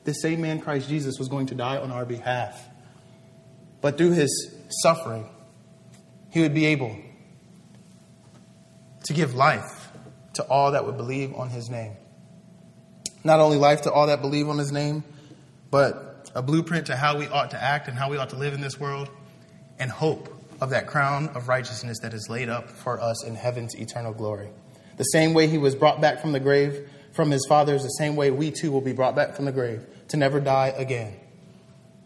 This 0.04 0.22
same 0.22 0.42
man, 0.42 0.60
Christ 0.60 0.88
Jesus, 0.88 1.18
was 1.18 1.28
going 1.28 1.48
to 1.48 1.56
die 1.56 1.78
on 1.78 1.92
our 1.92 2.06
behalf. 2.06 2.68
But 3.82 3.98
through 3.98 4.12
his 4.12 4.56
suffering, 4.84 5.30
he 6.32 6.42
would 6.42 6.54
be 6.54 6.66
able 6.66 6.96
to 9.06 9.14
give 9.14 9.36
life 9.36 9.92
to 10.34 10.44
all 10.44 10.72
that 10.72 10.86
would 10.86 10.98
believe 10.98 11.34
on 11.34 11.50
his 11.50 11.70
name. 11.70 11.96
Not 13.24 13.40
only 13.40 13.58
life 13.58 13.84
to 13.84 13.92
all 13.92 14.08
that 14.08 14.22
believe 14.22 14.50
on 14.50 14.58
his 14.58 14.72
name, 14.72 15.04
but 15.76 16.32
a 16.34 16.42
blueprint 16.42 16.86
to 16.86 16.96
how 16.96 17.18
we 17.18 17.28
ought 17.28 17.52
to 17.52 17.62
act 17.62 17.90
and 17.90 17.98
how 17.98 18.10
we 18.10 18.16
ought 18.16 18.30
to 18.30 18.38
live 18.38 18.54
in 18.54 18.62
this 18.62 18.80
world, 18.80 19.10
and 19.78 19.92
hope 19.92 20.34
of 20.62 20.70
that 20.70 20.88
crown 20.88 21.28
of 21.36 21.50
righteousness 21.50 22.00
that 22.02 22.14
is 22.14 22.30
laid 22.30 22.48
up 22.48 22.70
for 22.70 22.98
us 23.02 23.26
in 23.26 23.36
heaven's 23.36 23.76
eternal 23.76 24.14
glory. 24.14 24.48
The 24.96 25.04
same 25.04 25.34
way 25.34 25.48
he 25.48 25.58
was 25.58 25.76
brought 25.76 26.00
back 26.00 26.22
from 26.22 26.32
the 26.32 26.40
grave 26.40 26.88
from 27.12 27.30
his 27.30 27.46
fathers, 27.50 27.84
the 27.84 27.90
same 27.90 28.16
way 28.16 28.32
we 28.32 28.52
too 28.52 28.72
will 28.72 28.80
be 28.80 28.94
brought 28.94 29.18
back 29.18 29.36
from 29.36 29.44
the 29.44 29.52
grave 29.52 29.86
to 30.08 30.16
never 30.16 30.40
die 30.40 30.74
again. 30.78 31.20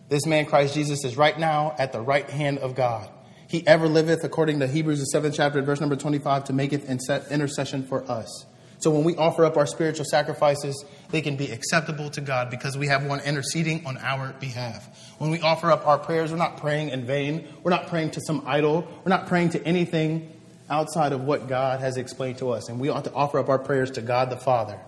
This 0.07 0.25
man, 0.25 0.47
Christ 0.47 0.73
Jesus, 0.73 1.05
is 1.05 1.15
right 1.15 1.37
now 1.37 1.75
at 1.77 1.91
the 1.91 2.01
right 2.01 2.27
hand 2.27 2.57
of 2.57 2.73
God. 2.73 3.07
He 3.47 3.67
ever 3.67 3.87
liveth, 3.87 4.23
according 4.23 4.61
to 4.61 4.67
Hebrews, 4.67 4.97
the 4.97 5.05
seventh 5.05 5.35
chapter, 5.35 5.61
verse 5.61 5.79
number 5.79 5.95
25, 5.95 6.45
to 6.45 6.53
maketh 6.53 6.89
intercession 6.89 7.83
for 7.83 8.09
us. 8.09 8.47
So 8.79 8.91
when 8.91 9.03
we 9.03 9.15
offer 9.17 9.45
up 9.45 9.57
our 9.57 9.65
spiritual 9.65 10.05
sacrifices, 10.05 10.85
they 11.09 11.21
can 11.21 11.35
be 11.35 11.51
acceptable 11.51 12.09
to 12.11 12.21
God 12.21 12.49
because 12.49 12.77
we 12.77 12.87
have 12.87 13.05
one 13.05 13.19
interceding 13.19 13.85
on 13.85 13.97
our 13.97 14.33
behalf. 14.39 15.13
When 15.17 15.29
we 15.29 15.41
offer 15.41 15.69
up 15.69 15.85
our 15.85 15.97
prayers, 15.97 16.31
we're 16.31 16.37
not 16.37 16.57
praying 16.57 16.89
in 16.89 17.05
vain. 17.05 17.45
We're 17.61 17.71
not 17.71 17.87
praying 17.87 18.11
to 18.11 18.21
some 18.21 18.43
idol. 18.47 18.87
We're 19.03 19.09
not 19.09 19.27
praying 19.27 19.49
to 19.51 19.65
anything 19.65 20.31
outside 20.69 21.11
of 21.11 21.23
what 21.23 21.47
God 21.47 21.81
has 21.81 21.97
explained 21.97 22.37
to 22.37 22.51
us. 22.51 22.69
And 22.69 22.79
we 22.79 22.87
ought 22.87 23.03
to 23.03 23.13
offer 23.13 23.37
up 23.37 23.49
our 23.49 23.59
prayers 23.59 23.91
to 23.91 24.01
God 24.01 24.29
the 24.29 24.37
Father. 24.37 24.79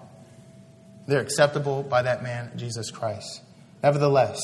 They're 1.07 1.21
acceptable 1.21 1.83
by 1.83 2.03
that 2.03 2.23
man, 2.23 2.51
Jesus 2.55 2.91
Christ. 2.91 3.41
Nevertheless, 3.83 4.39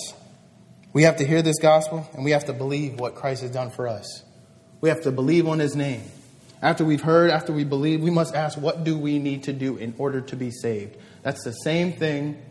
we 0.91 1.03
have 1.03 1.17
to 1.17 1.25
hear 1.25 1.41
this 1.41 1.59
gospel 1.59 2.09
and 2.13 2.25
we 2.25 2.31
have 2.31 2.45
to 2.45 2.53
believe 2.53 2.99
what 2.99 3.15
Christ 3.15 3.43
has 3.43 3.51
done 3.51 3.69
for 3.69 3.87
us. 3.87 4.23
We 4.81 4.89
have 4.89 5.03
to 5.03 5.11
believe 5.11 5.47
on 5.47 5.59
his 5.59 5.75
name. 5.75 6.03
After 6.61 6.83
we've 6.83 7.01
heard, 7.01 7.29
after 7.29 7.53
we 7.53 7.63
believe, 7.63 8.01
we 8.01 8.09
must 8.09 8.33
ask, 8.33 8.57
what 8.57 8.83
do 8.83 8.97
we 8.97 9.19
need 9.19 9.43
to 9.43 9.53
do 9.53 9.77
in 9.77 9.93
order 9.97 10.21
to 10.21 10.35
be 10.35 10.49
saved? 10.49 10.97
That's 11.21 11.43
the 11.43 11.51
same 11.51 11.93
thing 11.93 12.41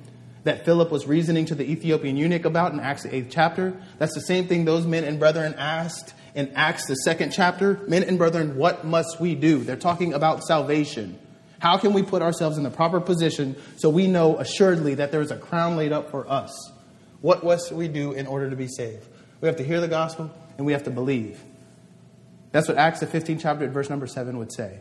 that 0.45 0.65
Philip 0.65 0.93
was 0.93 1.07
reasoning 1.07 1.47
to 1.47 1.57
the 1.57 1.65
Ethiopian 1.65 2.17
eunuch 2.17 2.45
about 2.45 2.73
in 2.73 2.79
Acts, 2.79 3.03
the 3.03 3.15
eighth 3.15 3.29
chapter. 3.31 3.75
That's 3.99 4.15
the 4.15 4.21
same 4.21 4.47
thing 4.47 4.65
those 4.65 4.87
men 4.87 5.03
and 5.03 5.19
brethren 5.19 5.55
asked 5.59 6.15
in 6.37 6.53
Acts, 6.55 6.87
the 6.87 6.95
second 6.95 7.33
chapter. 7.33 7.81
Men 7.89 8.05
and 8.05 8.17
brethren, 8.17 8.57
what 8.57 8.85
must 8.85 9.19
we 9.19 9.35
do? 9.35 9.65
They're 9.65 9.75
talking 9.75 10.15
about 10.15 10.45
salvation. 10.45 11.19
How 11.59 11.79
can 11.79 11.93
we 11.93 12.05
put 12.05 12.23
ourselves 12.23 12.59
in 12.59 12.63
the 12.63 12.71
proper 12.71 13.01
position 13.01 13.57
so 13.77 13.91
we 13.91 14.07
know 14.07 14.37
assuredly 14.37 14.95
that 14.95 15.11
there 15.11 15.23
is 15.23 15.33
a 15.33 15.37
crown 15.37 15.77
laid 15.77 15.91
up 15.91 16.13
for 16.13 16.31
us? 16.31 16.71
What 17.23 17.43
must 17.43 17.73
we 17.73 17.89
do 17.89 18.13
in 18.13 18.29
order 18.29 18.49
to 18.49 18.57
be 18.57 18.69
saved? 18.69 19.05
We 19.41 19.49
have 19.49 19.57
to 19.57 19.65
hear 19.65 19.81
the 19.81 19.89
gospel 19.89 20.31
and 20.59 20.67
we 20.67 20.75
have 20.75 20.85
to 20.85 20.91
believe. 20.91 21.43
That's 22.57 22.69
what 22.69 22.79
Acts, 22.79 23.01
the 23.01 23.07
15th 23.07 23.41
chapter, 23.41 23.69
verse 23.69 23.91
number 23.91 24.07
7 24.07 24.39
would 24.39 24.51
say. 24.51 24.81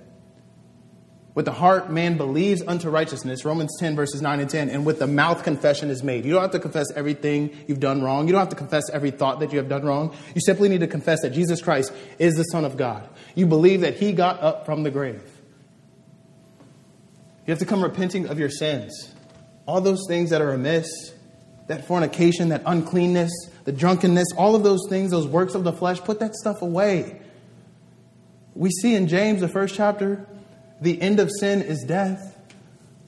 With 1.33 1.43
the 1.43 1.51
heart, 1.51 1.91
man 1.91 2.15
believes 2.15 2.61
unto 2.65 2.89
righteousness, 2.89 3.43
Romans 3.43 3.75
10, 3.81 3.97
verses 3.97 4.21
9 4.21 4.39
and 4.39 4.49
10, 4.49 4.69
and 4.69 4.85
with 4.85 4.99
the 4.99 5.07
mouth, 5.07 5.43
confession 5.43 5.89
is 5.89 6.01
made. 6.01 6.23
You 6.23 6.31
don't 6.31 6.43
have 6.43 6.51
to 6.51 6.59
confess 6.61 6.85
everything 6.95 7.53
you've 7.67 7.81
done 7.81 8.01
wrong. 8.01 8.27
You 8.27 8.31
don't 8.31 8.39
have 8.39 8.47
to 8.51 8.55
confess 8.55 8.89
every 8.93 9.11
thought 9.11 9.41
that 9.41 9.51
you 9.51 9.57
have 9.57 9.67
done 9.67 9.83
wrong. 9.83 10.15
You 10.33 10.39
simply 10.39 10.69
need 10.69 10.79
to 10.79 10.87
confess 10.87 11.21
that 11.23 11.31
Jesus 11.31 11.61
Christ 11.61 11.91
is 12.17 12.35
the 12.35 12.43
Son 12.43 12.63
of 12.63 12.77
God. 12.77 13.09
You 13.35 13.45
believe 13.45 13.81
that 13.81 13.95
He 13.95 14.13
got 14.13 14.41
up 14.41 14.65
from 14.65 14.83
the 14.83 14.89
grave. 14.89 15.29
You 17.45 17.51
have 17.51 17.59
to 17.59 17.65
come 17.65 17.83
repenting 17.83 18.29
of 18.29 18.39
your 18.39 18.49
sins. 18.49 19.13
All 19.65 19.81
those 19.81 20.05
things 20.07 20.29
that 20.29 20.41
are 20.41 20.53
amiss, 20.53 20.87
that 21.67 21.85
fornication, 21.85 22.47
that 22.49 22.63
uncleanness, 22.65 23.33
the 23.65 23.73
drunkenness, 23.73 24.29
all 24.37 24.55
of 24.55 24.63
those 24.63 24.87
things, 24.87 25.11
those 25.11 25.27
works 25.27 25.55
of 25.55 25.65
the 25.65 25.73
flesh, 25.73 25.99
put 25.99 26.21
that 26.21 26.35
stuff 26.35 26.61
away. 26.61 27.19
We 28.55 28.71
see 28.71 28.95
in 28.95 29.07
James, 29.07 29.41
the 29.41 29.47
first 29.47 29.75
chapter, 29.75 30.25
the 30.81 31.01
end 31.01 31.19
of 31.19 31.29
sin 31.39 31.61
is 31.61 31.83
death. 31.83 32.37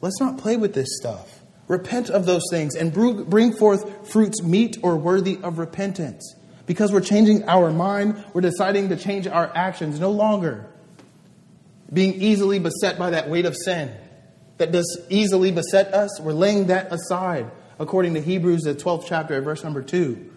Let's 0.02 0.20
not 0.20 0.38
play 0.38 0.58
with 0.58 0.74
this 0.74 0.90
stuff. 1.00 1.40
Repent 1.68 2.10
of 2.10 2.26
those 2.26 2.44
things 2.52 2.76
and 2.76 2.94
bring 2.94 3.54
forth 3.54 4.12
fruits 4.12 4.44
meet 4.44 4.78
or 4.84 4.98
worthy 4.98 5.40
of 5.42 5.58
repentance. 5.58 6.36
Because 6.66 6.92
we're 6.92 7.02
changing 7.02 7.48
our 7.48 7.72
mind, 7.72 8.24
we're 8.34 8.42
deciding 8.42 8.90
to 8.90 8.98
change 8.98 9.26
our 9.26 9.50
actions, 9.56 10.00
no 10.00 10.12
longer 10.12 10.70
being 11.92 12.22
easily 12.22 12.60
beset 12.60 13.00
by 13.00 13.12
that 13.12 13.30
weight 13.30 13.46
of 13.46 13.56
sin 13.56 13.92
that 14.58 14.74
does 14.74 15.02
easily 15.10 15.52
beset 15.52 15.94
us. 15.94 16.20
We're 16.20 16.34
laying 16.34 16.68
that 16.68 16.92
aside 16.92 17.50
according 17.80 18.16
to 18.16 18.22
Hebrews, 18.22 18.64
the 18.64 18.76
12th 18.76 19.06
chapter, 19.08 19.40
verse 19.42 19.64
number 19.64 19.82
2. 19.82 20.32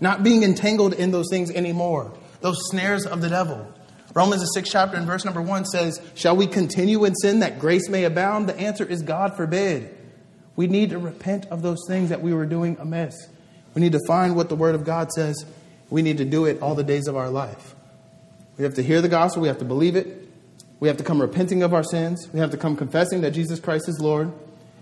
Not 0.00 0.24
being 0.24 0.42
entangled 0.42 0.94
in 0.94 1.12
those 1.12 1.26
things 1.30 1.50
anymore, 1.50 2.12
those 2.40 2.58
snares 2.70 3.06
of 3.06 3.20
the 3.20 3.28
devil. 3.28 3.72
Romans, 4.16 4.40
the 4.40 4.58
6th 4.58 4.70
chapter, 4.70 4.96
and 4.96 5.06
verse 5.06 5.26
number 5.26 5.42
1 5.42 5.66
says, 5.66 6.00
Shall 6.14 6.34
we 6.34 6.46
continue 6.46 7.04
in 7.04 7.14
sin 7.14 7.40
that 7.40 7.58
grace 7.58 7.90
may 7.90 8.04
abound? 8.04 8.48
The 8.48 8.58
answer 8.58 8.86
is 8.86 9.02
God 9.02 9.36
forbid. 9.36 9.94
We 10.56 10.68
need 10.68 10.88
to 10.88 10.98
repent 10.98 11.44
of 11.50 11.60
those 11.60 11.80
things 11.86 12.08
that 12.08 12.22
we 12.22 12.32
were 12.32 12.46
doing 12.46 12.78
amiss. 12.80 13.14
We 13.74 13.82
need 13.82 13.92
to 13.92 14.00
find 14.06 14.34
what 14.34 14.48
the 14.48 14.56
Word 14.56 14.74
of 14.74 14.84
God 14.84 15.12
says. 15.12 15.44
We 15.90 16.00
need 16.00 16.16
to 16.16 16.24
do 16.24 16.46
it 16.46 16.62
all 16.62 16.74
the 16.74 16.82
days 16.82 17.08
of 17.08 17.16
our 17.16 17.28
life. 17.28 17.74
We 18.56 18.64
have 18.64 18.72
to 18.76 18.82
hear 18.82 19.02
the 19.02 19.10
gospel, 19.10 19.42
we 19.42 19.48
have 19.48 19.58
to 19.58 19.66
believe 19.66 19.96
it, 19.96 20.26
we 20.80 20.88
have 20.88 20.96
to 20.96 21.04
come 21.04 21.20
repenting 21.20 21.62
of 21.62 21.74
our 21.74 21.84
sins, 21.84 22.26
we 22.32 22.40
have 22.40 22.52
to 22.52 22.56
come 22.56 22.74
confessing 22.74 23.20
that 23.20 23.32
Jesus 23.32 23.60
Christ 23.60 23.86
is 23.86 24.00
Lord, 24.00 24.32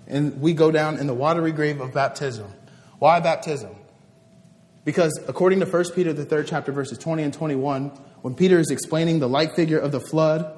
and 0.07 0.41
we 0.41 0.55
go 0.55 0.71
down 0.71 0.99
in 0.99 1.09
the 1.09 1.15
watery 1.15 1.51
grave 1.51 1.81
of 1.81 1.93
baptism. 1.93 2.53
Why 3.01 3.19
baptism? 3.19 3.75
Because 4.85 5.19
according 5.27 5.59
to 5.59 5.67
1 5.67 5.85
Peter, 5.93 6.13
the 6.13 6.25
third 6.25 6.47
chapter, 6.47 6.71
verses 6.71 6.99
20 6.99 7.25
and 7.25 7.35
21, 7.35 7.91
when 8.25 8.35
Peter 8.35 8.59
is 8.59 8.71
explaining 8.71 9.19
the 9.19 9.29
light 9.29 9.55
figure 9.55 9.79
of 9.79 9.93
the 9.93 10.01
flood, 10.01 10.51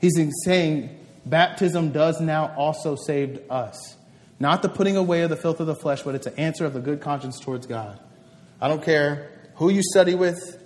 he's 0.00 0.14
saying 0.46 0.88
baptism 1.26 1.92
does 1.92 2.18
now 2.18 2.54
also 2.56 2.96
save 2.96 3.42
us. 3.50 3.94
Not 4.40 4.62
the 4.62 4.70
putting 4.70 4.96
away 4.96 5.20
of 5.20 5.28
the 5.28 5.36
filth 5.36 5.60
of 5.60 5.66
the 5.66 5.74
flesh, 5.74 6.00
but 6.00 6.14
it's 6.14 6.26
an 6.26 6.32
answer 6.38 6.64
of 6.64 6.72
the 6.72 6.80
good 6.80 7.02
conscience 7.02 7.38
towards 7.38 7.66
God. 7.66 8.00
I 8.58 8.68
don't 8.68 8.82
care 8.82 9.30
who 9.56 9.68
you 9.68 9.82
study 9.82 10.14
with, 10.14 10.64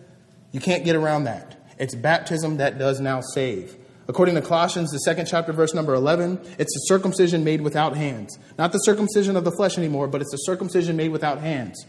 you 0.52 0.60
can't 0.60 0.84
get 0.84 0.94
around 0.94 1.24
that. 1.24 1.56
It's 1.76 1.96
baptism 1.96 2.58
that 2.58 2.78
does 2.78 3.00
now 3.00 3.20
save. 3.20 3.76
According 4.06 4.36
to 4.36 4.42
Colossians, 4.42 4.92
the 4.92 4.98
second 4.98 5.26
chapter, 5.26 5.52
verse 5.52 5.74
number 5.74 5.94
11, 5.94 6.38
it's 6.56 6.76
a 6.76 6.86
circumcision 6.86 7.42
made 7.42 7.62
without 7.62 7.96
hands. 7.96 8.38
Not 8.56 8.70
the 8.70 8.78
circumcision 8.78 9.34
of 9.34 9.42
the 9.42 9.50
flesh 9.50 9.76
anymore, 9.76 10.06
but 10.06 10.20
it's 10.20 10.32
a 10.32 10.38
circumcision 10.42 10.96
made 10.96 11.10
without 11.10 11.40
hands. 11.40 11.84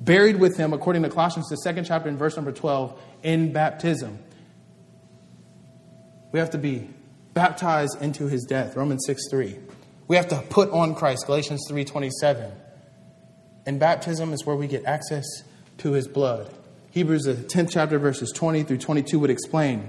Buried 0.00 0.36
with 0.36 0.56
him, 0.56 0.72
according 0.72 1.02
to 1.02 1.08
Colossians, 1.08 1.48
the 1.48 1.56
second 1.56 1.84
chapter, 1.84 2.08
in 2.08 2.16
verse 2.16 2.36
number 2.36 2.52
12, 2.52 3.00
in 3.22 3.52
baptism. 3.52 4.18
We 6.32 6.40
have 6.40 6.50
to 6.50 6.58
be 6.58 6.88
baptized 7.32 8.02
into 8.02 8.26
his 8.26 8.44
death, 8.44 8.76
Romans 8.76 9.04
6 9.06 9.28
3. 9.30 9.56
We 10.08 10.16
have 10.16 10.28
to 10.28 10.42
put 10.50 10.70
on 10.70 10.94
Christ, 10.94 11.26
Galatians 11.26 11.64
3 11.68 11.84
27. 11.84 12.52
And 13.66 13.80
baptism 13.80 14.32
is 14.32 14.44
where 14.44 14.56
we 14.56 14.66
get 14.66 14.84
access 14.84 15.24
to 15.78 15.92
his 15.92 16.06
blood. 16.06 16.52
Hebrews, 16.90 17.24
the 17.24 17.34
10th 17.34 17.70
chapter, 17.72 17.98
verses 17.98 18.30
20 18.30 18.62
through 18.64 18.78
22 18.78 19.18
would 19.18 19.30
explain 19.30 19.88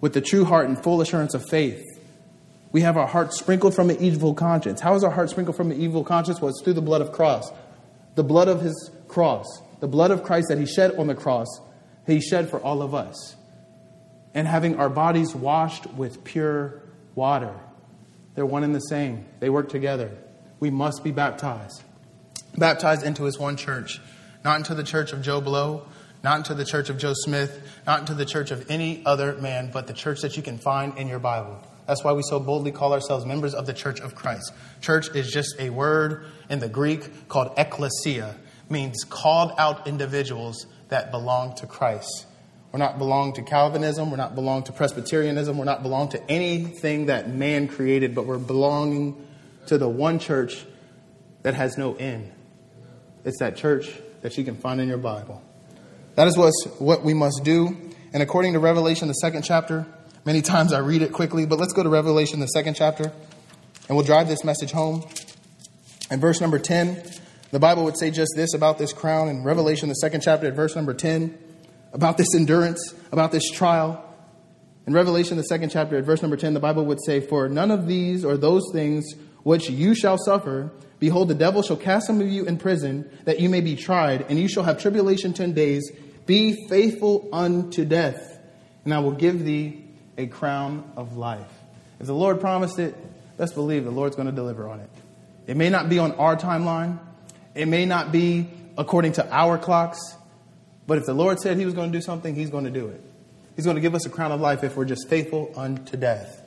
with 0.00 0.12
the 0.12 0.20
true 0.20 0.44
heart 0.44 0.68
and 0.68 0.80
full 0.82 1.00
assurance 1.00 1.34
of 1.34 1.48
faith. 1.48 1.82
We 2.70 2.82
have 2.82 2.96
our 2.96 3.06
heart 3.06 3.32
sprinkled 3.32 3.74
from 3.74 3.90
an 3.90 3.96
evil 3.98 4.34
conscience. 4.34 4.80
How 4.80 4.94
is 4.94 5.02
our 5.02 5.10
heart 5.10 5.30
sprinkled 5.30 5.56
from 5.56 5.70
an 5.70 5.80
evil 5.80 6.04
conscience? 6.04 6.40
Well, 6.40 6.50
it's 6.50 6.62
through 6.62 6.74
the 6.74 6.82
blood 6.82 7.00
of 7.00 7.12
cross. 7.12 7.50
The 8.14 8.22
blood 8.22 8.48
of 8.48 8.60
his 8.60 8.90
cross. 9.08 9.46
The 9.80 9.88
blood 9.88 10.10
of 10.10 10.22
Christ 10.22 10.48
that 10.48 10.58
he 10.58 10.66
shed 10.66 10.96
on 10.96 11.06
the 11.06 11.14
cross, 11.14 11.46
he 12.06 12.20
shed 12.20 12.50
for 12.50 12.60
all 12.60 12.82
of 12.82 12.94
us. 12.94 13.36
And 14.34 14.46
having 14.46 14.76
our 14.76 14.90
bodies 14.90 15.34
washed 15.34 15.86
with 15.94 16.22
pure 16.24 16.82
water. 17.14 17.54
They're 18.34 18.46
one 18.46 18.62
and 18.62 18.74
the 18.74 18.80
same. 18.80 19.26
They 19.40 19.50
work 19.50 19.68
together. 19.68 20.16
We 20.60 20.70
must 20.70 21.02
be 21.02 21.10
baptized. 21.10 21.82
Baptized 22.56 23.04
into 23.04 23.24
his 23.24 23.38
one 23.38 23.56
church. 23.56 24.00
Not 24.44 24.58
into 24.58 24.74
the 24.74 24.84
church 24.84 25.12
of 25.12 25.22
Joe 25.22 25.40
Blow, 25.40 25.86
not 26.22 26.38
into 26.38 26.54
the 26.54 26.64
church 26.64 26.88
of 26.88 26.98
Joe 26.98 27.14
Smith, 27.14 27.80
not 27.86 28.00
into 28.00 28.14
the 28.14 28.24
church 28.24 28.50
of 28.50 28.70
any 28.70 29.02
other 29.04 29.34
man, 29.34 29.70
but 29.72 29.86
the 29.86 29.92
church 29.92 30.20
that 30.20 30.36
you 30.36 30.42
can 30.42 30.58
find 30.58 30.96
in 30.98 31.08
your 31.08 31.18
Bible. 31.18 31.58
That's 31.86 32.04
why 32.04 32.12
we 32.12 32.22
so 32.22 32.38
boldly 32.38 32.70
call 32.70 32.92
ourselves 32.92 33.24
members 33.24 33.54
of 33.54 33.66
the 33.66 33.72
church 33.72 34.00
of 34.00 34.14
Christ. 34.14 34.52
Church 34.80 35.08
is 35.14 35.30
just 35.30 35.58
a 35.58 35.70
word 35.70 36.26
in 36.50 36.58
the 36.58 36.68
Greek 36.68 37.28
called 37.28 37.56
ekklesia, 37.56 38.34
means 38.70 39.04
called 39.04 39.52
out 39.58 39.86
individuals 39.86 40.66
that 40.88 41.10
belong 41.10 41.54
to 41.56 41.66
Christ. 41.66 42.26
We're 42.72 42.78
not 42.78 42.98
belong 42.98 43.32
to 43.34 43.42
Calvinism, 43.42 44.10
we're 44.10 44.18
not 44.18 44.34
belong 44.34 44.64
to 44.64 44.72
Presbyterianism, 44.72 45.56
we're 45.56 45.64
not 45.64 45.82
belong 45.82 46.10
to 46.10 46.30
anything 46.30 47.06
that 47.06 47.28
man 47.30 47.66
created, 47.66 48.14
but 48.14 48.26
we're 48.26 48.38
belonging 48.38 49.26
to 49.66 49.78
the 49.78 49.88
one 49.88 50.18
church 50.18 50.66
that 51.42 51.54
has 51.54 51.78
no 51.78 51.94
end. 51.94 52.30
It's 53.24 53.38
that 53.38 53.56
church 53.56 53.90
that 54.20 54.36
you 54.36 54.44
can 54.44 54.56
find 54.56 54.80
in 54.80 54.88
your 54.88 54.98
Bible. 54.98 55.42
That 56.14 56.28
is 56.28 56.36
what 56.78 57.04
we 57.04 57.14
must 57.14 57.42
do. 57.42 57.76
And 58.12 58.22
according 58.22 58.52
to 58.54 58.58
Revelation, 58.58 59.08
the 59.08 59.14
second 59.14 59.42
chapter, 59.42 59.86
many 60.24 60.42
times 60.42 60.72
I 60.72 60.80
read 60.80 61.02
it 61.02 61.12
quickly, 61.12 61.46
but 61.46 61.58
let's 61.58 61.72
go 61.72 61.82
to 61.82 61.88
Revelation, 61.88 62.40
the 62.40 62.46
second 62.46 62.74
chapter, 62.74 63.12
and 63.88 63.96
we'll 63.96 64.04
drive 64.04 64.28
this 64.28 64.44
message 64.44 64.72
home. 64.72 65.04
In 66.10 66.20
verse 66.20 66.40
number 66.40 66.58
10, 66.58 67.02
the 67.50 67.58
Bible 67.58 67.84
would 67.84 67.98
say 67.98 68.10
just 68.10 68.32
this 68.36 68.52
about 68.54 68.78
this 68.78 68.92
crown. 68.92 69.28
In 69.28 69.42
Revelation, 69.42 69.88
the 69.88 69.94
second 69.94 70.20
chapter, 70.20 70.46
at 70.46 70.54
verse 70.54 70.76
number 70.76 70.92
10, 70.92 71.36
about 71.92 72.18
this 72.18 72.34
endurance, 72.34 72.94
about 73.10 73.32
this 73.32 73.50
trial. 73.50 74.04
In 74.86 74.92
Revelation, 74.92 75.36
the 75.36 75.42
second 75.44 75.70
chapter, 75.70 75.96
at 75.96 76.04
verse 76.04 76.22
number 76.22 76.36
10, 76.36 76.54
the 76.54 76.60
Bible 76.60 76.84
would 76.86 77.02
say, 77.04 77.20
For 77.20 77.48
none 77.48 77.70
of 77.70 77.86
these 77.86 78.24
or 78.24 78.36
those 78.36 78.64
things 78.72 79.14
which 79.42 79.70
you 79.70 79.94
shall 79.94 80.18
suffer, 80.18 80.70
behold, 80.98 81.28
the 81.28 81.34
devil 81.34 81.62
shall 81.62 81.76
cast 81.76 82.06
some 82.06 82.20
of 82.20 82.28
you 82.28 82.44
in 82.44 82.58
prison, 82.58 83.10
that 83.24 83.40
you 83.40 83.48
may 83.48 83.60
be 83.60 83.76
tried, 83.76 84.26
and 84.28 84.38
you 84.38 84.48
shall 84.48 84.64
have 84.64 84.80
tribulation 84.80 85.32
ten 85.32 85.52
days. 85.52 85.90
Be 86.26 86.66
faithful 86.68 87.28
unto 87.32 87.86
death, 87.86 88.38
and 88.84 88.92
I 88.92 88.98
will 88.98 89.12
give 89.12 89.44
thee 89.44 89.84
a 90.18 90.26
crown 90.26 90.90
of 90.96 91.16
life. 91.16 91.50
If 91.98 92.06
the 92.06 92.14
Lord 92.14 92.40
promised 92.40 92.78
it, 92.78 92.94
let's 93.38 93.52
believe 93.52 93.84
the 93.84 93.90
Lord's 93.90 94.16
going 94.16 94.26
to 94.26 94.32
deliver 94.32 94.68
on 94.68 94.80
it. 94.80 94.90
It 95.46 95.56
may 95.56 95.70
not 95.70 95.88
be 95.88 95.98
on 95.98 96.12
our 96.12 96.36
timeline, 96.36 96.98
it 97.58 97.66
may 97.66 97.86
not 97.86 98.12
be 98.12 98.48
according 98.76 99.12
to 99.12 99.34
our 99.34 99.58
clocks, 99.58 99.98
but 100.86 100.96
if 100.96 101.06
the 101.06 101.12
Lord 101.12 101.40
said 101.40 101.56
he 101.56 101.64
was 101.64 101.74
going 101.74 101.90
to 101.90 101.98
do 101.98 102.00
something, 102.00 102.36
he's 102.36 102.50
going 102.50 102.64
to 102.64 102.70
do 102.70 102.86
it. 102.86 103.02
He's 103.56 103.64
going 103.64 103.74
to 103.74 103.80
give 103.80 103.96
us 103.96 104.06
a 104.06 104.10
crown 104.10 104.30
of 104.30 104.40
life 104.40 104.62
if 104.62 104.76
we're 104.76 104.84
just 104.84 105.08
faithful 105.08 105.52
unto 105.56 105.96
death. 105.96 106.40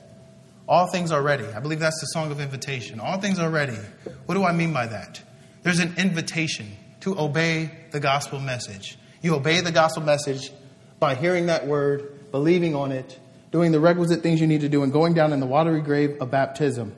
All 0.66 0.86
things 0.86 1.12
are 1.12 1.20
ready. 1.20 1.44
I 1.44 1.60
believe 1.60 1.80
that's 1.80 2.00
the 2.00 2.06
song 2.06 2.30
of 2.32 2.40
invitation. 2.40 2.98
All 2.98 3.20
things 3.20 3.38
are 3.38 3.50
ready. 3.50 3.76
What 4.24 4.36
do 4.36 4.42
I 4.42 4.52
mean 4.52 4.72
by 4.72 4.86
that? 4.86 5.20
There's 5.62 5.80
an 5.80 5.94
invitation 5.98 6.74
to 7.00 7.18
obey 7.18 7.70
the 7.90 8.00
gospel 8.00 8.40
message. 8.40 8.96
You 9.20 9.34
obey 9.34 9.60
the 9.60 9.70
gospel 9.70 10.02
message 10.02 10.50
by 10.98 11.14
hearing 11.14 11.46
that 11.46 11.66
word, 11.66 12.30
believing 12.30 12.74
on 12.74 12.90
it, 12.90 13.20
doing 13.50 13.70
the 13.70 13.80
requisite 13.80 14.22
things 14.22 14.40
you 14.40 14.46
need 14.46 14.62
to 14.62 14.70
do, 14.70 14.82
and 14.82 14.90
going 14.90 15.12
down 15.12 15.34
in 15.34 15.40
the 15.40 15.46
watery 15.46 15.82
grave 15.82 16.22
of 16.22 16.30
baptism. 16.30 16.96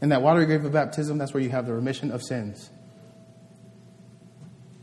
In 0.00 0.08
that 0.08 0.20
watery 0.20 0.46
grave 0.46 0.64
of 0.64 0.72
baptism, 0.72 1.16
that's 1.18 1.32
where 1.32 1.42
you 1.42 1.50
have 1.50 1.64
the 1.66 1.74
remission 1.74 2.10
of 2.10 2.22
sins. 2.24 2.70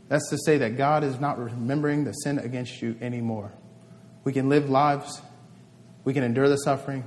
That's 0.08 0.28
to 0.30 0.38
say 0.38 0.58
that 0.58 0.76
God 0.76 1.02
is 1.04 1.18
not 1.18 1.38
remembering 1.38 2.04
the 2.04 2.12
sin 2.12 2.38
against 2.38 2.80
you 2.80 2.96
anymore. 3.00 3.52
We 4.24 4.32
can 4.32 4.48
live 4.48 4.70
lives, 4.70 5.20
we 6.04 6.14
can 6.14 6.22
endure 6.22 6.48
the 6.48 6.56
suffering, 6.56 7.04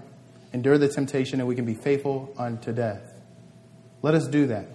endure 0.54 0.78
the 0.78 0.88
temptation, 0.89 1.39
and 1.39 1.47
we 1.47 1.56
can 1.56 1.66
be 1.66 1.76
faithful 1.76 2.34
unto 2.38 2.74
death. 2.74 3.02
Let 4.02 4.16
us 4.16 4.28
do 4.28 4.47
that. 4.47 4.68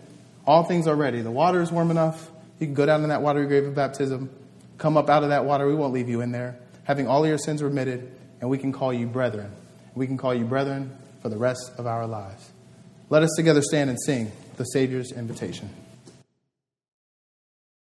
All 0.47 0.65
things 0.65 0.87
are 0.87 0.95
ready. 0.95 1.23
The 1.23 1.31
water 1.31 1.63
is 1.63 1.73
warm 1.73 1.91
enough. 1.91 2.31
You 2.59 2.67
can 2.67 2.75
go 2.75 2.87
down 2.87 3.03
in 3.03 3.09
that 3.09 3.23
watery 3.23 3.47
grave 3.47 3.67
of 3.67 3.75
baptism, 3.75 4.31
come 4.79 4.97
up 4.97 5.09
out 5.09 5.23
of 5.23 5.31
that 5.31 5.45
water. 5.45 5.67
We 5.67 5.75
won't 5.75 5.93
leave 5.93 6.09
you 6.09 6.21
in 6.21 6.33
there, 6.33 6.57
having 6.85 7.07
all 7.07 7.27
your 7.27 7.39
sins 7.39 7.63
remitted, 7.63 8.15
and 8.41 8.51
we 8.51 8.59
can 8.59 8.73
call 8.73 8.93
you 8.93 9.07
brethren. 9.07 9.53
We 9.95 10.07
can 10.07 10.17
call 10.17 10.35
you 10.35 10.45
brethren 10.45 10.97
for 11.23 11.29
the 11.29 11.39
rest 11.39 11.73
of 11.79 11.87
our 11.87 12.07
lives. 12.07 12.51
Let 13.11 13.23
us 13.23 13.31
together 13.37 13.63
stand 13.63 13.91
and 13.91 13.99
sing 14.01 14.33
the 14.57 14.65
Savior's 14.65 15.13
invitation. 15.13 15.71